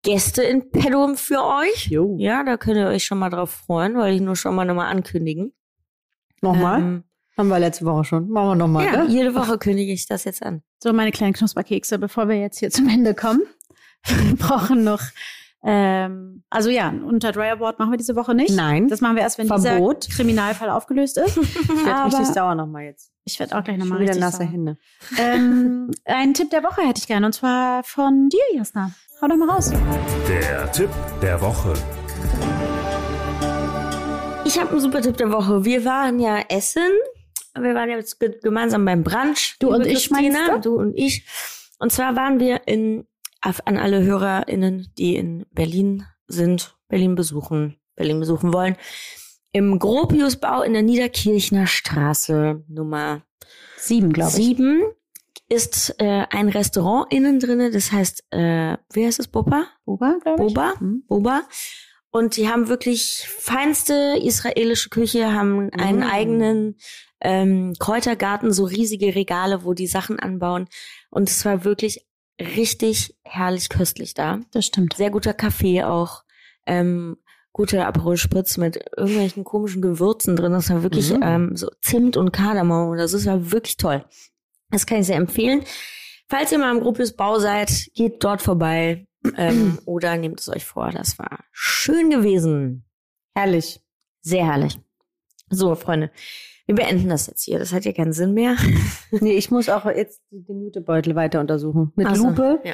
Gäste 0.03 0.43
in 0.43 0.69
Pedum 0.69 1.15
für 1.15 1.43
euch. 1.43 1.87
Jo. 1.87 2.15
Ja, 2.19 2.43
da 2.43 2.57
könnt 2.57 2.77
ihr 2.77 2.87
euch 2.87 3.05
schon 3.05 3.19
mal 3.19 3.29
drauf 3.29 3.51
freuen, 3.51 3.97
weil 3.97 4.13
ich 4.13 4.21
nur 4.21 4.35
schon 4.35 4.53
mal 4.53 4.65
nochmal 4.65 4.91
ankündigen. 4.91 5.53
Nochmal? 6.41 6.79
Ähm, 6.81 7.03
Haben 7.37 7.47
wir 7.47 7.59
letzte 7.59 7.85
Woche 7.85 8.03
schon. 8.03 8.29
Machen 8.29 8.49
wir 8.49 8.55
nochmal, 8.55 8.85
ja, 8.85 9.03
ne? 9.03 9.09
jede 9.09 9.33
Woche 9.33 9.57
kündige 9.57 9.93
ich 9.93 10.05
das 10.05 10.25
jetzt 10.25 10.43
an. 10.43 10.61
So, 10.79 10.91
meine 10.91 11.11
kleinen 11.11 11.33
Knusperkekse, 11.33 11.97
bevor 11.97 12.27
wir 12.27 12.37
jetzt 12.37 12.59
hier 12.59 12.69
zum 12.69 12.87
Ende 12.89 13.15
kommen. 13.15 13.41
Wir 14.05 14.35
brauchen 14.35 14.83
noch, 14.83 14.99
ähm, 15.65 16.43
also 16.49 16.69
ja, 16.69 16.89
unter 16.89 17.31
Dry 17.31 17.49
Award 17.51 17.79
machen 17.79 17.91
wir 17.91 17.97
diese 17.97 18.17
Woche 18.17 18.35
nicht. 18.35 18.53
Nein. 18.53 18.89
Das 18.89 18.99
machen 18.99 19.15
wir 19.15 19.23
erst, 19.23 19.37
wenn 19.37 19.47
Verbot. 19.47 20.07
dieser 20.07 20.15
Kriminalfall 20.17 20.69
aufgelöst 20.69 21.17
ist. 21.17 21.37
Ich 21.63 21.85
werde 21.85 22.05
richtig 22.05 22.27
sauer 22.27 22.55
nochmal 22.55 22.83
jetzt. 22.83 23.11
Ich 23.23 23.39
werde 23.39 23.57
auch 23.57 23.63
gleich 23.63 23.77
nochmal 23.77 23.99
wieder 23.99 24.09
richtig 24.09 24.21
nasse 24.21 24.37
sauer. 24.39 24.47
Hände. 24.47 24.77
Ähm, 25.17 25.91
einen 26.05 26.33
Tipp 26.33 26.49
der 26.49 26.63
Woche 26.63 26.81
hätte 26.81 26.99
ich 26.99 27.07
gerne 27.07 27.25
und 27.25 27.33
zwar 27.33 27.83
von 27.83 28.27
dir, 28.27 28.43
Jasna. 28.53 28.91
Hau 29.23 29.27
doch 29.29 29.37
mal 29.37 29.49
raus. 29.51 29.71
Der 30.27 30.69
Tipp 30.73 30.89
der 31.21 31.39
Woche. 31.39 31.73
Ich 34.43 34.59
habe 34.59 34.71
einen 34.71 34.81
super 34.81 35.01
Tipp 35.01 35.15
der 35.15 35.31
Woche. 35.31 35.63
Wir 35.63 35.85
waren 35.85 36.19
ja 36.19 36.43
essen. 36.49 36.91
Wir 37.57 37.73
waren 37.73 37.89
jetzt 37.89 38.19
ge 38.19 38.37
gemeinsam 38.43 38.83
beim 38.83 39.01
Brunch. 39.01 39.55
Du 39.59 39.73
und 39.73 39.85
ich, 39.85 40.09
Christina, 40.09 40.47
meinst 40.47 40.65
du 40.65 40.75
und 40.75 40.97
ich. 40.97 41.25
Und 41.79 41.93
zwar 41.93 42.17
waren 42.17 42.41
wir 42.41 42.67
in, 42.67 43.07
an 43.39 43.77
alle 43.77 44.03
HörerInnen, 44.03 44.91
die 44.97 45.15
in 45.15 45.45
Berlin 45.51 46.03
sind, 46.27 46.75
Berlin 46.89 47.15
besuchen, 47.15 47.77
Berlin 47.95 48.19
besuchen 48.19 48.51
wollen, 48.51 48.75
im 49.53 49.79
Gropiusbau 49.79 50.63
in 50.63 50.73
der 50.73 50.83
Niederkirchner 50.83 51.65
Straße 51.65 52.61
Nummer 52.67 53.21
Sieben, 53.77 54.11
glaube 54.11 54.31
ich. 54.31 54.35
sieben 54.35 54.83
ist 55.49 55.95
äh, 55.99 56.25
ein 56.29 56.49
Restaurant 56.49 57.11
innen 57.13 57.39
drinne, 57.39 57.69
das 57.71 57.91
heißt, 57.91 58.23
äh, 58.31 58.77
wie 58.93 59.05
heißt 59.05 59.19
es, 59.19 59.27
Boba? 59.27 59.65
Boba, 59.85 60.17
glaube 60.23 60.45
ich. 60.47 60.53
Boba, 60.53 60.73
Mhm. 60.79 61.03
Boba. 61.07 61.41
Und 62.11 62.37
die 62.37 62.47
haben 62.47 62.67
wirklich 62.69 63.27
feinste 63.39 64.15
israelische 64.21 64.89
Küche, 64.89 65.33
haben 65.33 65.69
einen 65.71 65.99
Mm. 66.01 66.03
eigenen 66.11 66.77
ähm, 67.25 67.73
Kräutergarten, 67.79 68.51
so 68.53 68.65
riesige 68.65 69.15
Regale, 69.15 69.63
wo 69.63 69.73
die 69.73 69.87
Sachen 69.87 70.19
anbauen. 70.19 70.67
Und 71.09 71.29
es 71.29 71.43
war 71.45 71.63
wirklich 71.63 72.05
richtig 72.39 73.15
herrlich 73.23 73.69
köstlich 73.69 74.13
da. 74.13 74.41
Das 74.51 74.65
stimmt. 74.65 74.95
Sehr 74.97 75.09
guter 75.09 75.33
Kaffee 75.33 75.83
auch. 75.83 76.23
Ähm, 76.65 77.17
guter 77.53 77.87
Aperol 77.87 78.17
Spritz 78.17 78.57
mit 78.57 78.79
irgendwelchen 78.97 79.43
komischen 79.43 79.81
Gewürzen 79.81 80.35
drin. 80.35 80.51
Das 80.51 80.69
war 80.69 80.83
wirklich 80.83 81.11
Mhm. 81.13 81.19
ähm, 81.23 81.55
so 81.55 81.69
Zimt 81.81 82.17
und 82.17 82.31
Kardamom. 82.33 82.97
Das 82.97 83.13
ist 83.13 83.25
ja 83.25 83.51
wirklich 83.51 83.77
toll. 83.77 84.03
Das 84.73 84.87
kann 84.87 84.99
ich 84.99 85.07
sehr 85.07 85.17
empfehlen. 85.17 85.63
Falls 86.27 86.51
ihr 86.51 86.57
mal 86.57 86.75
im 86.75 86.81
Gropius 86.81 87.13
Bau 87.13 87.37
seid, 87.37 87.89
geht 87.93 88.23
dort 88.23 88.41
vorbei 88.41 89.07
ähm, 89.37 89.77
oder 89.85 90.17
nehmt 90.17 90.39
es 90.39 90.49
euch 90.49 90.65
vor. 90.65 90.89
Das 90.89 91.19
war 91.19 91.45
schön 91.51 92.09
gewesen. 92.09 92.83
Herrlich. 93.35 93.79
Sehr 94.21 94.45
herrlich. 94.45 94.79
So, 95.49 95.75
Freunde, 95.75 96.09
wir 96.65 96.75
beenden 96.75 97.09
das 97.09 97.27
jetzt 97.27 97.43
hier. 97.43 97.59
Das 97.59 97.71
hat 97.71 97.85
ja 97.85 97.93
keinen 97.93 98.13
Sinn 98.13 98.33
mehr. 98.33 98.57
Nee, 99.11 99.33
ich 99.33 99.51
muss 99.51 99.69
auch 99.69 99.85
jetzt 99.85 100.23
den 100.31 100.63
Jutebeutel 100.63 101.13
weiter 101.13 101.39
untersuchen. 101.39 101.93
Mit 101.95 102.15
so, 102.15 102.29
Lupe 102.29 102.59
ja. 102.63 102.73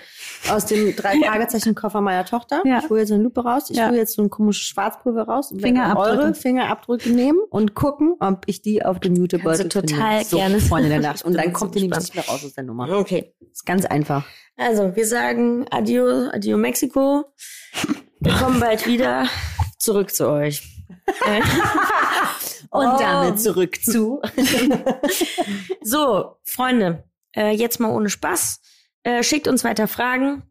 Aus 0.50 0.66
dem 0.66 0.96
drei 0.96 1.20
Fragezeichen 1.26 1.76
Koffer 1.76 2.02
meiner 2.02 2.26
Tochter. 2.26 2.62
Ja. 2.66 2.80
Ich 2.84 2.90
hole 2.90 3.02
jetzt 3.02 3.12
eine 3.12 3.24
Lupe 3.24 3.42
raus. 3.44 3.70
Ich 3.70 3.78
Ja. 3.78 3.90
hole 3.90 3.98
jetzt 3.98 4.14
so 4.16 4.22
ein 4.22 4.30
komisches 4.30 4.64
Schwarzpulver 4.64 5.24
raus. 5.24 5.52
und 5.52 5.62
Fingerabdrücke. 5.62 6.10
Eure 6.22 6.34
Fingerabdrücke 6.34 7.10
nehmen 7.10 7.40
und 7.50 7.76
gucken, 7.76 8.16
ob 8.20 8.44
ich 8.48 8.62
die 8.62 8.84
auf 8.86 9.00
dem 9.00 9.16
Jutebeutel 9.16 9.68
du 9.70 9.82
total. 9.82 10.24
So, 10.24 10.38
gerne. 10.38 10.60
Freunde 10.60 10.90
der 10.90 11.00
Nacht. 11.02 11.22
Und 11.26 11.34
dann 11.34 11.52
kommt 11.54 11.76
ihr 11.76 11.82
nämlich 11.82 12.00
nicht 12.00 12.16
mehr 12.16 12.26
raus 12.28 12.44
aus 12.46 12.54
der 12.54 12.64
Nummer. 12.64 12.90
Okay. 12.90 13.34
Ist 13.52 13.66
ganz 13.66 13.86
einfach. 13.86 14.26
Also, 14.58 14.96
wir 14.96 15.06
sagen 15.08 15.66
Adio, 15.72 16.30
Adio 16.32 16.58
Mexiko. 16.58 17.26
Wir 18.20 18.34
kommen 18.34 18.60
bald 18.60 18.86
wieder 18.88 19.26
zurück 19.78 20.12
zu 20.14 20.28
euch. 20.30 20.64
Und 22.72 22.86
Oh. 22.88 22.98
damit 23.00 23.40
zurück 23.42 23.78
zu. 23.84 24.22
So, 25.82 26.36
Freunde, 26.44 27.04
äh, 27.36 27.52
jetzt 27.56 27.80
mal 27.80 27.90
ohne 27.92 28.10
Spaß. 28.10 28.60
Äh, 29.04 29.24
schickt 29.24 29.48
uns 29.48 29.64
weiter 29.64 29.88
Fragen. 29.88 30.44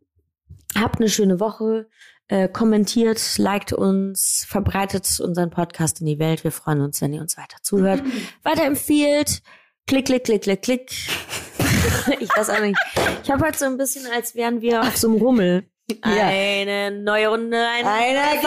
Habt 0.74 1.00
eine 1.00 1.08
schöne 1.08 1.40
Woche. 1.40 1.88
Äh, 2.30 2.48
kommentiert, 2.48 3.38
liked 3.38 3.72
uns, 3.72 4.44
verbreitet 4.46 5.18
unseren 5.20 5.48
Podcast 5.48 6.00
in 6.00 6.06
die 6.06 6.18
Welt. 6.18 6.44
Wir 6.44 6.52
freuen 6.52 6.82
uns, 6.82 7.00
wenn 7.00 7.14
ihr 7.14 7.22
uns 7.22 7.38
weiter 7.38 7.56
zuhört. 7.62 8.02
Weiterempfiehlt. 8.42 9.42
Klick, 9.86 10.06
klick, 10.06 10.24
klick, 10.24 10.42
klick, 10.42 10.60
klick. 10.60 10.90
ich 12.20 12.28
weiß 12.28 12.50
auch 12.50 12.60
nicht. 12.60 12.78
Ich 13.24 13.30
habe 13.30 13.44
halt 13.44 13.58
so 13.58 13.64
ein 13.64 13.78
bisschen, 13.78 14.06
als 14.12 14.34
wären 14.34 14.60
wir 14.60 14.82
auf 14.82 14.96
so 14.98 15.08
einem 15.08 15.16
Rummel. 15.16 15.70
Ja. 16.04 16.26
Eine 16.28 16.90
neue 16.90 17.28
Runde, 17.28 17.56
ein 17.56 17.86
Einer 17.86 18.40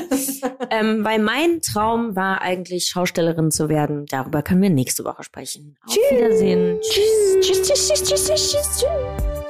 genau. 0.00 0.68
ähm, 0.70 1.04
weil 1.04 1.18
mein 1.18 1.62
Traum 1.62 2.14
war 2.14 2.42
eigentlich 2.42 2.86
Schaustellerin 2.86 3.50
zu 3.50 3.68
werden. 3.70 4.04
Darüber 4.06 4.42
können 4.42 4.60
wir 4.60 4.70
nächste 4.70 5.04
Woche 5.04 5.22
sprechen. 5.22 5.76
Auf 5.86 5.94
Wiedersehen. 5.94 6.78
Tschüss. 6.82 7.40
Tschüss, 7.40 7.62
tschüss, 7.62 7.88
tschüss, 7.88 8.02
tschüss, 8.04 8.24
tschüss, 8.24 8.52
tschüss, 8.52 8.80
tschüss. 8.80 9.42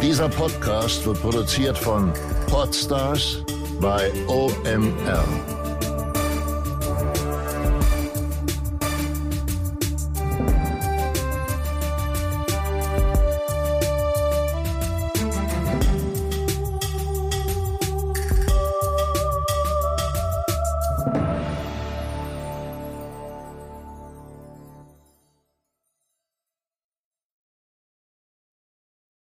Dieser 0.00 0.28
Podcast 0.28 1.04
wird 1.04 1.20
produziert 1.20 1.76
von 1.76 2.12
Podstars 2.48 3.44
bei 3.80 4.10
OMR. 4.26 5.57